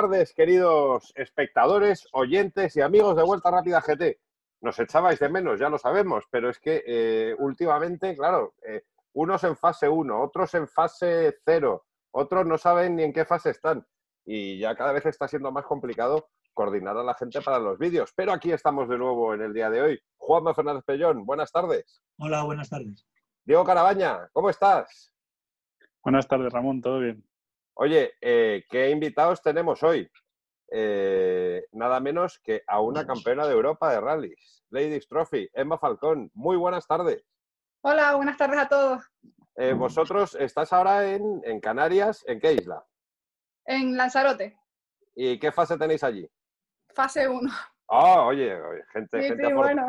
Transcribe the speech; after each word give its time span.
Tardes, 0.00 0.32
queridos 0.32 1.12
espectadores, 1.16 2.06
oyentes 2.12 2.76
y 2.76 2.80
amigos 2.80 3.16
de 3.16 3.24
Vuelta 3.24 3.50
Rápida 3.50 3.80
GT. 3.80 4.20
Nos 4.60 4.78
echabais 4.78 5.18
de 5.18 5.28
menos, 5.28 5.58
ya 5.58 5.68
lo 5.68 5.76
sabemos, 5.76 6.22
pero 6.30 6.48
es 6.50 6.60
que 6.60 6.84
eh, 6.86 7.34
últimamente, 7.40 8.14
claro, 8.14 8.54
eh, 8.64 8.84
unos 9.14 9.42
en 9.42 9.56
fase 9.56 9.88
1, 9.88 10.22
otros 10.22 10.54
en 10.54 10.68
fase 10.68 11.40
0, 11.44 11.84
otros 12.12 12.46
no 12.46 12.56
saben 12.58 12.94
ni 12.94 13.02
en 13.02 13.12
qué 13.12 13.24
fase 13.24 13.50
están. 13.50 13.84
Y 14.24 14.60
ya 14.60 14.76
cada 14.76 14.92
vez 14.92 15.04
está 15.04 15.26
siendo 15.26 15.50
más 15.50 15.64
complicado 15.64 16.28
coordinar 16.54 16.96
a 16.96 17.02
la 17.02 17.14
gente 17.14 17.40
para 17.40 17.58
los 17.58 17.76
vídeos. 17.76 18.12
Pero 18.14 18.32
aquí 18.32 18.52
estamos 18.52 18.88
de 18.88 18.98
nuevo 18.98 19.34
en 19.34 19.42
el 19.42 19.52
día 19.52 19.68
de 19.68 19.82
hoy. 19.82 20.00
Juanma 20.16 20.54
Fernández 20.54 20.84
Pellón, 20.84 21.26
buenas 21.26 21.50
tardes. 21.50 22.04
Hola, 22.18 22.44
buenas 22.44 22.70
tardes. 22.70 23.04
Diego 23.44 23.64
Carabaña, 23.64 24.28
¿cómo 24.32 24.48
estás? 24.48 25.12
Buenas 26.04 26.28
tardes, 26.28 26.52
Ramón, 26.52 26.80
¿todo 26.80 27.00
bien? 27.00 27.27
Oye, 27.80 28.14
eh, 28.20 28.64
¿qué 28.68 28.90
invitados 28.90 29.40
tenemos 29.42 29.82
hoy? 29.82 30.10
Eh, 30.70 31.64
nada 31.72 32.00
menos 32.00 32.40
que 32.40 32.62
a 32.66 32.80
una 32.80 33.06
campeona 33.06 33.46
de 33.46 33.52
Europa 33.52 33.92
de 33.92 34.00
rallies, 34.00 34.64
Ladies 34.70 35.06
Trophy, 35.08 35.48
Emma 35.52 35.78
Falcón. 35.78 36.30
Muy 36.34 36.56
buenas 36.56 36.86
tardes. 36.86 37.24
Hola, 37.82 38.16
buenas 38.16 38.36
tardes 38.36 38.58
a 38.58 38.68
todos. 38.68 39.04
Eh, 39.56 39.72
vosotros 39.74 40.34
estás 40.34 40.72
ahora 40.72 41.08
en, 41.08 41.40
en 41.44 41.60
Canarias, 41.60 42.24
¿en 42.26 42.40
qué 42.40 42.52
isla? 42.54 42.84
En 43.64 43.96
Lanzarote, 43.96 44.56
¿Y 45.14 45.38
qué 45.38 45.52
fase 45.52 45.76
tenéis 45.78 46.02
allí? 46.04 46.28
fase 46.94 47.28
1. 47.28 47.48
Ah, 47.90 48.24
oye, 48.24 48.54
oye, 48.60 48.82
gente, 48.92 49.22
Sí, 49.22 49.28
gente, 49.28 49.44
sí, 49.46 49.52
afor- 49.52 49.56
bueno. 49.56 49.86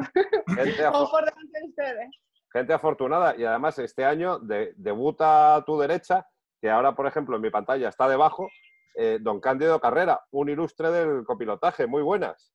gente 0.56 0.86
afo- 0.86 0.92
Vamos 0.94 1.10
por 1.12 1.26
delante 1.26 1.60
de 1.60 1.66
ustedes. 1.68 2.10
gente 2.54 2.74
afortunada. 2.74 3.36
Y 3.36 3.46
además 3.46 3.80
este 3.80 4.06
año 4.06 4.38
de- 4.40 4.74
debuta 4.78 5.56
a 5.56 5.66
tu 5.66 5.80
derecha, 5.80 6.26
que 6.62 6.70
ahora, 6.70 6.96
por 6.96 7.08
ejemplo, 7.08 7.36
en 7.36 7.42
mi 7.42 7.50
pantalla 7.50 7.90
está 7.90 8.08
debajo, 8.08 8.50
eh, 8.96 9.18
don 9.22 9.40
Cándido 9.40 9.80
Carrera, 9.80 10.22
un 10.32 10.50
ilustre 10.50 10.92
del 10.92 11.24
copilotaje. 11.24 11.88
Muy 11.88 12.02
buenas. 12.02 12.54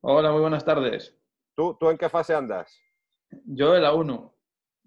Hola, 0.00 0.32
muy 0.32 0.40
buenas 0.40 0.64
tardes. 0.64 1.16
¿Tú, 1.54 1.76
tú 1.78 1.88
en 1.88 1.96
qué 1.96 2.08
fase 2.08 2.34
andas? 2.34 2.80
Yo 3.46 3.74
en 3.76 3.82
la 3.82 3.94
1. 3.94 4.34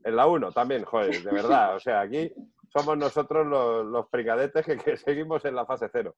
En 0.03 0.15
la 0.15 0.27
1 0.27 0.51
también, 0.51 0.83
joder, 0.83 1.23
de 1.23 1.31
verdad. 1.31 1.75
O 1.75 1.79
sea, 1.79 2.01
aquí 2.01 2.31
somos 2.69 2.97
nosotros 2.97 3.47
los, 3.47 3.85
los 3.85 4.07
que, 4.09 4.77
que 4.77 4.97
seguimos 4.97 5.43
en 5.45 5.55
la 5.55 5.65
fase 5.65 5.89
0. 5.91 6.13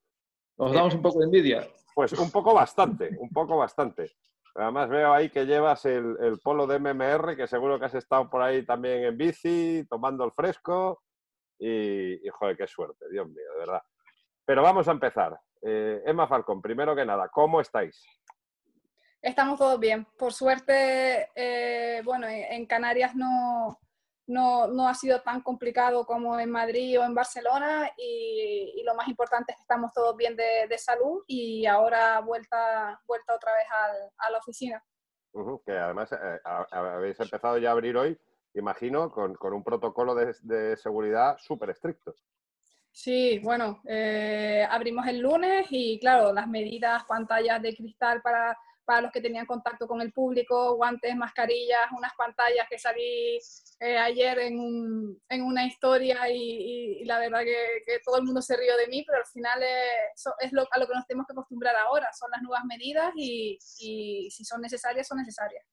Os 0.57 0.73
damos 0.73 0.93
un 0.93 1.01
poco 1.01 1.19
de 1.19 1.25
envidia. 1.25 1.67
Pues 1.95 2.13
un 2.13 2.31
poco 2.31 2.53
bastante, 2.53 3.15
un 3.19 3.29
poco 3.29 3.57
bastante. 3.57 4.11
Además 4.55 4.89
veo 4.89 5.13
ahí 5.13 5.29
que 5.29 5.45
llevas 5.45 5.85
el, 5.85 6.17
el 6.19 6.39
polo 6.39 6.67
de 6.67 6.79
MMR, 6.79 7.35
que 7.35 7.47
seguro 7.47 7.79
que 7.79 7.85
has 7.85 7.95
estado 7.95 8.29
por 8.29 8.41
ahí 8.41 8.65
también 8.65 9.03
en 9.03 9.17
bici, 9.17 9.85
tomando 9.89 10.25
el 10.25 10.31
fresco. 10.31 11.01
Y, 11.59 12.25
y, 12.25 12.29
joder, 12.29 12.55
qué 12.57 12.65
suerte, 12.67 13.05
Dios 13.11 13.27
mío, 13.27 13.51
de 13.53 13.59
verdad. 13.59 13.81
Pero 14.45 14.63
vamos 14.63 14.87
a 14.87 14.91
empezar. 14.91 15.37
Eh, 15.61 16.01
Emma 16.05 16.27
Falcón, 16.27 16.61
primero 16.61 16.95
que 16.95 17.05
nada, 17.05 17.27
¿cómo 17.29 17.59
estáis? 17.61 18.03
Estamos 19.21 19.59
todos 19.59 19.79
bien. 19.79 20.05
Por 20.17 20.31
suerte, 20.33 21.29
eh, 21.35 22.01
bueno, 22.05 22.25
en, 22.27 22.65
Canarias 22.65 23.13
no, 23.15 23.77
no, 24.27 24.67
no 24.67 24.87
ha 24.87 24.93
sido 24.93 25.21
tan 25.21 25.41
complicado 25.41 26.05
como 26.05 26.39
en 26.39 26.49
Madrid 26.49 26.97
o 26.99 27.03
en 27.03 27.13
Barcelona 27.13 27.91
y, 27.97 28.75
y 28.77 28.83
lo 28.83 28.95
más 28.95 29.09
importante 29.09 29.51
es 29.51 29.57
que 29.57 29.63
estamos 29.63 29.91
todos 29.91 30.15
bien 30.15 30.37
de, 30.37 30.67
de 30.69 30.77
salud 30.77 31.23
y 31.27 31.65
ahora 31.65 32.21
vuelta, 32.21 33.01
vuelta 33.05 33.35
otra 33.35 33.51
vez 33.53 33.65
al- 33.69 34.11
a 34.17 34.31
la 34.31 34.37
oficina. 34.37 34.81
Que 35.65 35.73
además 35.73 36.11
eh, 36.13 36.39
ha- 36.45 36.65
habéis 36.71 37.19
empezado 37.19 37.57
ya 37.57 37.69
a 37.69 37.73
abrir 37.73 37.97
hoy, 37.97 38.17
imagino, 38.53 39.11
con, 39.11 39.35
con 39.35 39.53
un 39.53 39.63
protocolo 39.63 40.15
de, 40.15 40.35
de 40.41 40.77
seguridad 40.77 41.37
súper 41.37 41.69
estricto. 41.71 42.13
Sí, 42.91 43.39
bueno, 43.39 43.81
eh, 43.87 44.65
abrimos 44.69 45.07
el 45.07 45.19
lunes 45.19 45.67
y 45.69 45.99
claro, 45.99 46.33
las 46.33 46.47
medidas, 46.47 47.03
pantallas 47.05 47.61
de 47.61 47.75
cristal 47.75 48.21
para, 48.21 48.57
para 48.83 49.01
los 49.01 49.11
que 49.11 49.21
tenían 49.21 49.45
contacto 49.45 49.87
con 49.87 50.01
el 50.01 50.11
público, 50.11 50.75
guantes, 50.75 51.15
mascarillas, 51.15 51.91
unas 51.95 52.11
pantallas 52.17 52.67
que 52.69 52.79
salí 52.79 53.37
eh, 53.79 53.97
ayer 53.97 54.39
en, 54.39 54.59
un- 54.59 55.21
en 55.29 55.43
una 55.43 55.65
historia 55.65 56.27
y, 56.29 56.35
y- 56.41 57.01
y 57.01 57.05
la 57.05 57.19
verdad 57.19 57.41
que, 57.41 57.83
que 57.85 57.99
todo 58.03 58.17
el 58.17 58.23
mundo 58.23 58.41
se 58.41 58.57
rió 58.57 58.75
de 58.75 58.87
mí, 58.87 59.03
pero 59.07 59.19
al 59.19 59.27
final 59.27 59.63
so- 60.15 60.33
es 60.39 60.51
lo, 60.51 60.63
a 60.69 60.79
lo 60.79 60.87
que 60.87 60.95
nos 60.95 61.05
tenemos 61.05 61.27
que 61.27 61.33
acostumbrar 61.33 61.75
ahora, 61.77 62.09
son 62.11 62.31
las 62.31 62.41
nuevas 62.41 62.65
medidas 62.65 63.11
y, 63.15 63.57
y 63.79 64.29
si 64.31 64.43
son 64.43 64.59
necesarias, 64.61 65.07
son 65.07 65.19
necesarias. 65.19 65.63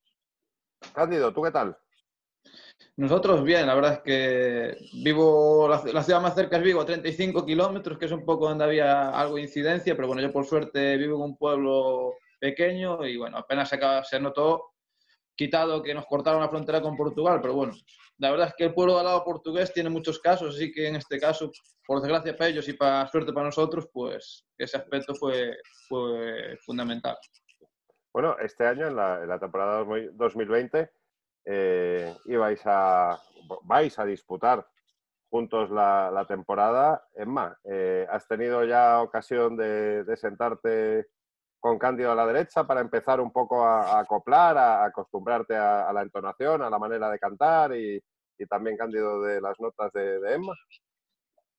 Cándido, 0.95 1.33
¿tú 1.33 1.43
qué 1.43 1.51
tal? 1.51 1.77
Nosotros 2.97 3.45
bien, 3.45 3.67
la 3.67 3.75
verdad 3.75 3.93
es 3.95 3.99
que 4.01 4.77
vivo, 5.05 5.69
la, 5.69 5.83
la 5.93 6.03
ciudad 6.03 6.23
más 6.23 6.35
cerca 6.35 6.57
es 6.57 6.63
Vigo, 6.63 6.81
a 6.81 6.87
35 6.87 7.45
kilómetros, 7.45 7.99
que 7.99 8.07
es 8.07 8.13
un 8.13 8.25
poco 8.25 8.49
donde 8.49 8.65
había 8.65 9.11
algo 9.11 9.37
de 9.37 9.43
incidencia, 9.43 9.95
pero 9.95 10.09
bueno, 10.09 10.23
yo 10.23 10.33
por 10.33 10.47
suerte 10.47 10.97
vivo 10.97 11.17
en 11.17 11.23
un 11.33 11.37
pueblo 11.37 12.15
pequeño 12.41 13.05
y 13.07 13.19
bueno, 13.19 13.37
apenas 13.37 13.69
se, 13.69 13.77
acaba- 13.77 14.03
se 14.03 14.19
notó 14.19 14.73
quitado 15.35 15.83
que 15.83 15.93
nos 15.93 16.07
cortaron 16.07 16.41
la 16.41 16.49
frontera 16.49 16.81
con 16.81 16.97
Portugal, 16.97 17.41
pero 17.43 17.53
bueno, 17.53 17.75
la 18.17 18.31
verdad 18.31 18.49
es 18.49 18.55
que 18.57 18.65
el 18.65 18.73
pueblo 18.73 18.95
de 18.95 19.01
al 19.01 19.05
lado 19.07 19.25
portugués 19.25 19.75
tiene 19.75 19.91
muchos 19.91 20.19
casos, 20.19 20.55
así 20.57 20.73
que 20.73 20.89
en 20.89 20.97
este 20.97 21.21
caso, 21.21 21.51
por 21.87 22.01
desgracia 22.01 22.35
para 22.35 22.49
ellos 22.49 22.67
y 22.67 22.73
para 22.73 23.07
suerte 23.09 23.35
para 23.35 23.45
nosotros, 23.45 23.91
pues 23.93 24.47
ese 24.57 24.79
aspecto 24.79 25.15
fue, 25.15 25.55
fue 25.87 26.57
fundamental. 26.65 27.19
Bueno, 28.15 28.37
este 28.39 28.65
año, 28.67 28.87
en 28.87 28.97
la, 28.97 29.21
en 29.23 29.29
la 29.29 29.39
temporada 29.39 29.85
2020, 30.15 30.91
eh, 31.47 32.15
ibais 32.27 32.61
a, 32.67 33.19
vais 33.63 33.99
a 33.99 34.05
disputar 34.05 34.67
juntos 35.31 35.71
la, 35.71 36.25
temporada. 36.29 37.07
Emma, 37.15 37.57
eh, 37.65 38.07
¿has 38.11 38.27
tenido 38.27 38.65
ya 38.65 39.01
ocasión 39.01 39.57
de, 39.57 40.05
sentarte 40.17 41.07
con 41.61 41.79
Cándido 41.79 42.13
a 42.13 42.15
la 42.15 42.27
derecha 42.27 42.67
para 42.67 42.81
empezar 42.81 43.21
un 43.21 43.33
poco 43.33 43.65
a, 43.65 44.01
acoplar, 44.01 44.59
a, 44.59 44.85
acostumbrarte 44.85 45.57
a, 45.57 45.93
la 45.93 46.03
entonación, 46.03 46.63
a 46.63 46.71
la 46.71 46.79
manera 46.79 47.11
de 47.11 47.19
cantar 47.19 47.77
y, 47.77 48.03
también 48.49 48.77
Cándido 48.77 49.23
de 49.23 49.41
las 49.41 49.59
notas 49.61 49.91
de, 49.93 50.21
de 50.21 50.35
Emma? 50.35 50.53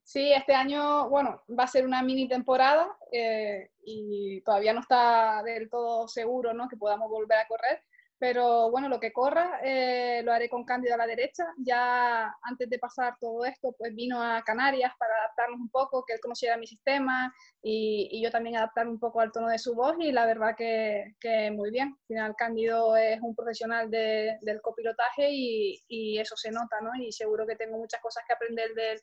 Sí, 0.08 0.32
este 0.32 0.54
año, 0.54 1.10
bueno, 1.10 1.44
va 1.50 1.66
a 1.66 1.68
ser 1.68 1.86
una 1.86 2.02
mini 2.02 2.30
temporada 2.30 2.98
eh, 3.12 3.72
y 3.84 4.40
todavía 4.40 4.72
no 4.72 4.80
está 4.80 5.44
del 5.44 5.70
todo 5.70 6.08
seguro, 6.08 6.54
¿no? 6.54 6.70
Que 6.70 6.78
podamos 6.78 7.10
volver 7.10 7.40
a 7.40 7.48
correr, 7.50 7.84
pero 8.20 8.72
bueno, 8.72 8.90
lo 8.90 9.00
que 9.00 9.14
corra 9.14 9.60
eh, 9.64 10.22
lo 10.24 10.34
haré 10.34 10.50
con 10.50 10.66
Cándido 10.66 10.96
a 10.96 10.98
la 10.98 11.08
derecha. 11.08 11.46
Ya 11.58 12.36
antes 12.42 12.70
de 12.70 12.80
pasar 12.80 13.16
todo 13.20 13.46
esto, 13.46 13.76
pues 13.78 13.94
vino 13.94 14.22
a 14.22 14.42
Canarias 14.44 14.94
para 14.98 15.14
adaptarnos 15.20 15.60
un 15.60 15.70
poco, 15.70 16.04
que 16.06 16.14
él 16.14 16.20
conociera 16.20 16.58
mi 16.58 16.66
sistema 16.68 17.34
y, 17.62 18.10
y 18.12 18.24
yo 18.24 18.32
también 18.32 18.58
adaptar 18.58 18.88
un 18.88 19.00
poco 19.00 19.22
al 19.22 19.32
tono 19.32 19.50
de 19.50 19.60
su 19.60 19.76
voz 19.76 19.96
y 20.00 20.12
la 20.12 20.26
verdad 20.26 20.56
que, 20.58 21.16
que 21.20 21.52
muy 21.52 21.70
bien. 21.72 21.90
Al 21.90 22.08
final, 22.08 22.36
Cándido 22.38 22.96
es 22.98 23.20
un 23.22 23.36
profesional 23.36 23.90
de- 23.92 24.38
del 24.42 24.62
copilotaje 24.62 25.30
y, 25.32 25.84
y 25.88 26.20
eso 26.20 26.36
se 26.36 26.52
nota, 26.52 26.82
¿no? 26.82 26.92
Y 27.00 27.12
seguro 27.12 27.46
que 27.46 27.56
tengo 27.56 27.78
muchas 27.78 28.02
cosas 28.02 28.24
que 28.28 28.34
aprender 28.34 28.74
de 28.74 28.92
él 28.94 29.02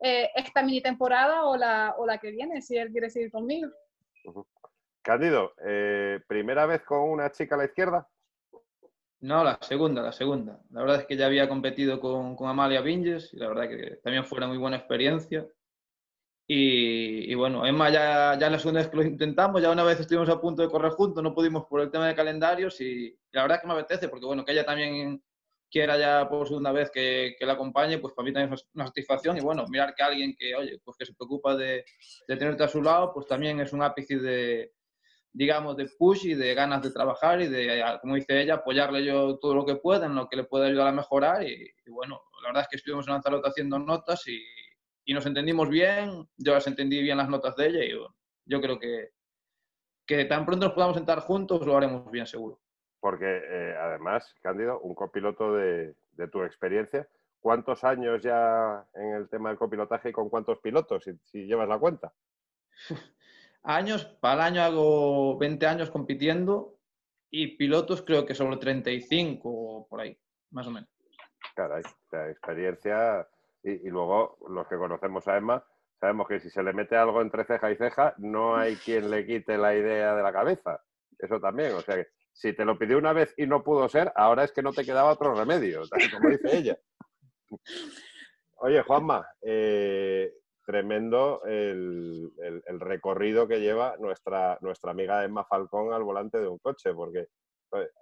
eh, 0.00 0.30
esta 0.34 0.62
mini 0.62 0.82
temporada 0.82 1.46
o 1.46 1.56
la, 1.56 1.94
o 1.98 2.04
la 2.04 2.18
que 2.18 2.30
viene, 2.30 2.60
si 2.60 2.76
él 2.76 2.90
quiere 2.90 3.08
seguir 3.10 3.30
conmigo. 3.30 3.70
Cándido, 5.02 5.54
eh, 5.64 6.20
¿primera 6.26 6.66
vez 6.66 6.82
con 6.82 6.98
una 7.08 7.30
chica 7.30 7.54
a 7.54 7.58
la 7.58 7.64
izquierda? 7.66 8.08
No, 9.20 9.42
la 9.42 9.58
segunda, 9.62 10.02
la 10.02 10.12
segunda. 10.12 10.60
La 10.70 10.80
verdad 10.80 11.00
es 11.00 11.06
que 11.06 11.16
ya 11.16 11.26
había 11.26 11.48
competido 11.48 11.98
con, 12.00 12.36
con 12.36 12.48
Amalia 12.48 12.82
Vinges 12.82 13.32
y 13.32 13.38
la 13.38 13.48
verdad 13.48 13.68
que 13.68 13.96
también 14.02 14.24
fue 14.24 14.38
una 14.38 14.48
muy 14.48 14.58
buena 14.58 14.76
experiencia. 14.76 15.46
Y, 16.48 17.34
bueno, 17.34 17.66
Emma 17.66 17.90
ya, 17.90 18.38
ya 18.38 18.48
la 18.48 18.58
segunda 18.58 18.80
vez 18.80 18.88
que 18.88 18.96
lo 18.96 19.02
intentamos, 19.02 19.60
ya 19.60 19.70
una 19.70 19.82
vez 19.82 19.98
estuvimos 19.98 20.28
a 20.28 20.40
punto 20.40 20.62
de 20.62 20.68
correr 20.68 20.92
juntos, 20.92 21.20
no 21.22 21.34
pudimos 21.34 21.64
por 21.66 21.80
el 21.80 21.90
tema 21.90 22.06
de 22.06 22.14
calendarios 22.14 22.80
y 22.80 23.18
la 23.32 23.42
verdad 23.42 23.60
que 23.60 23.66
me 23.66 23.72
apetece 23.72 24.08
porque 24.08 24.26
bueno, 24.26 24.44
que 24.44 24.52
ella 24.52 24.64
también 24.64 25.20
quiera 25.68 25.98
ya 25.98 26.28
por 26.28 26.46
segunda 26.46 26.70
vez 26.70 26.92
que, 26.92 27.34
le 27.40 27.50
acompañe, 27.50 27.98
pues 27.98 28.14
para 28.14 28.26
mí 28.26 28.32
también 28.32 28.54
es 28.54 28.64
una 28.74 28.86
satisfacción 28.86 29.36
y 29.36 29.40
bueno, 29.40 29.64
mirar 29.68 29.92
que 29.96 30.04
alguien 30.04 30.36
que, 30.38 30.54
oye, 30.54 30.78
pues 30.84 30.96
que 30.96 31.06
se 31.06 31.14
preocupa 31.14 31.56
de, 31.56 31.84
de 32.28 32.36
tenerte 32.36 32.62
a 32.62 32.68
su 32.68 32.80
lado, 32.80 33.12
pues 33.12 33.26
también 33.26 33.58
es 33.58 33.72
un 33.72 33.82
ápice 33.82 34.18
de, 34.18 34.72
digamos, 35.36 35.76
de 35.76 35.86
push 35.98 36.26
y 36.26 36.34
de 36.34 36.54
ganas 36.54 36.82
de 36.82 36.90
trabajar 36.90 37.42
y 37.42 37.48
de, 37.48 37.84
como 38.00 38.14
dice 38.14 38.40
ella, 38.40 38.54
apoyarle 38.54 39.04
yo 39.04 39.38
todo 39.38 39.54
lo 39.54 39.66
que 39.66 39.76
pueda, 39.76 40.06
en 40.06 40.14
lo 40.14 40.28
que 40.28 40.36
le 40.36 40.44
pueda 40.44 40.66
ayudar 40.66 40.88
a 40.88 40.92
mejorar 40.92 41.42
y, 41.42 41.72
bueno, 41.88 42.22
la 42.42 42.48
verdad 42.48 42.62
es 42.62 42.68
que 42.68 42.76
estuvimos 42.76 43.06
en 43.06 43.12
Lanzarote 43.12 43.48
haciendo 43.48 43.78
notas 43.78 44.26
y, 44.26 44.42
y, 45.04 45.12
nos 45.12 45.26
entendimos 45.26 45.68
bien, 45.68 46.26
yo 46.38 46.54
las 46.54 46.66
entendí 46.66 47.02
bien 47.02 47.18
las 47.18 47.28
notas 47.28 47.54
de 47.56 47.66
ella 47.66 47.84
y 47.84 47.92
bueno, 47.92 48.16
yo 48.46 48.60
creo 48.62 48.78
que, 48.78 49.10
que 50.06 50.24
tan 50.24 50.46
pronto 50.46 50.66
nos 50.66 50.74
podamos 50.74 50.96
sentar 50.96 51.20
juntos 51.20 51.66
lo 51.66 51.76
haremos 51.76 52.10
bien 52.10 52.26
seguro 52.26 52.60
porque 53.06 53.24
eh, 53.24 53.76
además, 53.78 54.34
Cándido, 54.42 54.80
un 54.80 54.96
copiloto 54.96 55.54
de, 55.54 55.94
tu 56.32 56.42
experiencia, 56.42 57.08
¿cuántos 57.38 57.84
años 57.84 58.20
ya 58.20 58.84
en 58.94 59.12
el 59.12 59.28
tema 59.28 59.50
del 59.50 59.58
copilotaje 59.58 60.08
y 60.08 60.12
con 60.12 60.28
cuántos 60.28 60.58
pilotos, 60.58 61.04
si, 61.22 61.46
llevas 61.46 61.68
la 61.68 61.78
cuenta? 61.78 62.12
Años, 63.68 64.04
para 64.20 64.34
el 64.34 64.40
año 64.42 64.62
hago 64.62 65.38
20 65.38 65.66
años 65.66 65.90
compitiendo 65.90 66.78
y 67.30 67.56
pilotos 67.56 68.02
creo 68.02 68.24
que 68.24 68.34
sobre 68.34 68.58
35 68.58 69.48
o 69.48 69.88
por 69.88 70.00
ahí, 70.00 70.16
más 70.52 70.68
o 70.68 70.70
menos. 70.70 70.88
Caray, 71.56 71.82
la 72.12 72.30
experiencia 72.30 73.28
y, 73.64 73.72
y, 73.72 73.90
luego 73.90 74.38
los 74.48 74.68
que 74.68 74.76
conocemos 74.76 75.26
a 75.26 75.36
Emma 75.36 75.64
sabemos 75.98 76.28
que 76.28 76.38
si 76.38 76.48
se 76.48 76.62
le 76.62 76.72
mete 76.72 76.96
algo 76.96 77.20
entre 77.20 77.44
ceja 77.44 77.72
y 77.72 77.76
ceja 77.76 78.14
no 78.18 78.56
hay 78.56 78.76
quien 78.84 79.10
le 79.10 79.26
quite 79.26 79.58
la 79.58 79.74
idea 79.74 80.14
de 80.14 80.22
la 80.22 80.32
cabeza. 80.32 80.80
Eso 81.18 81.40
también, 81.40 81.72
o 81.72 81.80
sea 81.80 81.96
que 81.96 82.06
si 82.32 82.52
te 82.52 82.64
lo 82.64 82.78
pidió 82.78 82.98
una 82.98 83.12
vez 83.12 83.34
y 83.36 83.46
no 83.46 83.64
pudo 83.64 83.88
ser, 83.88 84.12
ahora 84.14 84.44
es 84.44 84.52
que 84.52 84.62
no 84.62 84.72
te 84.72 84.84
quedaba 84.84 85.10
otro 85.10 85.34
remedio, 85.34 85.82
como 86.12 86.28
dice 86.28 86.56
ella. 86.56 86.78
Oye, 88.58 88.82
Juanma, 88.82 89.26
eh, 89.42 90.32
tremendo 90.66 91.42
el, 91.44 92.32
recorrido 92.80 93.48
que 93.48 93.60
lleva 93.60 93.96
nuestra, 93.98 94.58
nuestra 94.60 94.90
amiga 94.90 95.24
Emma 95.24 95.44
Falcón 95.44 95.92
al 95.92 96.02
volante 96.02 96.38
de 96.38 96.48
un 96.48 96.58
coche, 96.58 96.92
porque 96.92 97.28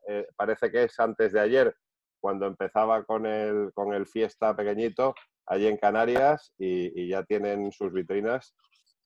eh, 0.09 0.27
parece 0.35 0.71
que 0.71 0.85
es 0.85 0.99
antes 0.99 1.33
de 1.33 1.41
ayer 1.41 1.77
cuando 2.21 2.47
empezaba 2.47 3.05
con 3.05 3.27
el, 3.27 3.71
con 3.75 3.93
el 3.93 4.07
fiesta 4.07 4.57
pequeñito 4.57 5.15
allí 5.47 5.67
en 5.67 5.77
Canarias 5.77 6.55
y, 6.59 7.09
ya 7.09 7.23
tienen 7.25 7.71
sus 7.71 7.93
vitrinas 7.93 8.57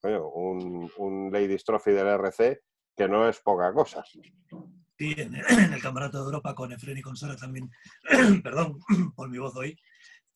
un, 0.03 0.89
un 0.99 1.33
Ladies 1.33 1.65
Trophy 1.65 1.91
del 1.91 2.07
RC 2.07 2.61
que 2.97 3.09
no 3.09 3.29
es 3.29 3.41
poca 3.41 3.73
cosa. 3.73 4.05
Sí, 4.05 5.15
en, 5.17 5.35
el 5.35 5.81
Campeonato 5.81 6.19
de 6.19 6.25
Europa 6.25 6.55
con 6.55 6.73
Efren 6.73 6.99
y 6.99 7.03
con 7.03 7.17
Sara 7.17 7.37
también, 7.37 7.71
perdón 8.43 8.79
por 9.17 9.29
mi 9.29 9.39
voz 9.39 9.57
hoy, 9.57 9.77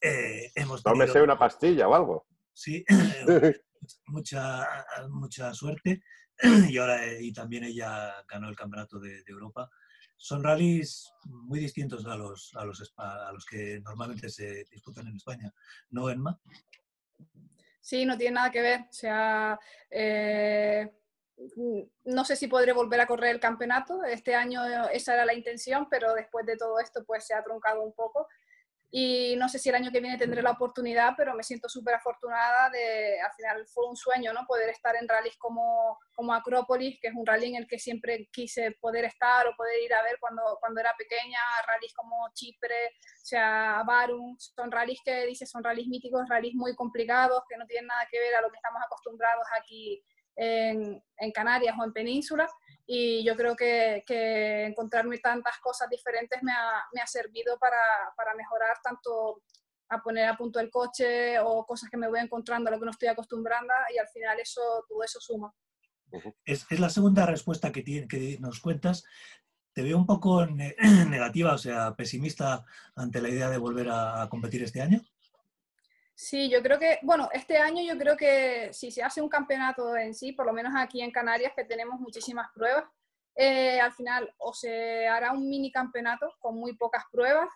eh, 0.00 0.50
hemos 0.54 0.82
tenido... 0.82 1.04
Tómese 1.04 1.22
una 1.22 1.38
pastilla 1.38 1.88
o 1.88 1.94
algo. 1.94 2.26
Sí, 2.52 2.84
mucha, 4.06 4.69
mucha 5.08 5.54
suerte 5.54 6.02
y 6.69 6.78
ahora 6.78 7.00
y 7.20 7.32
también 7.32 7.64
ella 7.64 8.14
ganó 8.28 8.49
el 8.49 8.56
Campeonato 8.56 8.99
de, 8.99 9.22
Europa. 9.26 9.70
Son 10.16 10.43
rallies 10.43 11.12
muy 11.25 11.60
distintos 11.60 12.06
a 12.06 12.16
los, 12.16 12.52
a 12.54 12.64
los, 12.64 12.93
a 12.96 13.32
los 13.32 13.44
que 13.44 13.81
normalmente 13.81 14.28
se 14.28 14.64
disputan 14.70 15.06
en 15.08 15.16
España, 15.16 15.52
¿no, 15.90 16.08
Emma? 16.10 16.40
Sí, 17.81 18.06
no 18.06 18.16
tiene 18.16 18.37
nada 18.37 18.50
que 18.50 18.62
ver. 18.62 18.81
O 18.82 18.93
sea, 18.93 19.58
eh, 19.90 20.88
no 22.04 22.25
sé 22.25 22.37
si 22.37 22.46
podré 22.46 22.72
volver 22.72 23.00
a 23.00 23.06
correr 23.06 23.34
el 23.34 23.40
campeonato. 23.40 24.04
Este 24.04 24.34
año 24.34 24.64
esa 24.93 25.14
era 25.14 25.25
la 25.25 25.34
intención, 25.34 25.88
pero 25.90 26.14
después 26.14 26.46
de 26.46 26.56
todo 26.56 26.78
esto 26.78 27.04
pues 27.04 27.26
se 27.26 27.34
ha 27.34 27.43
truncado 27.43 27.82
un 27.82 27.93
poco. 27.93 28.28
Y 28.94 29.36
no 29.36 29.48
sé 29.48 29.58
si 29.58 29.70
el 29.70 29.74
año 29.74 29.90
que 29.90 30.00
viene 30.00 30.18
tendré 30.18 30.42
la 30.42 30.50
oportunidad, 30.50 31.14
pero 31.16 31.34
me 31.34 31.42
siento 31.42 31.66
súper 31.66 31.94
afortunada 31.94 32.68
de, 32.68 33.18
al 33.22 33.32
final 33.32 33.66
fue 33.66 33.88
un 33.88 33.96
sueño, 33.96 34.34
¿no? 34.34 34.44
Poder 34.46 34.68
estar 34.68 34.94
en 34.96 35.08
rallies 35.08 35.38
como, 35.38 35.98
como 36.14 36.34
Acrópolis, 36.34 37.00
que 37.00 37.08
es 37.08 37.14
un 37.14 37.24
rally 37.24 37.46
en 37.46 37.56
el 37.56 37.66
que 37.66 37.78
siempre 37.78 38.28
quise 38.30 38.72
poder 38.72 39.06
estar 39.06 39.46
o 39.46 39.56
poder 39.56 39.82
ir 39.82 39.94
a 39.94 40.02
ver 40.02 40.18
cuando, 40.20 40.42
cuando 40.60 40.78
era 40.78 40.94
pequeña, 40.98 41.38
rallies 41.66 41.94
como 41.94 42.28
Chipre, 42.34 42.88
o 42.98 43.24
sea, 43.24 43.82
Barum, 43.86 44.36
son 44.38 44.70
rallies 44.70 45.00
que 45.02 45.24
dice 45.24 45.46
son 45.46 45.64
rallies 45.64 45.88
míticos, 45.88 46.28
rallies 46.28 46.54
muy 46.54 46.74
complicados, 46.74 47.44
que 47.48 47.56
no 47.56 47.66
tienen 47.66 47.86
nada 47.86 48.06
que 48.10 48.20
ver 48.20 48.34
a 48.34 48.42
lo 48.42 48.50
que 48.50 48.56
estamos 48.56 48.82
acostumbrados 48.84 49.46
aquí 49.58 50.04
en, 50.36 51.02
Canarias 51.32 51.74
o 51.78 51.84
en 51.84 51.92
Península 51.92 52.48
y 52.94 53.24
yo 53.24 53.34
creo 53.36 53.56
que, 53.56 54.04
encontrarme 54.66 55.16
tantas 55.16 55.58
cosas 55.60 55.88
diferentes 55.88 56.42
me 56.42 56.52
ha, 56.52 56.84
me 56.92 57.00
ha 57.00 57.06
servido 57.06 57.58
para, 57.58 57.78
para, 58.14 58.34
mejorar 58.34 58.76
tanto 58.84 59.42
a 59.88 60.02
poner 60.02 60.28
a 60.28 60.36
punto 60.36 60.60
el 60.60 60.70
coche 60.70 61.38
o 61.40 61.64
cosas 61.64 61.88
que 61.88 61.96
me 61.96 62.08
voy 62.08 62.20
encontrando 62.20 62.68
a 62.68 62.72
lo 62.72 62.78
que 62.78 62.84
no 62.84 62.90
estoy 62.90 63.08
acostumbrando 63.08 63.72
y 63.94 63.98
al 63.98 64.08
final 64.08 64.38
eso, 64.40 64.60
todo 64.86 65.02
eso 65.02 65.20
suma. 65.20 65.54
Es, 66.44 66.66
es 66.68 66.80
la 66.80 66.90
segunda 66.90 67.24
respuesta 67.24 67.72
que, 67.72 67.82
tiene, 67.82 68.06
que 68.06 68.36
nos 68.40 68.60
cuentas. 68.60 69.04
Te 69.72 69.82
veo 69.82 69.96
un 69.96 70.04
poco 70.04 70.44
negativa, 70.46 71.54
o 71.54 71.58
sea, 71.58 71.94
pesimista 71.94 72.66
ante 72.94 73.22
la 73.22 73.30
idea 73.30 73.48
de 73.48 73.56
volver 73.56 73.88
a 73.90 74.28
competir 74.30 74.62
este 74.62 74.82
año. 74.82 75.00
Sí, 76.14 76.49
yo 76.49 76.62
creo 76.62 76.79
que, 76.79 76.99
bueno, 77.03 77.29
este 77.32 77.56
año 77.59 77.82
yo 77.82 77.99
creo 77.99 78.17
que 78.17 78.73
si 78.73 78.91
se 78.91 79.03
hace 79.03 79.20
un 79.20 79.29
campeonato 79.29 79.97
en 79.97 80.14
sí, 80.14 80.32
por 80.32 80.47
lo 80.47 80.53
menos 80.53 80.73
aquí 80.76 81.00
en 81.00 81.11
Canarias, 81.11 81.53
que 81.56 81.64
tenemos 81.64 81.99
muchísimas 82.00 82.49
pruebas, 82.55 82.85
eh, 83.35 83.81
al 83.81 83.93
final 83.93 84.32
o 84.38 84.53
se 84.53 85.09
hará 85.09 85.32
un 85.32 85.49
mini 85.49 85.73
campeonato 85.73 86.35
con 86.38 86.55
muy 86.56 86.76
pocas 86.76 87.05
pruebas 87.11 87.49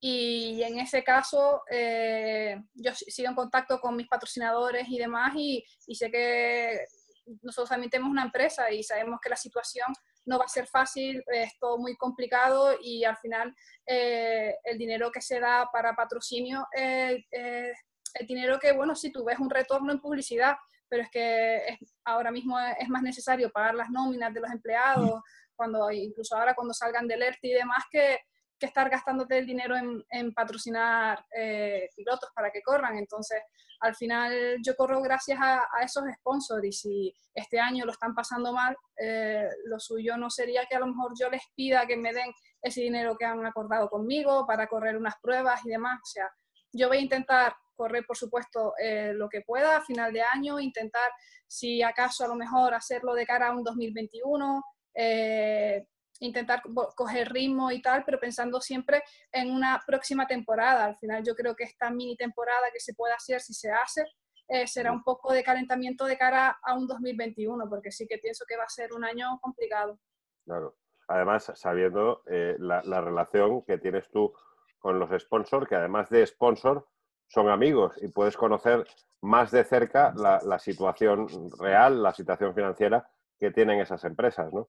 y 0.00 0.62
en 0.62 0.78
ese 0.78 1.04
caso 1.04 1.62
eh, 1.70 2.58
yo 2.72 2.94
sigo 2.94 3.28
en 3.28 3.34
contacto 3.34 3.80
con 3.80 3.96
mis 3.96 4.08
patrocinadores 4.08 4.88
y 4.88 4.96
demás 4.96 5.34
y, 5.36 5.62
sé 5.94 6.10
que 6.10 6.86
nosotros 7.42 7.68
también 7.68 7.90
tenemos 7.90 8.10
una 8.10 8.22
empresa 8.22 8.70
y 8.70 8.82
sabemos 8.82 9.20
que 9.22 9.28
la 9.28 9.36
situación 9.36 9.92
no 10.24 10.38
va 10.38 10.46
a 10.46 10.48
ser 10.48 10.66
fácil, 10.66 11.22
es 11.26 11.58
todo 11.58 11.76
muy 11.76 11.96
complicado 11.96 12.78
y 12.80 13.04
al 13.04 13.18
final 13.18 13.54
eh, 13.86 14.56
el 14.64 14.78
dinero 14.78 15.12
que 15.12 15.20
se 15.20 15.38
da 15.38 15.68
para 15.70 15.94
patrocinio 15.94 16.66
es 16.72 17.26
el 18.14 18.26
dinero 18.26 18.58
que, 18.58 18.72
bueno, 18.72 18.94
si 18.94 19.12
tú 19.12 19.24
ves 19.24 19.38
un 19.38 19.50
retorno 19.50 19.92
en 19.92 20.00
publicidad, 20.00 20.56
pero 20.88 21.02
es 21.02 21.10
que 21.10 21.78
ahora 22.04 22.30
mismo 22.30 22.58
es 22.58 22.88
más 22.88 23.02
necesario 23.02 23.50
pagar 23.50 23.74
las 23.74 23.90
nóminas 23.90 24.34
de 24.34 24.40
los 24.40 24.50
empleados, 24.50 25.20
cuando 25.54 25.90
incluso 25.90 26.36
ahora 26.36 26.54
cuando 26.54 26.74
salgan 26.74 27.06
del 27.06 27.22
ERTE 27.22 27.48
y 27.48 27.52
demás, 27.52 27.84
que, 27.90 28.18
que 28.58 28.66
estar 28.66 28.90
gastándote 28.90 29.38
el 29.38 29.46
dinero 29.46 29.76
en, 29.76 30.04
en 30.10 30.34
patrocinar 30.34 31.24
eh, 31.36 31.88
pilotos 31.94 32.30
para 32.34 32.50
que 32.50 32.62
corran. 32.62 32.98
Entonces, 32.98 33.40
al 33.80 33.94
final 33.94 34.58
yo 34.62 34.74
corro 34.76 35.00
gracias 35.00 35.38
a, 35.40 35.64
esos 35.82 36.04
sponsors 36.18 36.64
y 36.64 36.72
si 36.72 37.14
este 37.34 37.58
año 37.58 37.86
lo 37.86 37.92
están 37.92 38.14
pasando 38.14 38.52
mal, 38.52 38.76
eh, 38.96 39.48
lo 39.64 39.80
suyo 39.80 40.16
no 40.16 40.28
sería 40.28 40.66
que 40.66 40.76
a 40.76 40.80
lo 40.80 40.88
mejor 40.88 41.12
yo 41.18 41.30
les 41.30 41.42
pida 41.54 41.86
que 41.86 41.96
me 41.96 42.12
den 42.12 42.30
ese 42.62 42.82
dinero 42.82 43.16
que 43.16 43.24
han 43.24 43.44
acordado 43.46 43.88
conmigo 43.88 44.46
para 44.46 44.66
correr 44.66 44.96
unas 44.96 45.14
pruebas 45.22 45.64
y 45.64 45.70
demás. 45.70 45.98
O 46.02 46.06
sea, 46.06 46.30
yo 46.72 46.88
voy 46.88 46.98
a 46.98 47.00
intentar 47.00 47.54
correr, 47.80 48.04
por 48.06 48.16
supuesto, 48.16 48.74
eh, 48.78 49.12
lo 49.14 49.28
que 49.30 49.40
pueda 49.40 49.78
a 49.78 49.80
final 49.80 50.12
de 50.12 50.20
año, 50.20 50.60
intentar, 50.60 51.10
si 51.46 51.82
acaso, 51.82 52.24
a 52.24 52.28
lo 52.28 52.34
mejor 52.34 52.74
hacerlo 52.74 53.14
de 53.14 53.24
cara 53.24 53.48
a 53.48 53.56
un 53.56 53.64
2021, 53.64 54.62
eh, 54.94 55.86
intentar 56.20 56.60
coger 56.94 57.32
ritmo 57.32 57.70
y 57.70 57.80
tal, 57.80 58.04
pero 58.04 58.20
pensando 58.20 58.60
siempre 58.60 59.02
en 59.32 59.50
una 59.50 59.80
próxima 59.86 60.26
temporada. 60.26 60.84
Al 60.84 60.96
final 60.98 61.24
yo 61.24 61.34
creo 61.34 61.56
que 61.56 61.64
esta 61.64 61.90
mini 61.90 62.16
temporada 62.16 62.66
que 62.70 62.80
se 62.80 62.92
puede 62.92 63.14
hacer, 63.14 63.40
si 63.40 63.54
se 63.54 63.70
hace, 63.70 64.04
eh, 64.48 64.66
será 64.66 64.92
un 64.92 65.02
poco 65.02 65.32
de 65.32 65.42
calentamiento 65.42 66.04
de 66.04 66.18
cara 66.18 66.58
a 66.62 66.74
un 66.74 66.86
2021, 66.86 67.66
porque 67.70 67.90
sí 67.90 68.06
que 68.06 68.18
pienso 68.18 68.44
que 68.46 68.58
va 68.58 68.64
a 68.64 68.68
ser 68.68 68.92
un 68.92 69.04
año 69.04 69.38
complicado. 69.40 69.98
Claro. 70.44 70.76
Además, 71.08 71.50
sabiendo 71.54 72.22
la, 72.26 72.82
la, 72.84 73.00
relación 73.00 73.64
que 73.64 73.78
tienes 73.78 74.08
tú 74.10 74.32
con 74.80 74.98
los 74.98 75.10
sponsors, 75.22 75.68
que 75.68 75.76
además 75.76 76.08
de 76.10 76.26
sponsor, 76.26 76.88
son 77.28 77.48
amigos 77.48 77.94
y 78.02 78.08
puedes 78.08 78.36
conocer 78.36 78.84
más 79.20 79.50
de 79.50 79.62
cerca 79.64 80.12
la, 80.16 80.58
situación 80.58 81.28
real, 81.58 82.02
la 82.02 82.12
situación 82.12 82.54
financiera 82.54 83.08
que 83.38 83.50
tienen 83.50 83.80
esas 83.80 84.02
empresas, 84.04 84.52
¿no? 84.52 84.68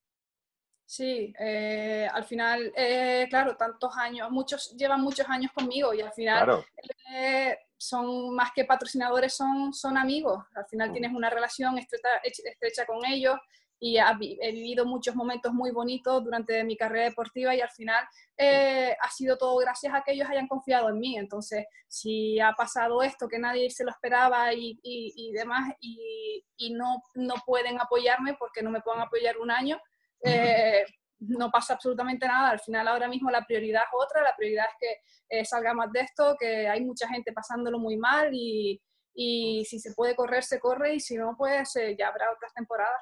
Sí, 0.85 1.33
eh, 1.39 2.07
al 2.11 2.25
final, 2.25 2.71
eh, 2.75 3.25
claro, 3.29 3.55
tantos 3.55 3.95
años, 3.95 4.29
muchos 4.29 4.75
llevan 4.75 5.01
muchos 5.01 5.27
años 5.29 5.51
conmigo 5.53 5.93
y 5.93 6.01
al 6.01 6.11
final 6.11 6.65
eh, 7.13 7.57
son 7.77 8.35
más 8.35 8.51
que 8.53 8.65
patrocinadores, 8.65 9.33
son, 9.33 9.73
son 9.73 9.97
amigos. 9.97 10.43
Al 10.53 10.65
final 10.65 10.89
mm. 10.89 10.91
tienes 10.91 11.13
una 11.13 11.29
relación 11.29 11.77
estrecha, 11.77 12.09
estrecha 12.23 12.85
con 12.85 13.05
ellos 13.05 13.39
y 13.83 13.97
he 13.97 14.51
vivido 14.51 14.85
muchos 14.85 15.15
momentos 15.15 15.51
muy 15.53 15.71
bonitos 15.71 16.23
durante 16.23 16.63
mi 16.63 16.77
carrera 16.77 17.05
deportiva 17.05 17.55
y 17.55 17.61
al 17.61 17.71
final 17.71 18.05
eh, 18.37 18.95
ha 19.01 19.09
sido 19.09 19.39
todo 19.39 19.57
gracias 19.57 19.91
a 19.91 20.03
que 20.03 20.11
ellos 20.11 20.29
hayan 20.29 20.47
confiado 20.47 20.89
en 20.89 20.99
mí. 20.99 21.17
Entonces, 21.17 21.65
si 21.87 22.39
ha 22.39 22.53
pasado 22.53 23.01
esto 23.01 23.27
que 23.27 23.39
nadie 23.39 23.71
se 23.71 23.83
lo 23.83 23.89
esperaba 23.89 24.53
y, 24.53 24.79
y, 24.83 25.31
demás 25.31 25.73
y, 25.79 26.45
y, 26.57 26.73
no, 26.75 27.01
no 27.15 27.33
pueden 27.43 27.81
apoyarme 27.81 28.35
porque 28.35 28.61
no 28.61 28.69
me 28.69 28.81
pueden 28.81 29.01
apoyar 29.01 29.39
un 29.39 29.49
año, 29.49 29.81
eh, 30.23 30.85
no 31.17 31.49
pasa 31.49 31.73
absolutamente 31.73 32.27
nada. 32.27 32.51
Al 32.51 32.59
final 32.59 32.87
ahora 32.87 33.07
mismo 33.07 33.31
la 33.31 33.43
prioridad 33.47 33.81
es 33.81 33.89
otra, 33.99 34.21
la 34.21 34.35
prioridad 34.37 34.67
es 34.67 34.75
que 34.79 35.39
eh, 35.39 35.43
salga 35.43 35.73
más 35.73 35.91
de 35.91 36.01
esto, 36.01 36.35
que 36.39 36.67
hay 36.67 36.85
mucha 36.85 37.07
gente 37.07 37.33
pasándolo 37.33 37.79
muy 37.79 37.97
mal 37.97 38.29
y, 38.31 38.79
y 39.15 39.65
si 39.65 39.79
se 39.79 39.95
puede 39.95 40.15
correr, 40.15 40.43
se 40.43 40.59
corre 40.59 40.93
y 40.93 40.99
si 40.99 41.17
no, 41.17 41.35
pues 41.35 41.75
eh, 41.77 41.95
ya 41.97 42.09
habrá 42.09 42.31
otras 42.31 42.53
temporadas. 42.53 43.01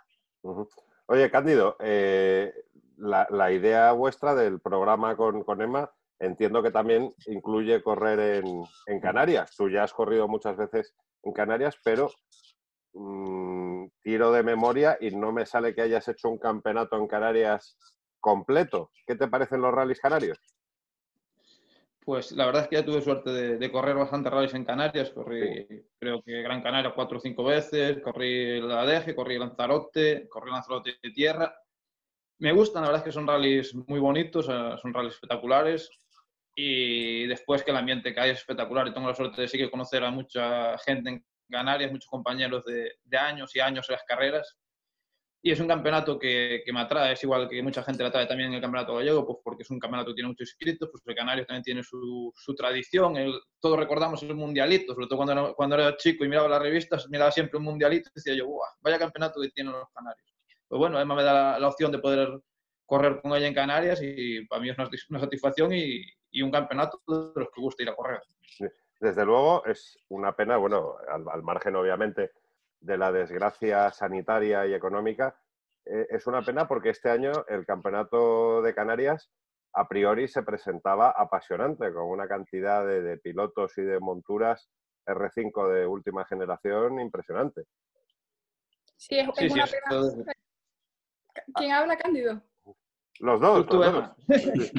Oye, 1.08 1.32
Cándido, 1.32 1.76
eh, 1.80 2.54
la, 2.98 3.52
idea 3.52 3.92
vuestra 3.94 4.36
del 4.36 4.60
programa 4.60 5.16
con, 5.16 5.44
Emma 5.62 5.92
entiendo 6.20 6.62
que 6.62 6.72
también 6.72 7.14
incluye 7.28 7.82
correr 7.82 8.44
en, 8.86 9.00
Canarias. 9.00 9.56
Tú 9.56 9.70
ya 9.70 9.84
has 9.84 9.94
corrido 9.94 10.28
muchas 10.28 10.58
veces 10.58 10.94
en 11.24 11.34
Canarias, 11.34 11.78
pero 11.84 12.10
mmm, 12.94 13.88
tiro 14.02 14.32
de 14.32 14.44
memoria 14.44 14.98
y 15.00 15.12
no 15.12 15.32
me 15.32 15.46
sale 15.46 15.74
que 15.74 15.82
hayas 15.82 16.08
hecho 16.08 16.30
un 16.30 16.38
campeonato 16.38 16.98
en 16.98 17.08
Canarias 17.08 17.78
completo. 18.20 18.92
¿Qué 19.08 19.16
te 19.16 19.28
parecen 19.28 19.62
los 19.62 19.74
rallies 19.74 20.00
canarios? 20.00 20.40
Pues 22.02 22.32
la 22.32 22.46
verdad 22.46 22.64
es 22.64 22.70
que 22.70 22.76
ya 22.78 22.86
tuve 22.86 23.02
suerte 23.02 23.30
de, 23.30 23.58
de 23.58 23.72
correr 23.72 23.96
bastantes 23.96 24.32
rallies 24.32 24.54
en 24.54 24.66
Canarias. 24.66 25.12
Corrí, 25.12 25.66
sí. 25.68 25.86
creo 26.00 26.22
que 26.24 26.42
Gran 26.42 26.62
Canaria 26.62 26.94
cuatro 26.96 27.18
o 27.18 27.22
cinco 27.22 27.44
veces, 27.44 28.02
corrí 28.02 28.62
la 28.62 28.86
Deje, 28.86 29.16
corrí 29.16 29.38
Lanzarote, 29.38 30.28
corrí 30.30 30.52
Lanzarote 30.52 30.96
de 31.02 31.12
tierra. 31.12 31.54
Me 32.40 32.52
gustan, 32.52 32.84
la 32.84 32.90
verdad 32.90 33.02
es 33.02 33.06
que 33.06 33.12
son 33.12 33.28
rallies 33.28 33.76
muy 33.76 34.00
bonitos, 34.00 34.46
son 34.46 34.94
rallies 34.94 35.16
espectaculares. 35.16 35.90
Y 36.56 37.28
después 37.28 37.64
que 37.64 37.72
el 37.72 37.78
ambiente 37.78 38.14
que 38.14 38.20
hay 38.20 38.32
es 38.32 38.40
espectacular 38.40 38.88
y 38.88 38.94
tengo 38.94 39.08
la 39.08 39.16
suerte 39.16 39.42
de 39.42 39.48
sí 39.48 39.58
que 39.58 39.70
conocer 39.70 40.04
a 40.04 40.12
mucha 40.12 40.78
gente 40.80 41.10
en 41.10 41.26
Canarias, 41.50 41.92
muchos 41.92 42.10
compañeros 42.10 42.66
de, 42.66 42.94
de 43.04 43.18
años 43.18 43.56
y 43.56 43.60
años 43.60 43.88
en 43.90 43.94
las 43.94 44.04
carreras 44.04 44.58
y 45.42 45.52
es 45.52 45.60
un 45.60 45.68
campeonato 45.68 46.20
que, 46.20 46.62
que, 46.66 46.74
me 46.74 46.82
atrae, 46.82 47.14
es 47.14 47.24
igual 47.24 47.48
que 47.48 47.64
mucha 47.64 47.82
gente 47.84 48.04
la 48.04 48.10
atrae 48.10 48.28
también 48.28 48.50
en 48.50 48.56
el 48.56 48.62
campeonato 48.62 48.96
gallego, 48.96 49.26
pues 49.26 49.40
porque 49.44 49.64
es 49.64 49.70
un 49.70 49.80
campeonato 49.80 50.12
que 50.12 50.16
tiene 50.16 50.28
muchos 50.30 50.50
inscritos, 50.50 50.90
pues 50.92 51.02
el 51.06 51.16
Canarios 51.16 51.48
también 51.48 51.64
tiene 51.64 51.84
su, 51.84 52.32
su 52.36 52.54
tradición, 52.56 53.16
el, 53.16 53.40
todos 53.60 53.80
recordamos 53.80 54.22
el 54.24 54.36
mundialito, 54.36 54.94
sobre 54.94 55.08
todo 55.08 55.18
cuando 55.18 55.34
era, 55.34 55.54
cuando 55.54 55.76
era 55.76 55.96
chico 55.96 56.26
y 56.26 56.28
miraba 56.28 56.50
las 56.50 56.62
revistas, 56.62 57.08
miraba 57.10 57.32
siempre 57.32 57.58
un 57.58 57.64
mundialito 57.64 58.10
y 58.10 58.14
decía 58.16 58.34
yo, 58.34 58.48
Buah, 58.48 58.68
vaya 58.82 59.00
campeonato 59.00 59.40
que 59.40 59.50
tienen 59.50 59.74
los 59.74 59.90
Canarios. 59.94 60.28
Pues 60.68 60.78
bueno, 60.78 61.00
Emma 61.00 61.16
me 61.16 61.24
da 61.24 61.34
la, 61.34 61.60
la, 61.60 61.68
opción 61.68 61.92
de 61.92 62.00
poder 62.00 62.42
correr 62.86 63.22
con 63.22 63.34
ella 63.34 63.48
en 63.48 63.54
Canarias 63.54 64.02
y 64.04 64.46
para 64.46 64.62
mí 64.62 64.70
es 64.70 64.78
una, 64.78 64.90
una 65.10 65.20
satisfacción 65.20 65.74
y, 65.74 66.04
y, 66.32 66.42
un 66.42 66.52
campeonato 66.52 67.02
de 67.08 67.32
los 67.36 67.50
que 67.54 67.62
gusta 67.62 67.84
ir 67.84 67.90
a 67.90 67.96
correr. 67.96 68.22
Desde 69.00 69.26
luego 69.26 69.66
es 69.66 69.98
una 70.10 70.36
pena, 70.36 70.58
bueno, 70.58 70.96
al, 71.08 71.24
al 71.30 71.42
margen 71.44 71.78
obviamente 71.78 72.32
de 72.80 72.98
la 72.98 73.12
desgracia 73.12 73.92
sanitaria 73.92 74.66
y 74.66 74.74
económica, 74.74 75.40
eh, 75.86 76.08
es 76.10 76.28
una 76.28 76.42
pena 76.42 76.68
porque 76.68 76.90
este 76.90 77.10
año 77.10 77.32
el 77.48 77.66
Campeonato 77.66 78.62
de 78.62 78.74
Canarias 78.74 79.30
a 79.74 79.88
priori 79.88 80.28
se 80.28 80.44
presentaba 80.44 81.14
apasionante, 81.16 81.94
con 81.94 82.10
una 82.10 82.28
cantidad 82.28 82.86
de, 82.86 83.02
de 83.02 83.18
pilotos 83.18 83.78
y 83.78 83.82
de 83.82 84.00
monturas 84.00 84.70
R5 85.06 85.74
de 85.74 85.86
última 85.86 86.26
generación 86.26 87.00
impresionante. 87.00 87.64
Sí, 88.98 89.20
es, 89.20 89.28
es 89.30 89.36
sí, 89.36 89.54
una 89.54 89.68
sí, 89.68 89.76
pena. 89.90 90.34
¿Quién 91.56 91.72
habla, 91.72 91.98
Cándido? 91.98 92.42
Los 93.20 93.40
dos. 93.40 93.66
Tú, 93.68 93.78
los 93.78 93.94
dos. 93.94 94.72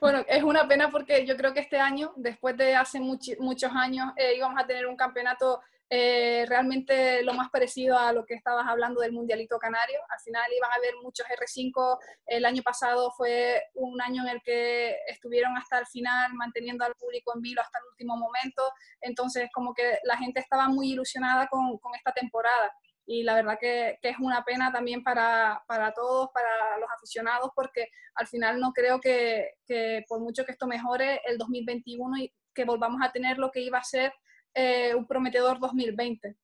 Bueno, 0.00 0.24
es 0.28 0.42
una 0.42 0.66
pena 0.66 0.90
porque 0.90 1.26
yo 1.26 1.36
creo 1.36 1.52
que 1.52 1.60
este 1.60 1.78
año, 1.78 2.12
después 2.16 2.56
de 2.56 2.74
hace 2.74 3.00
much 3.00 3.30
muchos 3.38 3.70
años, 3.74 4.12
eh, 4.16 4.34
íbamos 4.36 4.60
a 4.60 4.66
tener 4.66 4.86
un 4.86 4.96
campeonato 4.96 5.60
eh, 5.90 6.44
realmente 6.46 7.22
lo 7.22 7.32
más 7.32 7.48
parecido 7.50 7.98
a 7.98 8.12
lo 8.12 8.26
que 8.26 8.34
estabas 8.34 8.66
hablando 8.66 9.00
del 9.00 9.12
Mundialito 9.12 9.58
Canario. 9.58 9.98
Al 10.10 10.20
final 10.20 10.50
iban 10.54 10.70
a 10.70 10.74
haber 10.74 10.94
muchos 11.02 11.26
R5. 11.26 11.98
El 12.26 12.44
año 12.44 12.62
pasado 12.62 13.10
fue 13.16 13.62
un 13.74 14.00
año 14.02 14.22
en 14.22 14.28
el 14.28 14.42
que 14.42 14.96
estuvieron 15.06 15.56
hasta 15.56 15.78
el 15.78 15.86
final 15.86 16.34
manteniendo 16.34 16.84
al 16.84 16.94
público 16.94 17.32
en 17.34 17.40
vilo 17.40 17.62
hasta 17.62 17.78
el 17.78 17.84
último 17.92 18.16
momento. 18.16 18.62
Entonces, 19.00 19.48
como 19.52 19.72
que 19.72 19.98
la 20.04 20.18
gente 20.18 20.40
estaba 20.40 20.68
muy 20.68 20.92
ilusionada 20.92 21.46
con, 21.48 21.78
con 21.78 21.94
esta 21.94 22.12
temporada. 22.12 22.70
Y 23.06 23.22
la 23.22 23.34
verdad 23.34 23.56
que, 23.58 23.98
que 24.02 24.10
es 24.10 24.18
una 24.18 24.44
pena 24.44 24.70
también 24.70 25.02
para, 25.02 25.64
para, 25.66 25.92
todos, 25.92 26.28
para 26.34 26.76
los 26.78 26.90
aficionados, 26.94 27.50
porque 27.54 27.88
al 28.14 28.26
final 28.26 28.60
no 28.60 28.74
creo 28.74 29.00
que, 29.00 29.52
que 29.64 30.04
por 30.06 30.20
mucho 30.20 30.44
que 30.44 30.52
esto 30.52 30.66
mejore 30.66 31.22
el 31.24 31.38
2021 31.38 32.18
y 32.18 32.34
que 32.52 32.66
volvamos 32.66 33.00
a 33.02 33.10
tener 33.10 33.38
lo 33.38 33.50
que 33.50 33.60
iba 33.60 33.78
a 33.78 33.84
ser 33.84 34.12
eh, 34.58 34.94
un 34.94 35.06
prometedor 35.06 35.60
2020. 35.60 36.36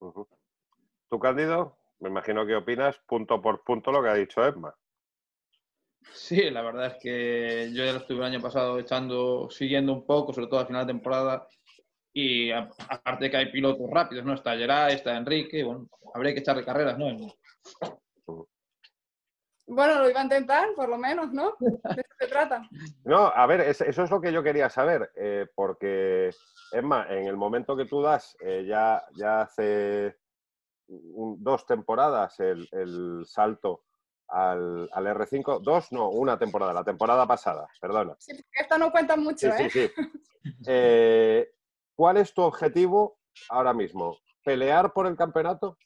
Uh 0.00 0.12
-huh. 0.12 0.28
¿Tú, 1.08 1.18
Cándido? 1.18 1.78
Me 2.00 2.10
imagino 2.10 2.46
que 2.46 2.54
opinas 2.54 2.98
punto 3.06 3.40
por 3.40 3.64
punto 3.64 3.90
lo 3.90 4.02
que 4.02 4.08
ha 4.10 4.14
dicho 4.14 4.44
Emma. 4.44 4.74
Sí, 6.12 6.50
la 6.50 6.62
verdad 6.62 6.86
es 6.86 7.02
que 7.02 7.70
yo 7.72 7.84
ya 7.84 7.92
lo 7.92 7.98
estuve 7.98 8.18
el 8.18 8.32
año 8.32 8.40
pasado 8.40 8.78
echando, 8.78 9.48
siguiendo 9.50 9.92
un 9.92 10.06
poco, 10.06 10.32
sobre 10.32 10.46
todo 10.46 10.60
al 10.60 10.66
final 10.66 10.86
de 10.86 10.92
temporada, 10.92 11.48
y 12.12 12.50
aparte 12.50 13.24
de 13.24 13.30
que 13.30 13.36
hay 13.36 13.52
pilotos 13.52 13.90
rápidos, 13.90 14.24
¿no? 14.24 14.34
Está 14.34 14.56
Geray, 14.56 14.94
está 14.94 15.16
Enrique, 15.16 15.64
bueno, 15.64 15.88
habría 16.14 16.34
que 16.34 16.40
echarle 16.40 16.64
carreras, 16.64 16.98
¿no? 16.98 17.06
Bueno, 19.68 19.98
lo 20.00 20.08
iba 20.08 20.20
a 20.20 20.24
intentar, 20.24 20.68
por 20.74 20.88
lo 20.88 20.96
menos, 20.96 21.30
¿no? 21.32 21.54
¿De 21.60 22.02
qué 22.02 22.14
se 22.18 22.26
trata? 22.26 22.66
No, 23.04 23.26
a 23.26 23.46
ver, 23.46 23.60
eso 23.60 23.84
es 23.84 24.10
lo 24.10 24.20
que 24.20 24.32
yo 24.32 24.42
quería 24.42 24.70
saber, 24.70 25.10
eh, 25.14 25.46
porque 25.54 26.30
Emma, 26.72 27.06
en 27.10 27.26
el 27.26 27.36
momento 27.36 27.76
que 27.76 27.84
tú 27.84 28.00
das, 28.00 28.34
eh, 28.40 28.64
ya, 28.66 29.04
ya 29.14 29.42
hace 29.42 30.16
un, 30.88 31.42
dos 31.42 31.66
temporadas 31.66 32.40
el, 32.40 32.66
el 32.72 33.24
salto 33.26 33.84
al, 34.28 34.88
al, 34.90 35.06
R5, 35.06 35.60
dos, 35.60 35.92
no, 35.92 36.08
una 36.08 36.38
temporada, 36.38 36.72
la 36.72 36.84
temporada 36.84 37.26
pasada, 37.26 37.68
perdona. 37.78 38.16
Sí, 38.18 38.32
porque 38.32 38.62
esta 38.62 38.78
no 38.78 38.90
cuenta 38.90 39.16
mucho, 39.16 39.52
sí, 39.52 39.64
¿eh? 39.64 39.70
Sí, 39.70 39.88
sí. 39.88 40.52
eh, 40.66 41.50
¿Cuál 41.94 42.16
es 42.16 42.32
tu 42.32 42.40
objetivo 42.40 43.18
ahora 43.50 43.74
mismo? 43.74 44.16
¿Pelear 44.42 44.94
por 44.94 45.06
el 45.06 45.16
campeonato 45.16 45.76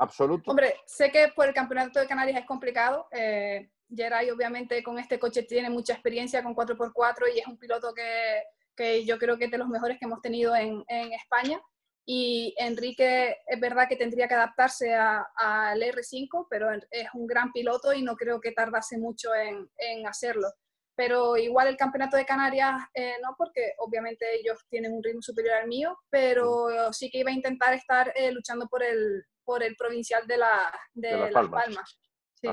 absoluto? 0.00 0.50
Hombre, 0.50 0.74
sé 0.86 1.10
que 1.10 1.28
por 1.28 1.46
el 1.46 1.54
campeonato 1.54 2.00
de 2.00 2.06
Canarias 2.06 2.40
es 2.40 2.46
complicado. 2.46 3.06
Eh, 3.12 3.70
Geray, 3.88 4.30
obviamente, 4.30 4.82
con 4.82 4.98
este 4.98 5.18
coche 5.18 5.44
tiene 5.44 5.70
mucha 5.70 5.92
experiencia 5.92 6.42
con 6.42 6.54
4x4 6.54 7.34
y 7.34 7.38
es 7.38 7.46
un 7.46 7.56
piloto 7.56 7.94
que 7.94 8.42
que 8.80 9.04
yo 9.04 9.18
creo 9.18 9.36
que 9.36 9.44
es 9.44 9.50
de 9.50 9.58
los 9.58 9.68
mejores 9.68 9.98
que 9.98 10.06
hemos 10.06 10.22
tenido 10.22 10.56
en, 10.56 10.82
en 10.88 11.12
España. 11.12 11.60
Y 12.06 12.54
Enrique 12.56 13.36
es 13.46 13.60
verdad 13.60 13.86
que 13.86 13.96
tendría 13.96 14.26
que 14.26 14.34
adaptarse 14.34 14.94
al 14.94 15.80
R5, 15.80 16.46
pero 16.48 16.70
es 16.72 17.08
un 17.12 17.26
gran 17.26 17.52
piloto 17.52 17.92
y 17.92 18.02
no 18.02 18.16
creo 18.16 18.40
que 18.40 18.52
tardase 18.52 18.96
mucho 18.96 19.34
en, 19.34 19.68
en 19.76 20.06
hacerlo. 20.06 20.48
Pero 20.96 21.36
igual 21.36 21.68
el 21.68 21.76
campeonato 21.76 22.16
de 22.16 22.24
Canarias, 22.24 22.74
eh, 22.94 23.16
no, 23.22 23.34
porque 23.36 23.74
obviamente 23.78 24.24
ellos 24.34 24.58
tienen 24.70 24.94
un 24.94 25.02
ritmo 25.02 25.20
superior 25.20 25.56
al 25.56 25.68
mío, 25.68 25.96
pero 26.08 26.90
sí 26.92 27.10
que 27.10 27.18
iba 27.18 27.30
a 27.30 27.34
intentar 27.34 27.74
estar 27.74 28.12
eh, 28.16 28.32
luchando 28.32 28.66
por 28.66 28.82
el, 28.82 29.22
por 29.50 29.64
el 29.64 29.74
provincial 29.74 30.24
de, 30.28 30.36
la, 30.36 30.72
de, 30.94 31.08
de 31.08 31.16
Las 31.16 31.32
Palmas. 31.32 31.64
Palmas. 31.64 32.00
Sí. 32.34 32.48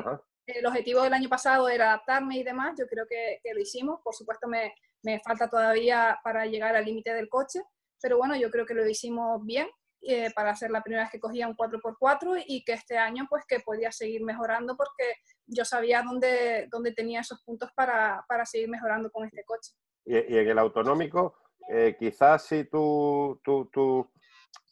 El 0.48 0.66
objetivo 0.66 1.04
del 1.04 1.14
año 1.14 1.30
pasado 1.30 1.70
era 1.70 1.90
adaptarme 1.90 2.38
y 2.38 2.44
demás, 2.44 2.74
yo 2.80 2.88
creo 2.88 3.06
que, 3.08 3.40
que 3.44 3.54
lo 3.54 3.60
hicimos. 3.60 4.00
Por 4.04 4.16
supuesto, 4.16 4.48
me, 4.48 4.74
me 5.04 5.20
falta 5.20 5.48
todavía 5.48 6.20
para 6.24 6.48
llegar 6.48 6.76
al 6.76 6.86
límite 6.86 7.14
del 7.14 7.30
coche, 7.30 7.62
pero 8.02 8.18
bueno, 8.18 8.36
yo 8.36 8.50
creo 8.50 8.66
que 8.66 8.74
lo 8.74 8.88
hicimos 8.88 9.46
bien 9.46 9.68
eh, 10.02 10.32
para 10.36 10.56
ser 10.56 10.72
la 10.72 10.82
primera 10.82 11.04
vez 11.04 11.12
que 11.12 11.20
cogía 11.20 11.48
un 11.48 11.56
4x4 11.56 12.44
y 12.48 12.64
que 12.64 12.74
este 12.74 12.98
año 12.98 13.28
pues 13.30 13.44
que 13.48 13.60
podía 13.60 13.92
seguir 13.92 14.24
mejorando 14.24 14.76
porque 14.76 15.04
yo 15.46 15.66
sabía 15.66 16.02
dónde, 16.02 16.68
dónde 16.72 16.94
tenía 16.94 17.22
esos 17.22 17.44
puntos 17.44 17.70
para, 17.76 18.26
para 18.28 18.46
seguir 18.46 18.70
mejorando 18.70 19.12
con 19.12 19.26
este 19.26 19.44
coche. 19.44 19.74
Y, 20.04 20.16
y 20.16 20.38
en 20.40 20.50
el 20.50 20.58
autonómico, 20.58 21.36
eh, 21.70 21.96
quizás 22.00 22.46
si 22.46 22.64
tu, 22.66 23.40
tu, 23.44 23.66
tu, 23.66 24.10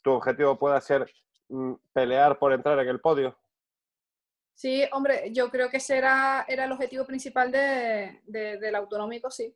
tu, 0.01 0.12
objetivo 0.12 0.58
pueda 0.58 0.79
ser 0.79 1.05
pelear 1.93 2.37
por 2.39 2.53
entrar 2.53 2.79
en 2.79 2.87
el 2.87 2.99
podio. 2.99 3.37
Sí, 4.55 4.87
hombre, 4.93 5.31
yo 5.33 5.49
creo 5.49 5.69
que 5.69 5.77
ese 5.77 5.97
era, 5.97 6.45
era 6.47 6.63
el 6.63 6.71
objetivo 6.71 7.05
principal 7.05 7.51
de, 7.51 8.21
de, 8.25 8.57
del 8.57 8.75
autonómico, 8.75 9.29
sí. 9.29 9.53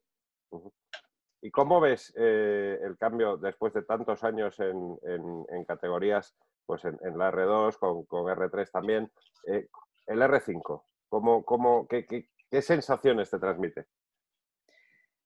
¿Y 1.41 1.51
cómo 1.51 1.79
ves 1.79 2.13
eh, 2.17 2.77
el 2.83 2.97
cambio 2.97 3.37
después 3.37 3.73
de 3.73 3.83
tantos 3.83 4.23
años 4.25 4.59
en, 4.59 4.99
en, 5.03 5.45
en 5.49 5.63
categorías, 5.63 6.35
pues 6.65 6.83
en, 6.83 6.99
en, 7.01 7.17
la 7.17 7.31
R2, 7.31 7.77
con, 7.77 8.03
con 8.05 8.25
R3 8.25 8.69
también? 8.71 9.09
Eh, 9.47 9.69
el 10.07 10.21
R5, 10.21 10.83
¿cómo, 11.07 11.45
cómo, 11.45 11.87
qué, 11.87 12.05
qué, 12.05 12.29
qué, 12.51 12.61
sensaciones 12.61 13.29
te 13.29 13.39
transmite? 13.39 13.85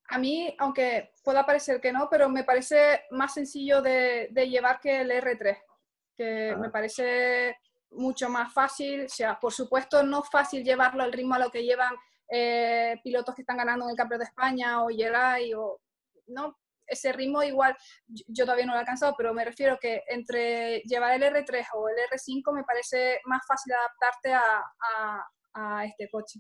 A 0.10 0.20
mí, 0.20 0.56
aunque 0.60 1.14
pueda 1.24 1.48
parecer 1.48 1.82
que 1.82 1.92
no, 1.92 2.10
pero 2.12 2.30
me 2.30 2.44
parece 2.44 3.06
más 3.10 3.34
sencillo 3.34 3.82
de, 3.82 4.28
de 4.30 4.50
llevar 4.50 4.80
que 4.80 5.02
el 5.02 5.10
R3, 5.10 5.58
que 6.24 6.50
Ajá. 6.52 6.60
me 6.60 6.70
parece 6.70 7.58
mucho 7.92 8.30
más 8.30 8.54
fácil, 8.54 9.06
o 9.06 9.10
sea, 9.10 9.40
por 9.40 9.54
supuesto 9.54 10.04
no 10.04 10.24
fácil 10.24 10.64
llevarlo 10.64 11.04
al 11.04 11.14
ritmo 11.14 11.36
a 11.36 11.40
lo 11.40 11.52
que 11.52 11.64
llevan 11.64 11.96
eh, 12.30 13.00
pilotos 13.04 13.36
que 13.36 13.42
están 13.42 13.58
ganando 13.58 13.86
en 13.86 13.92
el 13.92 13.98
Campeonato 13.98 14.26
de 14.26 14.30
España 14.30 14.84
o 14.84 14.88
Geray 14.90 15.54
o 15.54 15.80
no 16.28 16.58
ese 16.86 17.14
ritmo 17.14 17.44
igual 17.44 17.76
yo 18.08 18.46
todavía 18.46 18.66
no 18.66 18.74
lo 18.74 18.78
he 18.78 18.82
alcanzado 18.82 19.14
pero 19.18 19.34
me 19.34 19.46
refiero 19.46 19.78
que 19.80 20.02
entre 20.08 20.80
llevar 20.82 21.14
el 21.14 21.24
R3 21.24 21.66
o 21.76 21.88
el 21.90 21.96
R5 22.12 22.54
me 22.54 22.64
parece 22.64 23.20
más 23.26 23.42
fácil 23.48 23.74
adaptarte 23.74 24.34
a, 24.34 24.64
a, 24.98 25.26
a 25.54 25.86
este 25.86 26.10
coche 26.10 26.40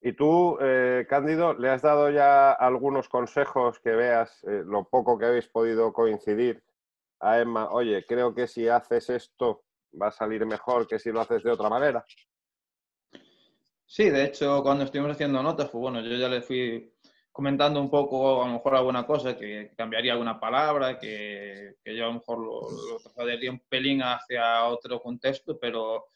Y 0.00 0.12
tú, 0.12 0.58
eh, 0.60 1.06
Cándido, 1.08 1.54
¿le 1.54 1.70
has 1.70 1.82
dado 1.82 2.10
ya 2.10 2.52
algunos 2.52 3.08
consejos 3.08 3.80
que 3.80 3.90
veas 3.90 4.44
eh, 4.44 4.62
lo 4.64 4.84
poco 4.84 5.18
que 5.18 5.26
habéis 5.26 5.48
podido 5.48 5.92
coincidir 5.92 6.62
a 7.24 7.40
Emma? 7.40 7.70
Oye, 7.70 8.04
creo 8.06 8.34
que 8.34 8.46
si 8.46 8.68
haces 8.68 9.08
esto 9.10 9.64
va 10.00 10.08
a 10.08 10.12
salir 10.12 10.44
mejor 10.44 10.86
que 10.86 10.98
si 10.98 11.10
lo 11.10 11.20
haces 11.20 11.42
de 11.42 11.50
otra 11.50 11.68
manera. 11.68 12.04
Sí, 13.86 14.10
de 14.10 14.24
hecho, 14.24 14.62
cuando 14.62 14.84
estuvimos 14.84 15.12
haciendo 15.12 15.42
notas, 15.42 15.70
pues 15.70 15.80
bueno, 15.80 16.00
yo 16.00 16.16
ya 16.16 16.28
le 16.28 16.42
fui 16.42 16.92
comentando 17.32 17.80
un 17.80 17.90
poco, 17.90 18.42
a 18.42 18.46
lo 18.46 18.54
mejor 18.54 18.76
alguna 18.76 19.06
cosa, 19.06 19.36
que 19.36 19.72
cambiaría 19.76 20.12
alguna 20.12 20.38
palabra, 20.38 20.98
que, 20.98 21.76
que 21.82 21.96
yo 21.96 22.04
a 22.04 22.08
lo 22.08 22.14
mejor 22.14 22.38
lo, 22.38 22.60
lo 22.70 22.98
trasladaría 22.98 23.50
un 23.50 23.60
pelín 23.68 24.02
hacia 24.02 24.64
otro 24.66 25.00
contexto, 25.00 25.58
pero 25.58 26.06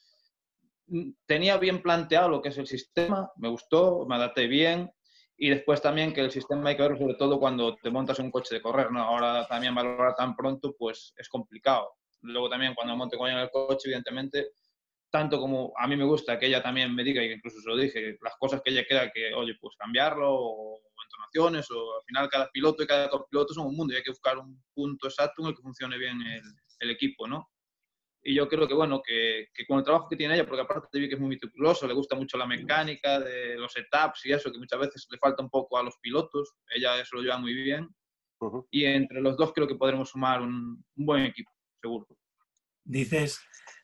tenía 1.26 1.56
bien 1.56 1.82
planteado 1.82 2.28
lo 2.28 2.42
que 2.42 2.50
es 2.50 2.58
el 2.58 2.66
sistema, 2.66 3.30
me 3.36 3.48
gustó, 3.48 4.06
me 4.06 4.14
adapté 4.14 4.46
bien 4.46 4.90
y 5.40 5.50
después 5.50 5.80
también 5.80 6.12
que 6.12 6.20
el 6.20 6.32
sistema 6.32 6.68
hay 6.68 6.76
que 6.76 6.82
verlo 6.82 6.98
sobre 6.98 7.14
todo 7.14 7.38
cuando 7.38 7.76
te 7.76 7.90
montas 7.90 8.18
un 8.18 8.32
coche 8.32 8.56
de 8.56 8.60
correr, 8.60 8.90
¿no? 8.90 9.00
Ahora 9.00 9.46
también 9.46 9.72
valorar 9.72 10.16
tan 10.16 10.34
pronto 10.34 10.74
pues 10.76 11.14
es 11.16 11.28
complicado. 11.28 11.92
Luego 12.22 12.50
también 12.50 12.74
cuando 12.74 12.96
monte 12.96 13.16
con 13.16 13.28
ella 13.28 13.38
en 13.38 13.44
el 13.44 13.50
coche, 13.50 13.86
evidentemente, 13.88 14.48
tanto 15.10 15.38
como 15.38 15.72
a 15.78 15.86
mí 15.86 15.96
me 15.96 16.04
gusta 16.04 16.38
que 16.40 16.46
ella 16.46 16.60
también 16.60 16.92
me 16.92 17.04
diga, 17.04 17.22
y 17.22 17.30
incluso 17.30 17.60
se 17.60 17.68
lo 17.68 17.76
dije, 17.76 18.18
las 18.20 18.34
cosas 18.36 18.60
que 18.64 18.72
ella 18.72 18.84
crea 18.86 19.12
que, 19.12 19.32
oye, 19.32 19.54
pues 19.60 19.76
cambiarlo, 19.78 20.28
o, 20.28 20.80
entonaciones, 21.04 21.70
o 21.70 21.96
al 21.96 22.02
final 22.04 22.28
cada 22.28 22.50
piloto 22.50 22.82
y 22.82 22.86
cada 22.86 23.08
copiloto 23.08 23.54
son 23.54 23.68
un 23.68 23.76
mundo 23.76 23.94
y 23.94 23.96
hay 23.96 24.02
que 24.02 24.10
buscar 24.10 24.36
un 24.38 24.60
punto 24.74 25.06
exacto 25.06 25.42
en 25.42 25.48
el 25.48 25.54
que 25.54 25.62
funcione 25.62 25.96
bien 25.98 26.20
el, 26.20 26.42
el 26.80 26.90
equipo, 26.90 27.28
¿no? 27.28 27.48
Y 28.22 28.34
yo 28.34 28.48
creo 28.48 28.66
que, 28.66 28.74
bueno, 28.74 29.00
que, 29.04 29.46
que, 29.54 29.66
con 29.66 29.78
el 29.78 29.84
trabajo 29.84 30.08
que 30.08 30.16
tiene 30.16 30.34
ella, 30.34 30.46
porque 30.46 30.62
aparte 30.62 30.98
vi 30.98 31.08
que 31.08 31.14
es 31.14 31.20
muy 31.20 31.30
meticuloso, 31.30 31.86
le 31.86 31.94
gusta 31.94 32.16
mucho 32.16 32.36
la 32.36 32.46
mecánica 32.46 33.20
de 33.20 33.56
los 33.56 33.76
etaps 33.76 34.26
y 34.26 34.32
eso, 34.32 34.50
que 34.50 34.58
muchas 34.58 34.80
veces 34.80 35.06
le 35.10 35.18
falta 35.18 35.42
un 35.42 35.50
poco 35.50 35.78
a 35.78 35.82
los 35.82 35.96
pilotos, 35.98 36.54
ella 36.74 37.00
eso 37.00 37.16
lo 37.16 37.22
lleva 37.22 37.38
muy 37.38 37.54
bien. 37.54 37.88
Uh 38.40 38.46
-huh. 38.46 38.66
Y 38.70 38.84
entre 38.84 39.20
los 39.20 39.36
dos 39.36 39.52
creo 39.52 39.66
que 39.66 39.74
podremos 39.76 40.10
sumar 40.10 40.40
un, 40.40 40.84
un 40.96 41.06
buen 41.06 41.24
equipo, 41.24 41.50
seguro. 41.80 42.06
Dices, 42.84 43.40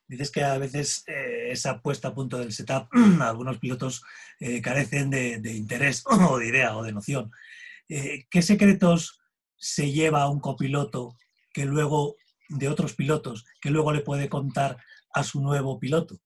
dices 0.06 0.30
que 0.30 0.42
a 0.42 0.58
veces 0.58 1.04
eh, 1.06 1.50
esa 1.50 1.80
puesta 1.80 2.08
a 2.08 2.14
punto 2.14 2.38
del 2.38 2.52
setup, 2.52 2.88
algunos 3.20 3.58
pilotos 3.58 4.02
eh, 4.40 4.60
carecen 4.60 5.10
de, 5.10 5.38
de, 5.40 5.52
interés 5.54 6.04
o 6.30 6.38
de 6.38 6.48
idea 6.48 6.76
o 6.76 6.82
de 6.82 6.92
noción. 6.92 7.30
Eh, 7.88 8.26
¿Qué 8.30 8.42
secretos 8.42 9.20
se 9.56 9.92
lleva 9.92 10.22
a 10.22 10.30
un 10.30 10.40
copiloto 10.40 11.16
que 11.52 11.64
luego 11.64 12.16
de 12.48 12.68
otros 12.68 12.94
pilotos 12.94 13.44
que 13.60 13.70
luego 13.70 13.92
le 13.92 14.00
puede 14.00 14.28
contar 14.28 14.76
a 15.12 15.22
su 15.22 15.40
nuevo 15.40 15.78
piloto? 15.78 16.16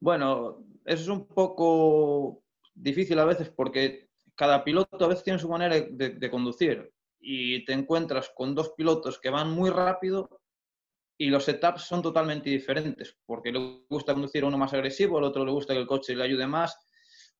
Bueno, 0.00 0.64
eso 0.84 1.02
es 1.02 1.08
un 1.08 1.26
poco 1.26 2.42
difícil 2.74 3.18
a 3.18 3.24
veces 3.24 3.48
porque 3.48 4.10
cada 4.34 4.62
piloto 4.62 5.04
a 5.04 5.08
veces 5.08 5.24
tiene 5.24 5.38
su 5.38 5.48
manera 5.48 5.74
de, 5.80 6.30
conducir 6.30 6.92
y 7.18 7.64
te 7.64 7.72
encuentras 7.72 8.30
con 8.34 8.54
dos 8.54 8.72
pilotos 8.76 9.18
que 9.18 9.30
van 9.30 9.50
muy 9.50 9.70
rápido 9.70 10.40
y 11.18 11.30
los 11.30 11.44
setups 11.44 11.82
son 11.82 12.02
totalmente 12.02 12.50
diferentes 12.50 13.16
porque 13.24 13.50
le 13.50 13.84
gusta 13.88 14.12
conducir 14.12 14.44
uno 14.44 14.58
más 14.58 14.74
agresivo, 14.74 15.16
al 15.16 15.24
otro 15.24 15.44
le 15.44 15.52
gusta 15.52 15.72
que 15.72 15.80
el 15.80 15.86
coche 15.86 16.14
le 16.14 16.24
ayude 16.24 16.46
más 16.46 16.76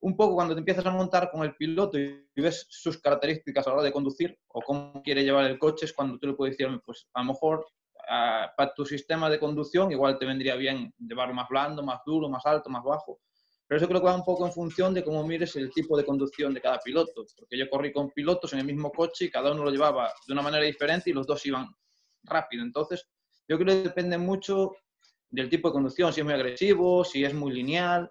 un 0.01 0.17
poco 0.17 0.35
cuando 0.35 0.55
te 0.55 0.61
empiezas 0.61 0.87
a 0.87 0.91
montar 0.91 1.31
con 1.31 1.43
el 1.43 1.55
piloto 1.57 1.99
y 1.99 2.27
ves 2.37 2.67
sus 2.69 2.99
características 2.99 3.67
a 3.67 3.71
la 3.71 3.77
hora 3.77 3.85
de 3.85 3.93
conducir 3.93 4.39
o 4.49 4.61
cómo 4.61 5.03
quiere 5.03 5.25
llevar 5.25 5.47
el 5.47 5.59
coche, 5.59 5.87
es 5.87 5.93
cuando 5.93 6.19
tú 6.19 6.29
le 6.29 6.35
puedes 6.35 6.57
decir, 6.57 6.81
pues 6.85 7.09
a 7.15 7.21
lo 7.21 7.33
mejor 7.33 7.67
uh, 7.95 8.55
para 8.57 8.75
tu 8.75 8.85
sistema 8.85 9.31
de 9.31 9.39
conducción 9.39 9.91
igual 9.91 10.19
te 10.19 10.27
vendría 10.27 10.55
bien 10.57 10.93
llevarlo 10.99 11.35
más 11.35 11.49
blando, 11.49 11.83
más 11.83 12.01
duro, 12.05 12.29
más 12.29 12.45
alto, 12.45 12.71
más 12.71 12.85
bajo. 12.85 13.21
Pero 13.67 13.79
eso 13.79 13.89
creo 13.89 14.01
que 14.01 14.07
va 14.07 14.15
un 14.15 14.25
poco 14.25 14.47
en 14.47 14.53
función 14.53 14.95
de 14.95 15.03
cómo 15.03 15.27
mires 15.27 15.57
el 15.57 15.73
tipo 15.73 15.97
de 15.97 16.05
conducción 16.05 16.55
de 16.55 16.61
cada 16.61 16.79
piloto. 16.79 17.25
Porque 17.37 17.59
yo 17.59 17.69
corrí 17.69 17.93
con 17.93 18.11
pilotos 18.11 18.53
en 18.53 18.61
el 18.61 18.65
mismo 18.65 18.93
coche 18.93 19.25
y 19.25 19.31
cada 19.31 19.51
uno 19.51 19.65
lo 19.65 19.71
llevaba 19.71 20.13
de 20.27 20.33
una 20.33 20.43
manera 20.43 20.65
diferente 20.65 21.11
y 21.11 21.13
los 21.13 21.27
dos 21.27 21.45
iban 21.47 21.67
rápido. 22.23 22.63
Entonces, 22.63 23.09
yo 23.49 23.59
creo 23.59 23.67
que 23.67 23.89
depende 23.89 24.19
mucho 24.19 24.73
del 25.31 25.51
tipo 25.51 25.69
de 25.69 25.73
conducción, 25.73 26.13
si 26.13 26.21
es 26.21 26.25
muy 26.25 26.35
agresivo, 26.35 27.05
si 27.05 27.25
es 27.25 27.35
muy 27.35 27.53
lineal. 27.53 28.11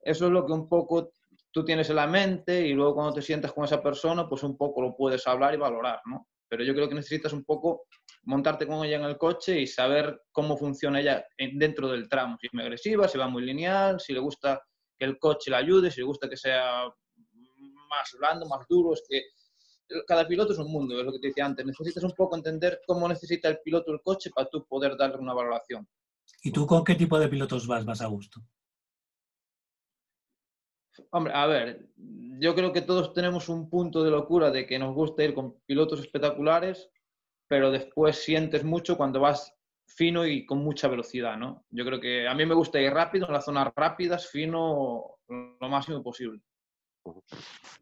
Eso 0.00 0.26
es 0.26 0.32
lo 0.32 0.44
que 0.44 0.52
un 0.52 0.68
poco 0.68 1.12
tú 1.52 1.64
tienes 1.64 1.88
en 1.90 1.96
la 1.96 2.06
mente 2.06 2.66
y 2.66 2.72
luego 2.72 2.94
cuando 2.94 3.14
te 3.14 3.22
sientas 3.22 3.52
con 3.52 3.64
esa 3.64 3.82
persona, 3.82 4.28
pues 4.28 4.42
un 4.42 4.56
poco 4.56 4.82
lo 4.82 4.96
puedes 4.96 5.26
hablar 5.26 5.54
y 5.54 5.58
valorar, 5.58 6.00
¿no? 6.06 6.28
Pero 6.48 6.64
yo 6.64 6.74
creo 6.74 6.88
que 6.88 6.94
necesitas 6.94 7.32
un 7.32 7.44
poco 7.44 7.84
montarte 8.24 8.66
con 8.66 8.84
ella 8.84 8.96
en 8.96 9.04
el 9.04 9.18
coche 9.18 9.60
y 9.60 9.66
saber 9.66 10.22
cómo 10.32 10.56
funciona 10.56 11.00
ella 11.00 11.24
dentro 11.54 11.88
del 11.88 12.08
tramo. 12.08 12.36
Si 12.40 12.46
es 12.46 12.54
muy 12.54 12.62
agresiva, 12.62 13.08
si 13.08 13.18
va 13.18 13.28
muy 13.28 13.42
lineal, 13.42 14.00
si 14.00 14.12
le 14.12 14.20
gusta 14.20 14.60
que 14.98 15.04
el 15.04 15.18
coche 15.18 15.50
la 15.50 15.58
ayude, 15.58 15.90
si 15.90 16.00
le 16.00 16.06
gusta 16.06 16.28
que 16.28 16.36
sea 16.36 16.84
más 17.88 18.16
blando, 18.18 18.46
más 18.46 18.66
duro. 18.68 18.94
Es 18.94 19.02
que 19.08 19.22
cada 20.06 20.26
piloto 20.26 20.52
es 20.52 20.58
un 20.58 20.70
mundo, 20.70 20.98
es 20.98 21.04
lo 21.04 21.12
que 21.12 21.18
te 21.18 21.28
decía 21.28 21.46
antes. 21.46 21.64
Necesitas 21.64 22.04
un 22.04 22.12
poco 22.12 22.36
entender 22.36 22.80
cómo 22.86 23.08
necesita 23.08 23.48
el 23.48 23.58
piloto 23.62 23.92
el 23.92 24.00
coche 24.02 24.30
para 24.34 24.48
tú 24.48 24.66
poder 24.66 24.96
darle 24.96 25.18
una 25.18 25.34
valoración. 25.34 25.86
¿Y 26.42 26.52
tú 26.52 26.66
con 26.66 26.84
qué 26.84 26.94
tipo 26.94 27.18
de 27.18 27.28
pilotos 27.28 27.66
vas 27.66 27.84
más 27.84 28.00
a 28.00 28.06
gusto? 28.06 28.40
Hombre, 31.10 31.32
a 31.34 31.46
ver, 31.46 31.88
yo 31.96 32.54
creo 32.54 32.72
que 32.72 32.82
todos 32.82 33.12
tenemos 33.12 33.48
un 33.48 33.68
punto 33.68 34.02
de 34.02 34.10
locura 34.10 34.50
de 34.50 34.66
que 34.66 34.78
nos 34.78 34.94
gusta 34.94 35.24
ir 35.24 35.34
con 35.34 35.58
pilotos 35.66 36.00
espectaculares, 36.00 36.90
pero 37.48 37.70
después 37.70 38.22
sientes 38.22 38.64
mucho 38.64 38.96
cuando 38.96 39.20
vas 39.20 39.54
fino 39.86 40.26
y 40.26 40.44
con 40.46 40.58
mucha 40.58 40.88
velocidad, 40.88 41.36
¿no? 41.36 41.64
Yo 41.70 41.84
creo 41.84 42.00
que 42.00 42.28
a 42.28 42.34
mí 42.34 42.44
me 42.44 42.54
gusta 42.54 42.80
ir 42.80 42.92
rápido, 42.92 43.26
en 43.26 43.32
las 43.32 43.44
zonas 43.44 43.72
rápidas, 43.74 44.28
fino, 44.28 45.16
lo 45.28 45.68
máximo 45.68 46.02
posible. 46.02 46.42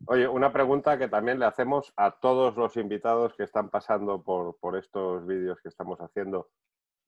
Oye, 0.06 0.28
una 0.28 0.52
pregunta 0.52 0.96
que 0.96 1.08
también 1.08 1.40
le 1.40 1.46
hacemos 1.46 1.92
a 1.96 2.12
todos 2.12 2.56
los 2.56 2.76
invitados 2.76 3.34
que 3.34 3.42
están 3.42 3.70
pasando 3.70 4.22
por, 4.22 4.56
por 4.58 4.76
estos 4.76 5.26
vídeos 5.26 5.58
que 5.60 5.68
estamos 5.68 5.98
haciendo 5.98 6.50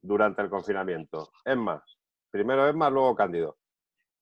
durante 0.02 0.42
el 0.42 0.50
confinamiento. 0.50 1.30
Emma, 1.44 1.82
primero 2.30 2.66
Emma, 2.68 2.90
luego 2.90 3.14
Cándido 3.14 3.56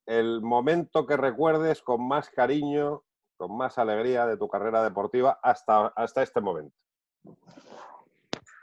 el 0.07 0.41
momento 0.41 1.05
que 1.05 1.17
recuerdes 1.17 1.81
con 1.81 2.07
más 2.07 2.29
cariño, 2.29 3.03
con 3.35 3.55
más 3.55 3.77
alegría 3.77 4.25
de 4.25 4.37
tu 4.37 4.47
carrera 4.47 4.81
deportiva 4.83 5.39
hasta, 5.43 5.87
hasta 5.87 6.23
este 6.23 6.41
momento? 6.41 6.73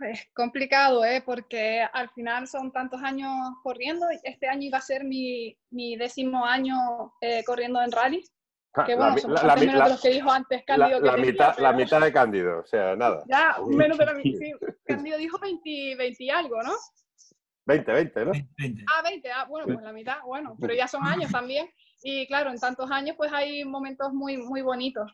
Es 0.00 0.26
complicado, 0.34 1.04
¿eh? 1.04 1.22
porque 1.24 1.82
al 1.92 2.10
final 2.10 2.48
son 2.48 2.72
tantos 2.72 3.00
años 3.02 3.30
corriendo. 3.62 4.06
Este 4.24 4.48
año 4.48 4.62
iba 4.62 4.78
a 4.78 4.82
ser 4.82 5.04
mi, 5.04 5.56
mi 5.70 5.96
décimo 5.96 6.44
año 6.44 7.14
eh, 7.20 7.44
corriendo 7.44 7.80
en 7.80 7.92
rally. 7.92 8.24
Que 8.86 8.96
bueno, 8.96 9.16
son 9.18 9.34
la, 9.34 9.54
menos 9.54 9.76
la, 9.76 9.84
de 9.84 9.90
los 9.90 10.02
que 10.02 10.08
dijo 10.08 10.30
antes 10.32 10.64
Cándido. 10.66 10.98
La, 10.98 11.14
que 11.14 11.20
mitad, 11.20 11.52
pero... 11.54 11.62
la 11.62 11.72
mitad 11.72 12.00
de 12.00 12.12
Cándido, 12.12 12.58
o 12.58 12.66
sea, 12.66 12.96
nada. 12.96 13.22
Ya, 13.28 13.56
menos 13.68 13.96
de 13.98 14.06
la 14.06 14.14
mitad. 14.14 14.38
Sí, 14.40 14.52
Cándido 14.84 15.16
dijo 15.16 15.38
20, 15.38 15.94
20 15.96 16.24
y 16.24 16.30
algo, 16.30 16.60
¿no? 16.60 16.72
20, 17.66 17.92
20, 17.92 18.24
¿no? 18.24 18.32
20. 18.58 18.84
Ah, 18.94 19.02
20, 19.02 19.30
ah, 19.32 19.44
bueno, 19.48 19.66
pues 19.66 19.84
la 19.84 19.92
mitad, 19.92 20.16
bueno, 20.24 20.56
pero 20.60 20.74
ya 20.74 20.86
son 20.86 21.06
años 21.06 21.30
también. 21.30 21.68
Y 22.02 22.26
claro, 22.26 22.50
en 22.50 22.58
tantos 22.58 22.90
años 22.90 23.16
pues 23.16 23.32
hay 23.32 23.64
momentos 23.64 24.12
muy, 24.12 24.36
muy 24.36 24.60
bonitos. 24.62 25.10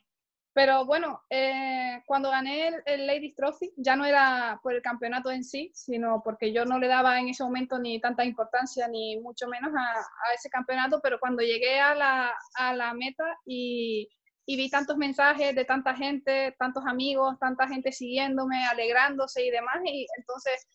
Pero 0.52 0.84
bueno, 0.84 1.22
eh, 1.30 2.02
cuando 2.06 2.28
gané 2.30 2.68
el, 2.68 2.74
el, 2.84 3.06
Ladies 3.06 3.36
Trophy 3.36 3.72
ya 3.76 3.94
no 3.94 4.04
era 4.04 4.58
por 4.64 4.74
el 4.74 4.82
campeonato 4.82 5.30
en 5.30 5.44
sí, 5.44 5.70
sino 5.74 6.22
porque 6.24 6.52
yo 6.52 6.64
no 6.64 6.80
le 6.80 6.88
daba 6.88 7.20
en 7.20 7.28
ese 7.28 7.44
momento 7.44 7.78
ni 7.78 8.00
tanta 8.00 8.24
importancia 8.24 8.88
ni 8.88 9.16
mucho 9.20 9.46
menos 9.46 9.70
a, 9.72 10.00
a 10.00 10.34
ese 10.34 10.50
campeonato, 10.50 11.00
pero 11.00 11.20
cuando 11.20 11.42
llegué 11.42 11.78
a 11.78 11.94
la, 11.94 12.34
a 12.54 12.74
la 12.74 12.92
meta 12.94 13.24
y, 13.46 14.08
y 14.44 14.56
vi 14.56 14.68
tantos 14.68 14.96
mensajes 14.96 15.54
de 15.54 15.64
tanta 15.64 15.94
gente, 15.94 16.56
tantos 16.58 16.84
amigos, 16.84 17.38
tanta 17.38 17.68
gente 17.68 17.92
siguiéndome, 17.92 18.66
alegrándose 18.66 19.46
y 19.46 19.50
demás, 19.50 19.76
y 19.84 20.08
entonces 20.18 20.66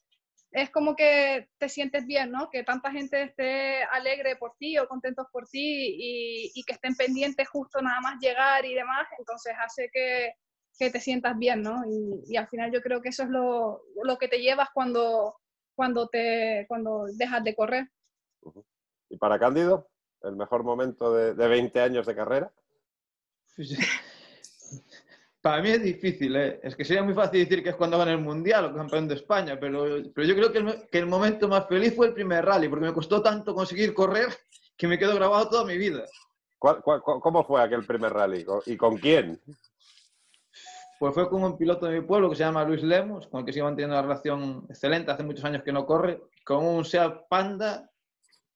es 0.56 0.70
como 0.70 0.96
que 0.96 1.50
te 1.58 1.68
sientes 1.68 2.06
bien, 2.06 2.32
¿no? 2.32 2.50
Que 2.50 2.64
tanta 2.64 2.90
gente 2.90 3.22
esté 3.24 3.84
alegre 3.84 4.38
por 4.38 4.56
ti 4.58 4.78
o 4.78 4.88
contentos 4.88 5.28
por 5.30 5.46
ti 5.50 5.60
y, 5.60 6.52
y 6.56 6.64
que 6.64 6.74
estén 6.74 6.96
pendientes 6.96 7.50
justo 7.50 7.82
nada 7.82 8.00
más 8.00 8.22
llegar 8.22 8.64
y 8.64 8.74
demás, 8.74 9.06
entonces 9.20 9.54
hace 9.62 9.90
que, 9.92 10.34
que 10.80 10.90
te 10.90 11.02
sientas 11.02 11.38
bien, 11.38 11.62
¿no? 11.62 11.84
Y, 11.86 12.24
y, 12.34 12.38
al 12.38 12.48
final 12.48 12.72
yo 12.72 12.82
creo 12.82 13.02
que 13.02 13.10
eso 13.10 13.24
es 13.24 13.30
lo, 13.30 13.82
lo 14.02 14.18
que 14.18 14.30
te 14.30 14.40
llevas 14.40 14.70
cuando, 14.74 15.36
cuando, 15.76 16.08
te, 16.08 16.66
cuando 16.70 17.04
dejas 17.18 17.44
de 17.44 17.54
correr. 17.54 17.92
¿Y 19.10 19.18
para 19.18 19.38
Cándido? 19.38 19.90
¿El 20.22 20.38
mejor 20.38 20.64
momento 20.64 21.14
de, 21.14 21.34
de 21.34 21.48
20 21.50 21.82
años 21.82 22.06
de 22.06 22.16
carrera? 22.16 22.54
Para 25.46 25.62
mí 25.62 25.70
es 25.70 25.84
difícil, 25.84 26.36
¿eh? 26.38 26.60
es 26.64 26.76
que 26.76 26.84
sería 26.84 27.04
muy 27.04 27.14
fácil 27.14 27.40
decir 27.40 27.62
que 27.62 27.70
es 27.70 27.76
cuando 27.76 28.00
gana 28.00 28.14
el 28.14 28.18
Mundial 28.18 28.66
o 28.66 28.74
campeón 28.74 29.08
de 29.08 29.14
España, 29.14 29.60
pero, 29.60 29.86
pero 30.12 30.28
yo 30.28 30.36
creo 30.36 30.52
que 30.52 30.58
el, 30.58 30.90
que 30.90 30.98
el, 30.98 31.06
momento 31.06 31.48
más 31.48 31.68
feliz 31.68 31.96
fue 31.96 32.08
el 32.08 32.16
primer 32.16 32.44
rally, 32.44 32.68
porque 32.68 32.88
me 32.88 32.94
costó 32.94 33.22
tanto 33.22 33.54
conseguir 33.54 33.94
correr 33.94 34.30
que 34.76 34.88
me 34.88 34.98
quedó 34.98 35.14
grabado 35.14 35.48
toda 35.48 35.64
mi 35.64 35.78
vida. 35.78 36.04
¿Cuál, 36.58 36.82
cuál, 36.82 37.00
¿Cómo 37.04 37.44
fue 37.44 37.62
aquel 37.62 37.86
primer 37.86 38.12
rally 38.12 38.44
y 38.66 38.76
con 38.76 38.98
quién? 38.98 39.40
Pues 41.00 41.14
fue 41.14 41.30
con 41.30 41.44
un 41.44 41.56
piloto 41.56 41.86
de 41.86 42.00
mi 42.00 42.08
pueblo 42.08 42.32
que 42.32 42.38
se 42.38 42.44
llama 42.44 42.64
Luis 42.64 42.82
Lemos, 42.82 43.28
con 43.28 43.42
el 43.42 43.46
que 43.46 43.56
iba 43.56 43.68
manteniendo 43.68 44.00
una 44.00 44.02
relación 44.02 44.66
excelente, 44.68 45.12
hace 45.12 45.22
muchos 45.22 45.46
años 45.46 45.62
que 45.62 45.72
no 45.72 45.86
corre, 45.86 46.24
con 46.44 46.66
un 46.66 46.84
Seat 46.84 47.28
Panda 47.30 47.92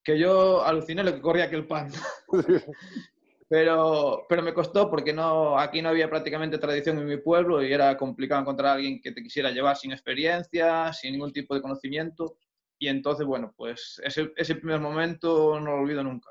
que 0.03 0.17
yo 0.17 0.65
aluciné 0.65 1.03
lo 1.03 1.13
que 1.13 1.21
corría 1.21 1.43
aquel 1.43 1.67
Panda. 1.67 1.99
Pero, 3.49 4.27
pero 4.29 4.43
me 4.43 4.53
costó 4.53 4.91
porque 4.91 5.11
no, 5.11 5.57
aquí 5.57 5.81
no 5.81 5.89
había 5.89 6.07
prácticamente 6.07 6.59
tradición 6.59 6.99
en 6.99 7.07
mi 7.07 7.17
pueblo 7.17 7.63
y 7.63 7.73
era 7.73 7.97
complicado 7.97 8.41
encontrar 8.41 8.69
a 8.69 8.73
alguien 8.73 9.01
que 9.01 9.11
te 9.11 9.23
quisiera 9.23 9.49
llevar 9.49 9.75
sin 9.75 9.91
experiencia, 9.91 10.93
sin 10.93 11.13
ningún 11.13 11.33
tipo 11.33 11.55
de 11.55 11.61
conocimiento. 11.61 12.37
Y 12.77 12.87
entonces, 12.87 13.25
bueno, 13.25 13.51
pues 13.57 13.99
ese, 14.05 14.31
ese 14.37 14.55
primer 14.55 14.79
momento 14.79 15.59
no 15.59 15.71
lo 15.71 15.81
olvido 15.81 16.03
nunca. 16.03 16.29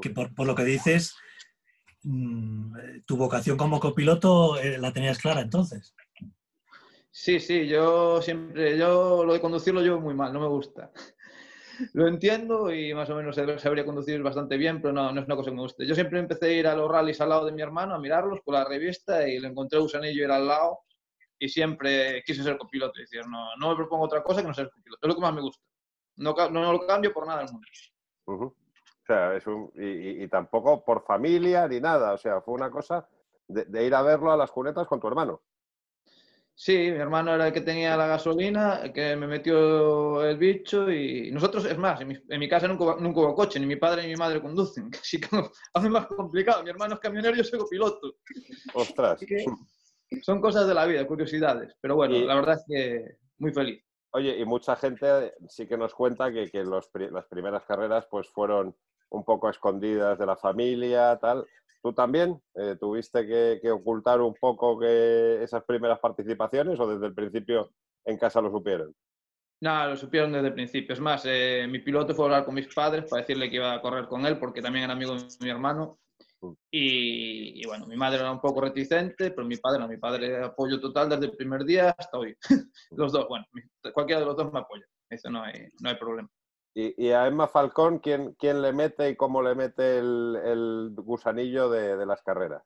Que 0.00 0.08
por, 0.08 0.34
por 0.34 0.46
lo 0.46 0.54
que 0.54 0.64
dices, 0.64 1.14
mm, 2.02 3.02
tu 3.04 3.18
vocación 3.18 3.58
como 3.58 3.78
copiloto 3.78 4.58
eh, 4.58 4.78
la 4.78 4.94
tenías 4.94 5.18
clara 5.18 5.42
entonces. 5.42 5.94
Sí, 7.10 7.40
sí, 7.40 7.66
yo 7.66 8.20
siempre, 8.20 8.76
yo 8.76 9.24
lo 9.24 9.32
de 9.32 9.40
conducir 9.40 9.72
lo 9.72 9.80
llevo 9.80 10.00
muy 10.00 10.14
mal, 10.14 10.32
no 10.32 10.40
me 10.40 10.48
gusta. 10.48 10.92
Lo 11.92 12.06
entiendo 12.06 12.72
y 12.72 12.94
más 12.94 13.08
o 13.10 13.16
menos 13.16 13.36
sabría 13.36 13.84
conducir 13.84 14.22
bastante 14.22 14.56
bien, 14.56 14.80
pero 14.80 14.92
no, 14.92 15.12
no 15.12 15.20
es 15.20 15.26
una 15.26 15.36
cosa 15.36 15.50
que 15.50 15.56
me 15.56 15.62
guste. 15.62 15.86
Yo 15.86 15.94
siempre 15.94 16.18
empecé 16.18 16.46
a 16.46 16.52
ir 16.52 16.66
a 16.66 16.74
los 16.74 16.90
rallies 16.90 17.20
al 17.20 17.28
lado 17.28 17.46
de 17.46 17.52
mi 17.52 17.62
hermano, 17.62 17.94
a 17.94 17.98
mirarlos 17.98 18.40
por 18.40 18.54
la 18.54 18.64
revista 18.64 19.28
y 19.28 19.38
le 19.38 19.48
encontré 19.48 19.78
Usanillo 19.78 20.24
era 20.24 20.36
al 20.36 20.46
lado 20.46 20.80
y 21.38 21.48
siempre 21.48 22.22
quise 22.24 22.42
ser 22.42 22.56
copiloto. 22.56 22.98
Decir, 22.98 23.26
no, 23.26 23.48
no 23.58 23.70
me 23.70 23.76
propongo 23.76 24.04
otra 24.04 24.22
cosa 24.22 24.42
que 24.42 24.48
no 24.48 24.54
ser 24.54 24.70
copiloto. 24.70 25.06
Es 25.06 25.08
lo 25.08 25.14
que 25.14 25.20
más 25.20 25.34
me 25.34 25.42
gusta. 25.42 25.64
No, 26.16 26.34
no 26.50 26.72
lo 26.72 26.86
cambio 26.86 27.12
por 27.12 27.26
nada 27.26 27.40
del 27.40 27.52
mundo. 27.52 27.66
O 28.26 28.54
sea, 29.06 29.34
es 29.34 29.46
un, 29.46 29.70
y, 29.74 30.24
y, 30.24 30.28
tampoco 30.28 30.84
por 30.84 31.04
familia 31.04 31.68
ni 31.68 31.80
nada. 31.80 32.14
O 32.14 32.18
sea, 32.18 32.40
fue 32.40 32.54
una 32.54 32.70
cosa 32.70 33.08
de, 33.46 33.64
de 33.66 33.86
ir 33.86 33.94
a 33.94 34.02
verlo 34.02 34.32
a 34.32 34.36
las 34.36 34.50
cunetas 34.50 34.86
con 34.86 34.98
tu 34.98 35.06
hermano. 35.06 35.42
Sí, 36.58 36.72
mi 36.72 36.96
hermano 36.96 37.34
era 37.34 37.48
el 37.48 37.52
que 37.52 37.60
tenía 37.60 37.98
la 37.98 38.06
gasolina, 38.06 38.80
el 38.82 38.90
que 38.90 39.14
me 39.14 39.26
metió 39.26 40.24
el 40.24 40.38
bicho 40.38 40.90
y 40.90 41.30
nosotros, 41.30 41.66
es 41.66 41.76
más, 41.76 42.00
en 42.00 42.08
mi, 42.08 42.16
en 42.30 42.40
mi 42.40 42.48
casa 42.48 42.66
nunca, 42.66 42.96
nunca, 42.98 43.20
hubo 43.20 43.34
coche, 43.34 43.60
ni 43.60 43.66
mi 43.66 43.76
padre 43.76 44.02
ni 44.02 44.08
mi 44.08 44.16
madre 44.16 44.40
conducen, 44.40 44.90
así 44.98 45.20
que 45.20 45.28
hace 45.74 45.90
más 45.90 46.06
complicado. 46.06 46.62
Mi 46.64 46.70
hermano 46.70 46.94
es 46.94 47.00
camionero 47.00 47.34
y 47.34 47.38
yo 47.38 47.44
soy 47.44 47.58
copiloto. 47.58 48.16
Ostras. 48.72 49.20
Son 50.22 50.40
cosas 50.40 50.66
de 50.66 50.72
la 50.72 50.86
vida, 50.86 51.06
curiosidades, 51.06 51.76
pero 51.78 51.94
bueno, 51.94 52.16
y, 52.16 52.24
la 52.24 52.36
verdad 52.36 52.54
es 52.54 52.64
que 52.66 53.18
muy 53.36 53.52
feliz. 53.52 53.84
Oye, 54.12 54.38
y 54.38 54.44
mucha 54.46 54.76
gente 54.76 55.34
sí 55.48 55.66
que 55.66 55.76
nos 55.76 55.94
cuenta 55.94 56.32
que, 56.32 56.50
que 56.50 56.64
los, 56.64 56.90
las 56.94 57.26
primeras 57.26 57.64
carreras 57.64 58.06
pues 58.10 58.30
fueron 58.30 58.74
un 59.10 59.24
poco 59.24 59.50
escondidas 59.50 60.18
de 60.18 60.24
la 60.24 60.36
familia, 60.36 61.18
tal. 61.20 61.44
¿Tú 61.86 61.92
también 61.92 62.42
eh, 62.56 62.74
tuviste 62.80 63.24
que, 63.24 63.60
que, 63.62 63.70
ocultar 63.70 64.20
un 64.20 64.34
poco 64.34 64.76
que 64.76 65.40
esas 65.40 65.62
primeras 65.62 66.00
participaciones 66.00 66.80
o 66.80 66.88
desde 66.92 67.06
el 67.06 67.14
principio 67.14 67.70
en 68.04 68.18
casa 68.18 68.40
lo 68.40 68.50
supieron? 68.50 68.92
No, 69.60 69.86
lo 69.86 69.96
supieron 69.96 70.32
desde 70.32 70.48
el 70.48 70.54
principio. 70.54 70.94
Es 70.94 71.00
más, 71.00 71.22
eh, 71.26 71.64
mi 71.70 71.78
piloto 71.78 72.12
fue 72.12 72.24
a 72.24 72.26
hablar 72.26 72.44
con 72.44 72.56
mis 72.56 72.66
padres 72.74 73.04
para 73.08 73.22
decirle 73.22 73.48
que 73.48 73.54
iba 73.54 73.72
a 73.72 73.80
correr 73.80 74.08
con 74.08 74.26
él 74.26 74.36
porque 74.36 74.60
también 74.60 74.82
era 74.82 74.94
amigo 74.94 75.14
de 75.14 75.28
mi 75.42 75.48
hermano. 75.48 76.00
Y, 76.68 77.62
y, 77.62 77.66
bueno, 77.68 77.86
mi 77.86 77.94
madre 77.94 78.18
era 78.18 78.32
un 78.32 78.40
poco 78.40 78.62
reticente, 78.62 79.30
pero 79.30 79.46
mi 79.46 79.56
padre 79.56 79.78
no, 79.78 79.86
mi 79.86 79.96
padre 79.96 80.42
apoyo 80.42 80.80
total 80.80 81.08
desde 81.08 81.26
el 81.26 81.36
primer 81.36 81.64
día 81.64 81.94
hasta 81.96 82.18
hoy. 82.18 82.36
los 82.96 83.12
dos, 83.12 83.28
bueno, 83.28 83.46
cualquiera 83.94 84.22
de 84.22 84.26
los 84.26 84.36
dos 84.36 84.52
me 84.52 84.58
apoya. 84.58 84.86
Eso 85.08 85.30
no 85.30 85.40
hay, 85.44 85.68
no 85.80 85.88
hay 85.88 85.94
problema. 85.94 86.28
Y, 86.78 87.10
a 87.10 87.26
Emma 87.26 87.48
Falcón, 87.48 88.00
¿quién, 88.00 88.34
¿quién, 88.38 88.60
le 88.60 88.70
mete 88.70 89.08
y 89.08 89.16
cómo 89.16 89.40
le 89.40 89.54
mete 89.54 89.96
el, 89.96 90.92
gusanillo 90.94 91.70
de, 91.70 91.96
de, 91.96 92.04
las 92.04 92.20
carreras? 92.20 92.62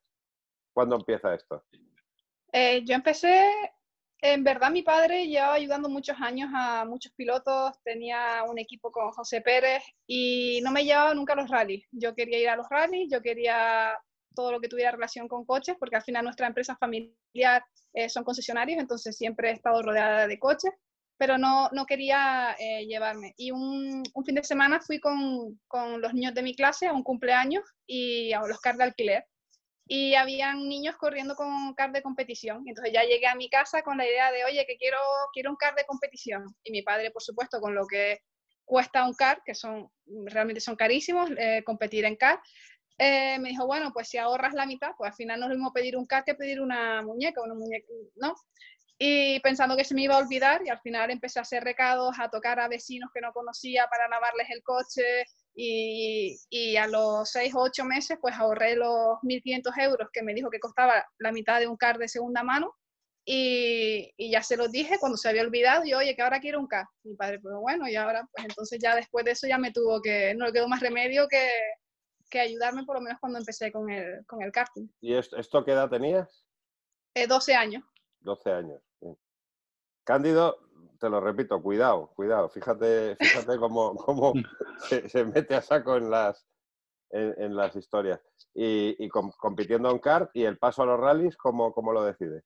¿Cuándo 0.72 0.96
empieza 0.96 1.32
esto? 1.32 1.64
Eh, 2.52 2.82
yo 2.84 2.96
empecé, 2.96 3.48
en 4.20 4.42
verdad 4.42 4.72
mi 4.72 4.82
padre 4.82 5.28
llevaba 5.28 5.54
ayudando 5.54 5.88
muchos 5.88 6.16
años 6.20 6.50
a 6.52 6.84
muchos 6.86 7.12
pilotos, 7.12 7.80
tenía 7.84 8.42
un 8.48 8.58
equipo 8.58 8.90
con 8.90 9.12
José 9.12 9.42
Pérez 9.42 9.84
y 10.08 10.60
no 10.64 10.72
me 10.72 10.84
llevaba 10.84 11.14
nunca 11.14 11.34
a 11.34 11.36
los 11.36 11.48
rallies. 11.48 11.86
Yo 11.92 12.12
quería 12.16 12.40
ir 12.40 12.48
a 12.48 12.56
los 12.56 12.68
rallies, 12.68 13.08
yo 13.12 13.22
quería 13.22 13.96
todo 14.34 14.50
lo 14.50 14.60
que 14.60 14.68
tuviera 14.68 14.90
relación 14.90 15.28
con 15.28 15.44
coches, 15.44 15.76
porque 15.78 15.94
al 15.94 16.02
final 16.02 16.24
nuestra 16.24 16.48
empresa 16.48 16.74
familiar 16.74 17.64
eh, 17.92 18.08
son 18.08 18.24
concesionarios, 18.24 18.80
entonces 18.80 19.16
siempre 19.16 19.50
he 19.50 19.52
estado 19.52 19.80
rodeada 19.82 20.26
de 20.26 20.38
coches 20.40 20.72
pero 21.20 21.36
no, 21.36 21.68
no 21.72 21.84
quería 21.84 22.56
eh, 22.58 22.86
llevarme. 22.86 23.34
Y 23.36 23.50
un, 23.50 24.02
un, 24.14 24.24
fin 24.24 24.36
de 24.36 24.42
semana 24.42 24.80
fui 24.80 24.98
con, 24.98 25.60
con, 25.68 26.00
los 26.00 26.14
niños 26.14 26.32
de 26.32 26.42
mi 26.42 26.54
clase 26.54 26.86
a 26.86 26.94
un 26.94 27.02
cumpleaños 27.02 27.62
y 27.86 28.32
a 28.32 28.40
los 28.40 28.58
cars 28.58 28.78
de 28.78 28.84
alquiler. 28.84 29.26
Y 29.86 30.14
habían 30.14 30.66
niños 30.66 30.96
corriendo 30.96 31.34
con 31.36 31.74
car 31.74 31.92
de 31.92 32.00
competición. 32.00 32.64
Entonces 32.66 32.94
ya 32.94 33.02
llegué 33.02 33.26
a 33.26 33.34
mi 33.34 33.50
casa 33.50 33.82
con 33.82 33.98
la 33.98 34.06
idea 34.06 34.32
de, 34.32 34.46
oye, 34.46 34.64
que 34.66 34.78
quiero, 34.78 34.96
quiero 35.34 35.50
un 35.50 35.56
car 35.56 35.74
de 35.74 35.84
competición. 35.84 36.42
Y 36.64 36.72
mi 36.72 36.80
padre, 36.80 37.10
por 37.10 37.22
supuesto, 37.22 37.60
con 37.60 37.74
lo 37.74 37.86
que 37.86 38.20
cuesta 38.64 39.04
un 39.04 39.12
car, 39.12 39.42
que 39.44 39.54
son 39.54 39.90
realmente 40.24 40.62
son 40.62 40.76
carísimos, 40.76 41.28
eh, 41.36 41.62
competir 41.66 42.06
en 42.06 42.16
car, 42.16 42.40
eh, 42.96 43.38
me 43.40 43.50
dijo, 43.50 43.66
bueno, 43.66 43.92
pues 43.92 44.08
si 44.08 44.16
ahorras 44.16 44.54
la 44.54 44.64
mitad, 44.64 44.92
pues 44.96 45.10
al 45.10 45.16
final 45.16 45.38
no 45.38 45.46
es 45.46 45.50
lo 45.50 45.56
mismo 45.56 45.72
pedir 45.74 45.98
un 45.98 46.06
car 46.06 46.24
que 46.24 46.34
pedir 46.34 46.62
una 46.62 47.02
muñeca, 47.02 47.42
una 47.42 47.54
muñeca, 47.54 47.86
¿no? 48.16 48.34
Y 49.02 49.40
pensando 49.40 49.78
que 49.78 49.84
se 49.84 49.94
me 49.94 50.02
iba 50.02 50.14
a 50.14 50.18
olvidar 50.18 50.60
y 50.62 50.68
al 50.68 50.78
final 50.80 51.10
empecé 51.10 51.38
a 51.38 51.42
hacer 51.42 51.64
recados, 51.64 52.14
a 52.18 52.28
tocar 52.28 52.60
a 52.60 52.68
vecinos 52.68 53.08
que 53.14 53.22
no 53.22 53.32
conocía 53.32 53.86
para 53.90 54.06
lavarles 54.08 54.48
el 54.50 54.62
coche 54.62 55.24
y, 55.54 56.36
y 56.50 56.76
a 56.76 56.86
los 56.86 57.30
seis 57.30 57.54
o 57.54 57.60
ocho 57.60 57.82
meses 57.86 58.18
pues 58.20 58.34
ahorré 58.34 58.76
los 58.76 59.16
1.500 59.22 59.72
euros 59.78 60.08
que 60.12 60.22
me 60.22 60.34
dijo 60.34 60.50
que 60.50 60.60
costaba 60.60 61.02
la 61.18 61.32
mitad 61.32 61.60
de 61.60 61.66
un 61.66 61.78
car 61.78 61.96
de 61.96 62.08
segunda 62.08 62.42
mano 62.42 62.76
y, 63.24 64.12
y, 64.18 64.32
ya 64.32 64.42
se 64.42 64.58
los 64.58 64.70
dije 64.70 64.98
cuando 65.00 65.16
se 65.16 65.30
había 65.30 65.42
olvidado 65.42 65.82
y 65.86 65.94
oye 65.94 66.14
que 66.14 66.20
ahora 66.20 66.40
quiero 66.40 66.60
un 66.60 66.66
car. 66.66 66.84
Mi 67.02 67.14
padre 67.14 67.40
pues 67.40 67.54
bueno 67.58 67.88
y 67.88 67.96
ahora 67.96 68.28
pues 68.30 68.44
entonces 68.44 68.78
ya 68.82 68.94
después 68.94 69.24
de 69.24 69.30
eso 69.30 69.46
ya 69.46 69.56
me 69.56 69.72
tuvo 69.72 70.02
que, 70.02 70.34
no 70.34 70.44
le 70.44 70.52
quedó 70.52 70.68
más 70.68 70.80
remedio 70.80 71.26
que, 71.26 71.48
que 72.28 72.40
ayudarme 72.40 72.84
por 72.84 72.96
lo 72.96 73.00
menos 73.00 73.18
cuando 73.18 73.38
empecé 73.38 73.72
con 73.72 73.88
el, 73.88 74.26
con 74.26 74.42
el 74.42 74.52
karting. 74.52 74.88
¿Y 75.00 75.14
esto, 75.14 75.38
esto 75.38 75.64
qué 75.64 75.72
edad 75.72 75.88
tenías? 75.88 76.44
Eh, 77.14 77.26
12 77.26 77.54
años. 77.54 77.82
12 78.20 78.52
años. 78.52 78.89
Cándido, 80.10 80.58
te 80.98 81.08
lo 81.08 81.20
repito, 81.20 81.62
cuidado, 81.62 82.10
cuidado. 82.16 82.48
Fíjate, 82.48 83.14
fíjate 83.14 83.58
cómo, 83.58 83.94
cómo 84.04 84.32
se, 84.88 85.08
se, 85.08 85.24
mete 85.24 85.54
a 85.54 85.62
saco 85.62 85.96
en 85.96 86.10
las, 86.10 86.44
en, 87.10 87.32
en 87.38 87.54
las 87.54 87.76
historias. 87.76 88.20
Y, 88.52 88.96
y 88.98 89.08
com, 89.08 89.30
compitiendo 89.38 89.88
en 89.88 90.00
kart 90.00 90.28
y 90.34 90.42
el 90.42 90.58
paso 90.58 90.82
a 90.82 90.86
los 90.86 90.98
rallies, 90.98 91.36
¿cómo, 91.36 91.72
cómo 91.72 91.92
lo 91.92 92.02
decide? 92.02 92.42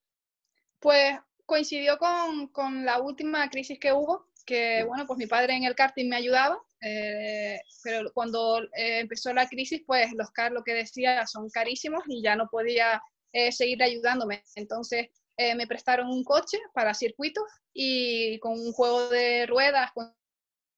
Pues 0.79 1.19
coincidió 1.47 1.97
con, 1.97 2.49
con, 2.49 2.85
la 2.85 3.01
última 3.01 3.49
crisis 3.49 3.79
que 3.81 3.95
hubo, 3.95 4.27
que 4.45 4.85
bueno, 4.85 5.07
pues 5.07 5.17
mi 5.19 5.27
padre 5.27 5.57
en 5.57 5.65
el 5.65 5.75
karting 5.75 6.11
me 6.11 6.17
ayudaba, 6.17 6.63
eh, 6.83 7.59
pero 7.83 8.13
cuando 8.13 8.61
eh, 8.77 8.99
empezó 8.99 9.33
la 9.33 9.49
crisis, 9.49 9.83
pues 9.87 10.13
los 10.13 10.31
kart 10.33 10.53
lo 10.53 10.65
que 10.65 10.75
decía 10.75 11.27
son 11.27 11.49
carísimos 11.49 12.03
y 12.09 12.23
ya 12.23 12.37
no 12.37 12.47
podía 12.51 13.03
eh, 13.33 13.51
seguir 13.53 13.83
ayudándome. 13.83 14.43
Entonces 14.55 15.09
eh, 15.37 15.55
me 15.55 15.67
prestaron 15.67 16.09
un 16.09 16.23
coche 16.25 16.59
para 16.73 16.95
circuitos 16.95 17.45
y 17.73 18.39
con 18.39 18.53
un 18.53 18.73
juego 18.73 19.09
de 19.09 19.47
ruedas, 19.47 19.91
con 19.93 20.15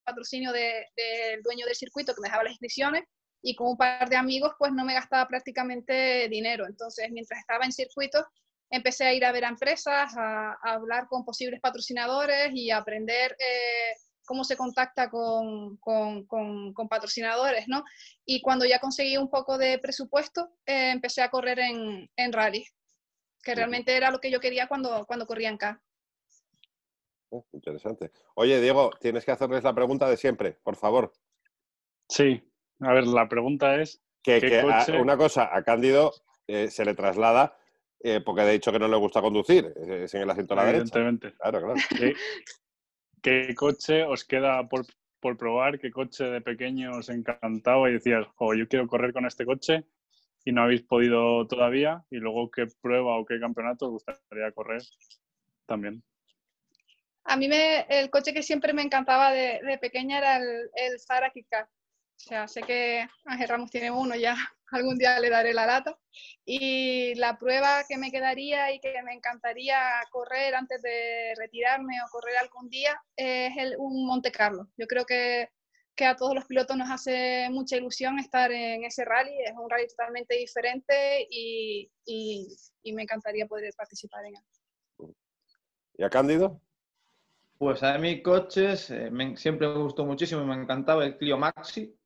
patrocinio 0.05 0.53
del 0.53 0.85
de, 0.97 1.41
dueño 1.43 1.67
del 1.67 1.75
circuito 1.75 2.15
que 2.15 2.21
me 2.23 2.29
dejaba 2.29 2.45
las 2.45 2.53
inscripciones 2.53 3.05
y 3.43 3.55
con 3.55 3.69
un 3.69 3.77
par 3.77 4.09
de 4.09 4.17
amigos 4.17 4.53
pues 4.59 4.73
no 4.73 4.85
me 4.85 4.95
gastaba 4.95 5.29
prácticamente 5.29 6.29
dinero. 6.29 6.67
Entonces 6.67 7.11
mientras 7.11 7.41
estaba 7.41 7.65
en 7.65 7.73
circuitos 7.73 8.25
empecé 8.71 9.05
a 9.05 9.13
ir 9.13 9.25
a 9.25 9.33
ver 9.33 9.45
a 9.45 9.49
empresas, 9.49 10.15
a, 10.17 10.57
hablar 10.63 11.07
con 11.09 11.25
posibles 11.25 11.61
patrocinadores 11.61 12.51
y 12.55 12.71
a 12.71 12.79
aprender 12.79 13.37
eh, 13.39 13.95
cómo 14.25 14.43
se 14.43 14.57
contacta 14.57 15.11
con, 15.11 15.77
con, 15.77 16.27
con, 16.27 16.73
con, 16.73 16.89
patrocinadores, 16.89 17.69
¿no? 17.69 17.85
Y 18.25 18.41
cuando 18.43 18.65
ya 18.65 18.81
conseguí 18.81 19.17
un 19.17 19.31
poco 19.31 19.57
de 19.59 19.79
presupuesto, 19.79 20.51
eh, 20.67 20.91
empecé 20.91 21.23
a 21.23 21.31
correr 21.31 21.61
en, 21.61 22.11
en 22.17 22.33
rally 22.33 22.67
que 23.47 23.55
realmente 23.55 23.97
era 23.97 24.11
lo 24.11 24.19
que 24.19 24.29
yo 24.29 24.41
quería 24.41 24.67
cuando, 24.67 25.07
cuando 25.07 25.25
corría 25.25 25.49
en 25.49 25.57
K. 25.57 25.81
Oh, 27.31 27.47
interesante. 27.53 28.11
Oye, 28.35 28.61
Diego, 28.61 28.91
tienes 29.01 29.25
que 29.25 29.31
hacerles 29.31 29.63
la 29.63 29.73
pregunta 29.73 30.11
de 30.11 30.17
siempre, 30.17 30.59
por 30.65 30.75
favor. 30.75 31.13
Sí, 32.09 32.43
a 32.81 32.93
ver, 32.93 33.07
la 33.07 33.29
pregunta 33.29 33.81
es... 33.81 34.03
Que, 34.21 34.41
que 34.41 34.63
coche... 34.63 34.97
a, 34.97 35.01
una 35.01 35.17
cosa, 35.17 35.57
a 35.57 35.63
Cándido 35.63 36.13
eh, 36.49 36.69
se 36.69 36.85
le 36.85 36.95
traslada 36.95 37.57
eh, 38.01 38.21
porque 38.21 38.41
ha 38.43 38.47
dicho 38.47 38.73
que 38.73 38.81
no 38.81 38.89
le 38.89 38.97
gusta 38.97 39.23
conducir, 39.23 39.73
es 39.77 40.13
en 40.15 40.23
el 40.23 40.31
asiento 40.31 40.55
a 40.55 40.57
la 40.57 40.65
derecha. 40.65 40.99
Evidentemente. 40.99 41.37
Claro, 41.39 41.61
claro. 41.61 41.75
¿Qué, 41.97 42.15
¿Qué, 43.23 43.55
coche 43.55 44.03
os 44.03 44.25
queda 44.25 44.69
por, 44.69 44.85
por, 45.21 45.37
probar? 45.37 45.79
¿Qué 45.79 45.93
coche 45.93 46.25
de 46.25 46.41
pequeño 46.41 46.91
os 46.99 47.09
encantaba 47.11 47.89
y 47.89 47.93
decías, 47.93 48.27
oh, 48.39 48.55
yo 48.55 48.67
quiero 48.67 48.89
correr 48.89 49.13
con 49.13 49.25
este 49.25 49.47
coche? 49.47 49.85
Y 50.47 50.53
no 50.53 50.63
habéis 50.63 50.83
podido 50.83 51.47
todavía? 51.49 52.05
Y 52.09 52.19
luego, 52.19 52.51
¿qué 52.53 52.67
prueba 52.81 53.19
o 53.19 53.27
qué 53.27 53.41
campeonato 53.41 53.87
os 53.87 53.93
gustaría 53.93 54.53
correr 54.53 54.81
también? 55.67 56.03
A 57.25 57.37
mí 57.37 57.49
me, 57.49 57.81
el 57.89 58.11
coche 58.11 58.33
que 58.33 58.45
siempre 58.45 58.73
me 58.73 58.83
encantaba 58.83 59.33
de, 59.33 59.61
de 59.61 59.79
pequeña 59.79 60.19
era 60.19 60.37
el, 60.37 60.71
el 60.77 61.01
Zara 61.01 61.31
Kika. 61.31 61.69
O 62.17 62.19
sea, 62.19 62.47
sé 62.47 62.63
que 62.63 63.09
Ángel 63.25 63.49
Ramos 63.49 63.71
tiene 63.73 63.91
uno, 63.91 64.15
ya 64.15 64.37
algún 64.71 64.97
día 64.97 65.19
le 65.19 65.31
daré 65.31 65.53
la 65.53 65.67
lata. 65.67 65.99
Y 66.45 67.17
la 67.17 67.37
prueba 67.37 67.83
que 67.89 67.99
me 67.99 68.13
quedaría 68.13 68.73
y 68.73 68.79
que 68.79 69.03
me 69.03 69.15
encantaría 69.15 69.81
correr 70.13 70.55
antes 70.55 70.81
de 70.81 71.35
retirarme 71.37 71.97
o 72.03 72.11
correr 72.13 72.37
algún 72.37 72.71
día 72.71 73.03
es 73.17 73.57
el, 73.57 73.75
un 73.79 74.07
Monte 74.07 74.31
Carlo. 74.31 74.69
Yo 74.77 74.87
creo 74.87 75.05
que 75.05 75.51
que 75.97 76.05
a 76.05 76.15
todos 76.15 76.35
los 76.35 76.45
pilotos 76.45 76.77
nos 76.77 76.91
hace 76.91 77.49
mucha 77.51 77.77
ilusión 77.77 78.19
estar 78.19 78.53
en 78.53 78.85
ese 78.85 79.05
rally. 79.05 79.33
Es 79.45 79.55
un 79.57 79.69
rally 79.69 79.89
totalmente 79.89 80.37
diferente 80.37 81.27
y, 81.31 81.91
y, 82.05 82.93
me 82.93 83.03
encantaría 83.03 83.47
poder 83.47 83.73
participar 83.77 84.27
en 84.27 84.37
él. 84.37 85.15
¿Y 85.99 86.05
a 86.05 86.11
Cándido? 86.11 86.61
Pues 87.59 87.83
a 87.83 87.97
mí 87.97 88.23
coches, 88.23 88.91
eh, 88.91 89.11
siempre 89.37 89.67
me 89.67 89.83
gustó 89.83 90.05
muchísimo 90.05 90.43
y 90.43 90.47
me 90.47 90.55
encantaba 90.55 91.07
el 91.07 91.17
Clio 91.17 91.39
Maxi. 91.39 91.97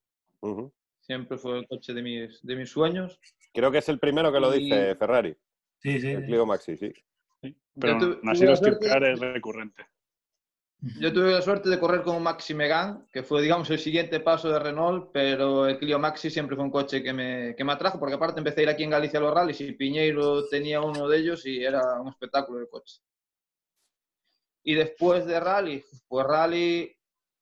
Siempre 1.01 1.37
fue 1.37 1.59
el 1.59 1.67
coche 1.67 1.93
de 1.93 2.03
mis, 2.03 2.41
de 2.43 2.55
mis 2.55 2.71
sueños. 2.71 3.19
Creo 3.53 3.73
que 3.73 3.79
es 3.79 3.89
el 3.89 3.99
primero 3.99 4.33
que 4.33 4.39
lo 4.39 4.53
dice 4.53 4.95
Ferrari. 4.95 5.37
Sí, 5.79 6.01
sí. 6.01 6.11
El 6.11 6.25
Clio 6.27 6.47
Maxi, 6.47 6.77
sí. 6.77 6.93
Pero 7.81 8.21
así 8.25 8.45
lo 8.45 8.53
es 8.53 9.21
recurrente. 9.21 9.85
Yo 10.83 11.13
tuve 11.13 11.33
la 11.33 11.43
suerte 11.43 11.69
de 11.69 11.79
correr 11.79 12.03
con 12.03 12.17
un 12.17 12.23
Maxi 12.23 12.55
Megane, 12.55 13.05
que 13.13 13.23
fue, 13.23 13.43
digamos, 13.43 13.69
el 13.69 13.79
siguiente 13.79 14.19
paso 14.21 14.49
de 14.49 14.59
Renault, 14.59 15.11
pero 15.13 15.67
el 15.67 15.79
Clio 15.79 15.99
Maxi 15.99 16.31
siempre 16.31 16.57
fue 16.57 16.65
un 16.65 16.71
coche 16.71 17.03
que 17.03 17.13
me, 17.13 17.55
que 17.55 17.65
me 17.65 17.73
atrajo, 17.73 17.99
porque 17.99 18.15
aparte 18.15 18.41
empecé 18.41 18.61
a 18.61 18.63
ir 18.63 18.69
aquí 18.71 18.85
en 18.85 18.91
Galicia 18.91 19.19
a 19.19 19.23
los 19.23 19.35
rallies 19.35 19.61
y 19.61 19.73
Piñeiro 19.73 20.49
tenía 20.49 20.81
uno 20.81 21.07
de 21.07 21.19
ellos 21.19 21.45
y 21.45 21.63
era 21.63 22.01
un 22.01 22.09
espectáculo 22.09 22.61
de 22.61 22.69
coche. 22.69 23.03
Y 24.63 24.75
después 24.75 25.27
de 25.27 25.39
rally, 25.39 25.85
pues 26.09 26.27
rally, 26.27 26.97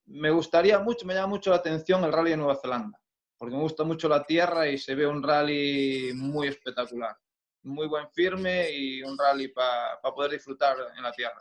me 0.07 0.31
gustaría 0.31 0.81
mucho, 0.81 1.07
me 1.07 1.14
llama 1.14 1.29
mucho 1.29 1.51
la 1.51 1.57
atención 1.57 2.03
el 2.03 2.12
rally 2.12 2.31
de 2.31 2.38
Nueva 2.38 2.57
Zelanda, 2.57 3.01
porque 3.37 3.55
me 3.55 3.62
gusta 3.62 3.85
mucho 3.85 4.09
la 4.09 4.24
tierra 4.24 4.66
y 4.68 4.79
se 4.79 4.96
ve 4.96 5.07
un 5.07 5.22
rally 5.22 6.12
muy 6.12 6.48
espectacular. 6.48 7.16
Muy 7.62 7.87
buen 7.87 8.09
firme 8.11 8.70
y 8.70 9.03
un 9.03 9.16
rally 9.16 9.48
para 9.48 10.01
poder 10.03 10.33
disfrutar 10.33 10.77
en 10.96 11.03
la 11.03 11.12
tierra. 11.12 11.38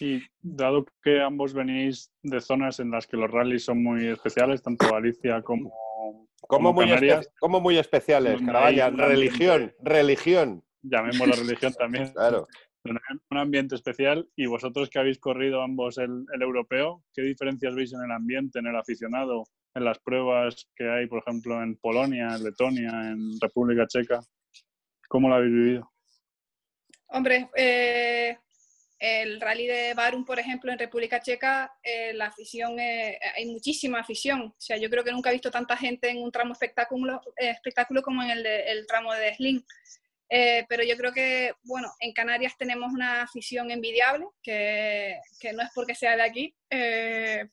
Y 0.00 0.22
dado 0.40 0.84
que 1.02 1.20
ambos 1.20 1.54
venís 1.54 2.12
de 2.22 2.40
zonas 2.40 2.80
en 2.80 2.90
las 2.90 3.06
que 3.06 3.16
los 3.16 3.30
rallies 3.30 3.64
son 3.64 3.82
muy 3.82 4.06
especiales, 4.06 4.62
tanto 4.62 4.90
Galicia 4.92 5.42
como, 5.42 6.28
como, 6.40 6.72
muy 6.72 6.86
Canarias, 6.86 7.30
como 7.40 7.60
muy 7.60 7.78
especiales, 7.78 8.44
Vaya, 8.44 8.90
religión, 8.90 9.72
religión. 9.80 10.62
Llamemos 10.82 11.26
la 11.26 11.36
religión 11.36 11.72
también. 11.72 12.12
claro. 12.14 12.46
Un 13.30 13.36
ambiente 13.36 13.74
especial. 13.74 14.28
Y 14.36 14.46
vosotros 14.46 14.88
que 14.88 14.98
habéis 14.98 15.18
corrido 15.18 15.62
ambos 15.62 15.98
el, 15.98 16.24
el, 16.32 16.42
europeo, 16.42 17.02
¿qué 17.12 17.22
diferencias 17.22 17.74
veis 17.74 17.92
en 17.92 18.02
el 18.02 18.12
ambiente, 18.12 18.60
en 18.60 18.66
el 18.66 18.76
aficionado, 18.76 19.44
en 19.74 19.84
las 19.84 19.98
pruebas 19.98 20.68
que 20.76 20.88
hay, 20.88 21.06
por 21.06 21.20
ejemplo, 21.20 21.62
en 21.62 21.76
Polonia, 21.76 22.36
en 22.36 22.44
Letonia, 22.44 23.10
en 23.10 23.38
República 23.40 23.86
Checa? 23.86 24.20
¿Cómo 25.08 25.28
lo 25.28 25.34
habéis 25.36 25.52
vivido? 25.52 25.92
Hombre, 27.08 27.48
eh, 27.56 28.38
el 28.98 29.40
rally 29.40 29.66
de 29.66 29.94
Barum, 29.94 30.24
por 30.24 30.38
ejemplo, 30.38 30.72
en 30.72 30.78
República 30.78 31.20
Checa, 31.20 31.72
eh, 31.82 32.12
la 32.14 32.26
afición, 32.26 32.78
eh, 32.80 33.18
hay 33.36 33.46
muchísima 33.46 34.00
afición. 34.00 34.42
O 34.42 34.60
sea, 34.60 34.76
yo 34.76 34.90
creo 34.90 35.04
que 35.04 35.12
nunca 35.12 35.30
he 35.30 35.34
visto 35.34 35.50
tanta 35.50 35.76
gente 35.76 36.08
en 36.10 36.18
un 36.18 36.32
tramo 36.32 36.52
espectáculo, 36.52 37.20
eh, 37.36 37.56
como 38.02 38.22
en 38.22 38.30
el, 38.30 38.46
el 38.46 38.86
tramo 38.86 39.12
de 39.14 39.34
Sling. 39.34 39.64
pero 40.68 40.82
yo 40.82 40.96
creo 40.96 41.12
que, 41.12 41.52
bueno, 41.62 41.92
en 42.00 42.12
Canarias 42.12 42.54
tenemos 42.58 42.92
una 42.92 43.22
afición 43.22 43.70
envidiable, 43.70 44.26
que, 44.42 45.20
no 45.54 45.62
es 45.62 45.70
porque 45.74 45.94
sea 45.94 46.16
de 46.16 46.22
aquí, 46.22 46.54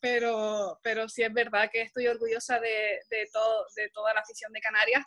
pero, 0.01 0.79
pero 0.83 1.07
sí 1.07 1.23
es 1.23 1.33
verdad 1.33 1.69
que 1.71 1.81
estoy 1.83 2.07
orgullosa 2.07 2.59
de, 2.59 2.99
de, 3.09 3.29
todo, 3.31 3.65
de 3.75 3.89
toda 3.89 4.13
la 4.13 4.21
afición 4.21 4.51
de 4.51 4.61
Canarias 4.61 5.03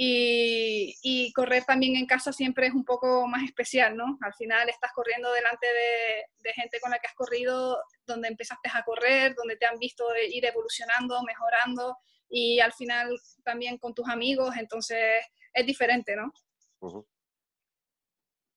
y, 0.00 1.32
correr 1.32 1.64
también 1.64 1.96
en 1.96 2.06
casa 2.06 2.32
siempre 2.32 2.68
es 2.68 2.72
un 2.72 2.84
poco 2.84 3.26
más 3.26 3.42
especial, 3.42 3.96
¿no? 3.96 4.16
Al 4.20 4.32
final 4.34 4.68
estás 4.68 4.92
corriendo 4.94 5.32
delante 5.32 5.66
de, 5.66 6.52
gente 6.52 6.78
con 6.80 6.90
la 6.90 6.98
que 6.98 7.08
has 7.08 7.14
corrido, 7.14 7.78
donde 8.06 8.28
empezaste 8.28 8.70
a 8.72 8.84
correr, 8.84 9.34
donde 9.34 9.56
te 9.56 9.66
han 9.66 9.78
visto 9.78 10.04
ir 10.30 10.44
evolucionando, 10.46 11.22
mejorando 11.24 11.96
y 12.30 12.58
al 12.60 12.72
final 12.72 13.18
también 13.44 13.76
con 13.76 13.92
tus 13.92 14.08
amigos, 14.08 14.56
entonces 14.56 15.26
es 15.52 15.66
diferente, 15.66 16.16
¿no? 16.16 16.32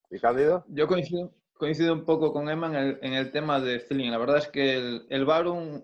¿Y 0.10 0.20
Cándido? 0.20 0.64
Yo 0.70 0.88
coincido, 0.88 1.34
coincido 1.54 1.94
un 1.94 2.06
poco 2.06 2.32
con 2.32 2.50
Emma 2.50 2.68
en 2.68 3.14
el, 3.14 3.32
tema 3.32 3.60
de 3.60 3.80
Feeling. 3.80 4.12
La 4.12 4.18
verdad 4.18 4.38
es 4.38 4.48
que 4.48 4.76
el, 4.76 5.08
el 5.10 5.26
Barum 5.26 5.82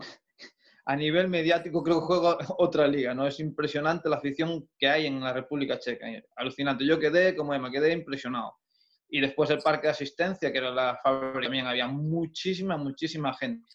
a 0.89 0.95
nivel 0.95 1.27
mediático 1.27 1.83
creo 1.83 1.99
que 1.99 2.05
juega 2.05 2.37
otra 2.57 2.87
liga, 2.87 3.13
¿no? 3.13 3.27
Es 3.27 3.41
impresionante 3.41 4.07
la 4.07 4.15
afición 4.15 4.69
que 4.79 4.87
hay 4.87 5.05
en 5.05 5.19
la 5.19 5.33
República 5.33 5.77
Checa, 5.77 6.07
alucinante. 6.37 6.85
Yo 6.85 6.97
quedé, 6.97 7.35
como 7.35 7.57
me 7.59 7.71
quedé 7.71 7.91
impresionado. 7.91 8.55
Y 9.09 9.19
después 9.19 9.49
el 9.49 9.59
parque 9.59 9.87
de 9.87 9.91
asistencia, 9.91 10.51
que 10.51 10.57
era 10.57 10.71
la 10.71 10.97
fábrica, 11.03 11.41
también 11.41 11.67
había 11.67 11.87
muchísima, 11.89 12.77
muchísima 12.77 13.33
gente. 13.33 13.67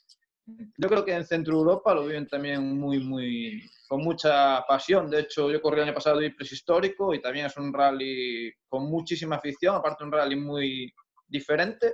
Yo 0.78 0.88
creo 0.88 1.04
que 1.04 1.12
en 1.14 1.24
Centro 1.26 1.54
Europa 1.54 1.94
lo 1.94 2.06
viven 2.06 2.26
también 2.26 2.78
muy, 2.78 2.98
muy, 2.98 3.70
con 3.88 4.02
mucha 4.02 4.64
pasión. 4.66 5.10
De 5.10 5.20
hecho, 5.20 5.50
yo 5.50 5.60
corrí 5.60 5.78
el 5.78 5.88
año 5.88 5.94
pasado 5.94 6.22
y 6.22 6.34
prehistórico 6.34 7.14
y 7.14 7.20
también 7.20 7.46
es 7.46 7.56
un 7.58 7.72
rally 7.72 8.52
con 8.68 8.90
muchísima 8.90 9.36
afición, 9.36 9.76
aparte 9.76 10.02
un 10.04 10.12
rally 10.12 10.36
muy 10.36 10.92
diferente 11.28 11.92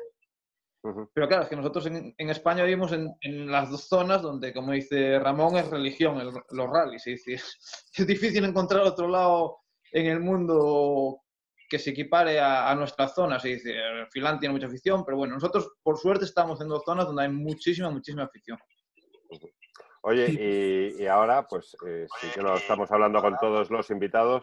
pero 0.82 1.28
claro, 1.28 1.42
es 1.42 1.48
que 1.48 1.56
nosotros 1.56 1.86
en, 1.86 2.14
España 2.18 2.62
vivimos 2.64 2.92
en, 2.92 3.50
las 3.50 3.70
dos 3.70 3.88
zonas 3.88 4.22
donde, 4.22 4.52
como 4.52 4.72
dice 4.72 5.18
Ramón, 5.18 5.56
es 5.56 5.68
religión 5.68 6.18
los 6.50 6.70
rallies. 6.70 7.06
Es, 7.06 7.24
decir, 7.24 7.40
es 7.96 8.06
difícil 8.06 8.44
encontrar 8.44 8.82
otro 8.82 9.08
lado 9.08 9.58
en 9.92 10.06
el 10.06 10.20
mundo 10.20 11.22
que 11.68 11.78
se 11.78 11.90
equipare 11.90 12.40
a, 12.40 12.74
nuestra 12.74 13.08
zona. 13.08 13.38
Se 13.38 13.48
dice, 13.48 13.74
Finlandia 14.10 14.40
tiene 14.40 14.54
mucha 14.54 14.66
afición, 14.66 15.04
pero 15.04 15.18
bueno, 15.18 15.34
nosotros 15.34 15.70
por 15.82 15.98
suerte 15.98 16.24
estamos 16.24 16.60
en 16.60 16.68
dos 16.68 16.82
zonas 16.84 17.06
donde 17.06 17.24
hay 17.24 17.28
muchísima, 17.28 17.90
muchísima 17.90 18.24
afición. 18.24 18.58
Oye, 20.02 20.94
y, 20.98 21.06
ahora, 21.06 21.46
pues 21.46 21.76
eh, 21.86 22.06
sí 22.20 22.28
que 22.32 22.40
lo 22.40 22.56
estamos 22.56 22.90
hablando 22.90 23.20
con 23.20 23.36
todos 23.36 23.70
los 23.70 23.90
invitados, 23.90 24.42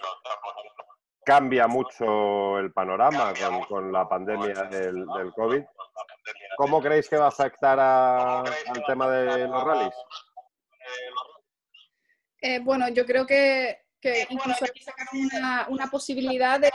cambia 1.25 1.67
mucho 1.67 2.59
el 2.59 2.71
panorama 2.71 3.33
con, 3.67 3.91
la 3.91 4.07
pandemia 4.07 4.63
del, 4.63 5.05
del 5.05 5.33
COVID. 5.33 5.63
¿Cómo 6.57 6.81
creéis 6.81 7.09
que 7.09 7.17
va 7.17 7.25
a 7.25 7.29
afectar 7.29 7.79
al 7.79 8.83
tema 8.85 9.09
de 9.09 9.47
los 9.47 9.63
rallies? 9.63 9.95
Eh, 12.41 12.59
bueno, 12.59 12.88
yo 12.89 13.05
creo 13.05 13.25
que, 13.25 13.79
incluso 14.29 14.65
hay 14.65 14.71
que 14.71 14.83
sacar 14.83 15.07
una, 15.67 15.88
posibilidad 15.89 16.59
de, 16.59 16.71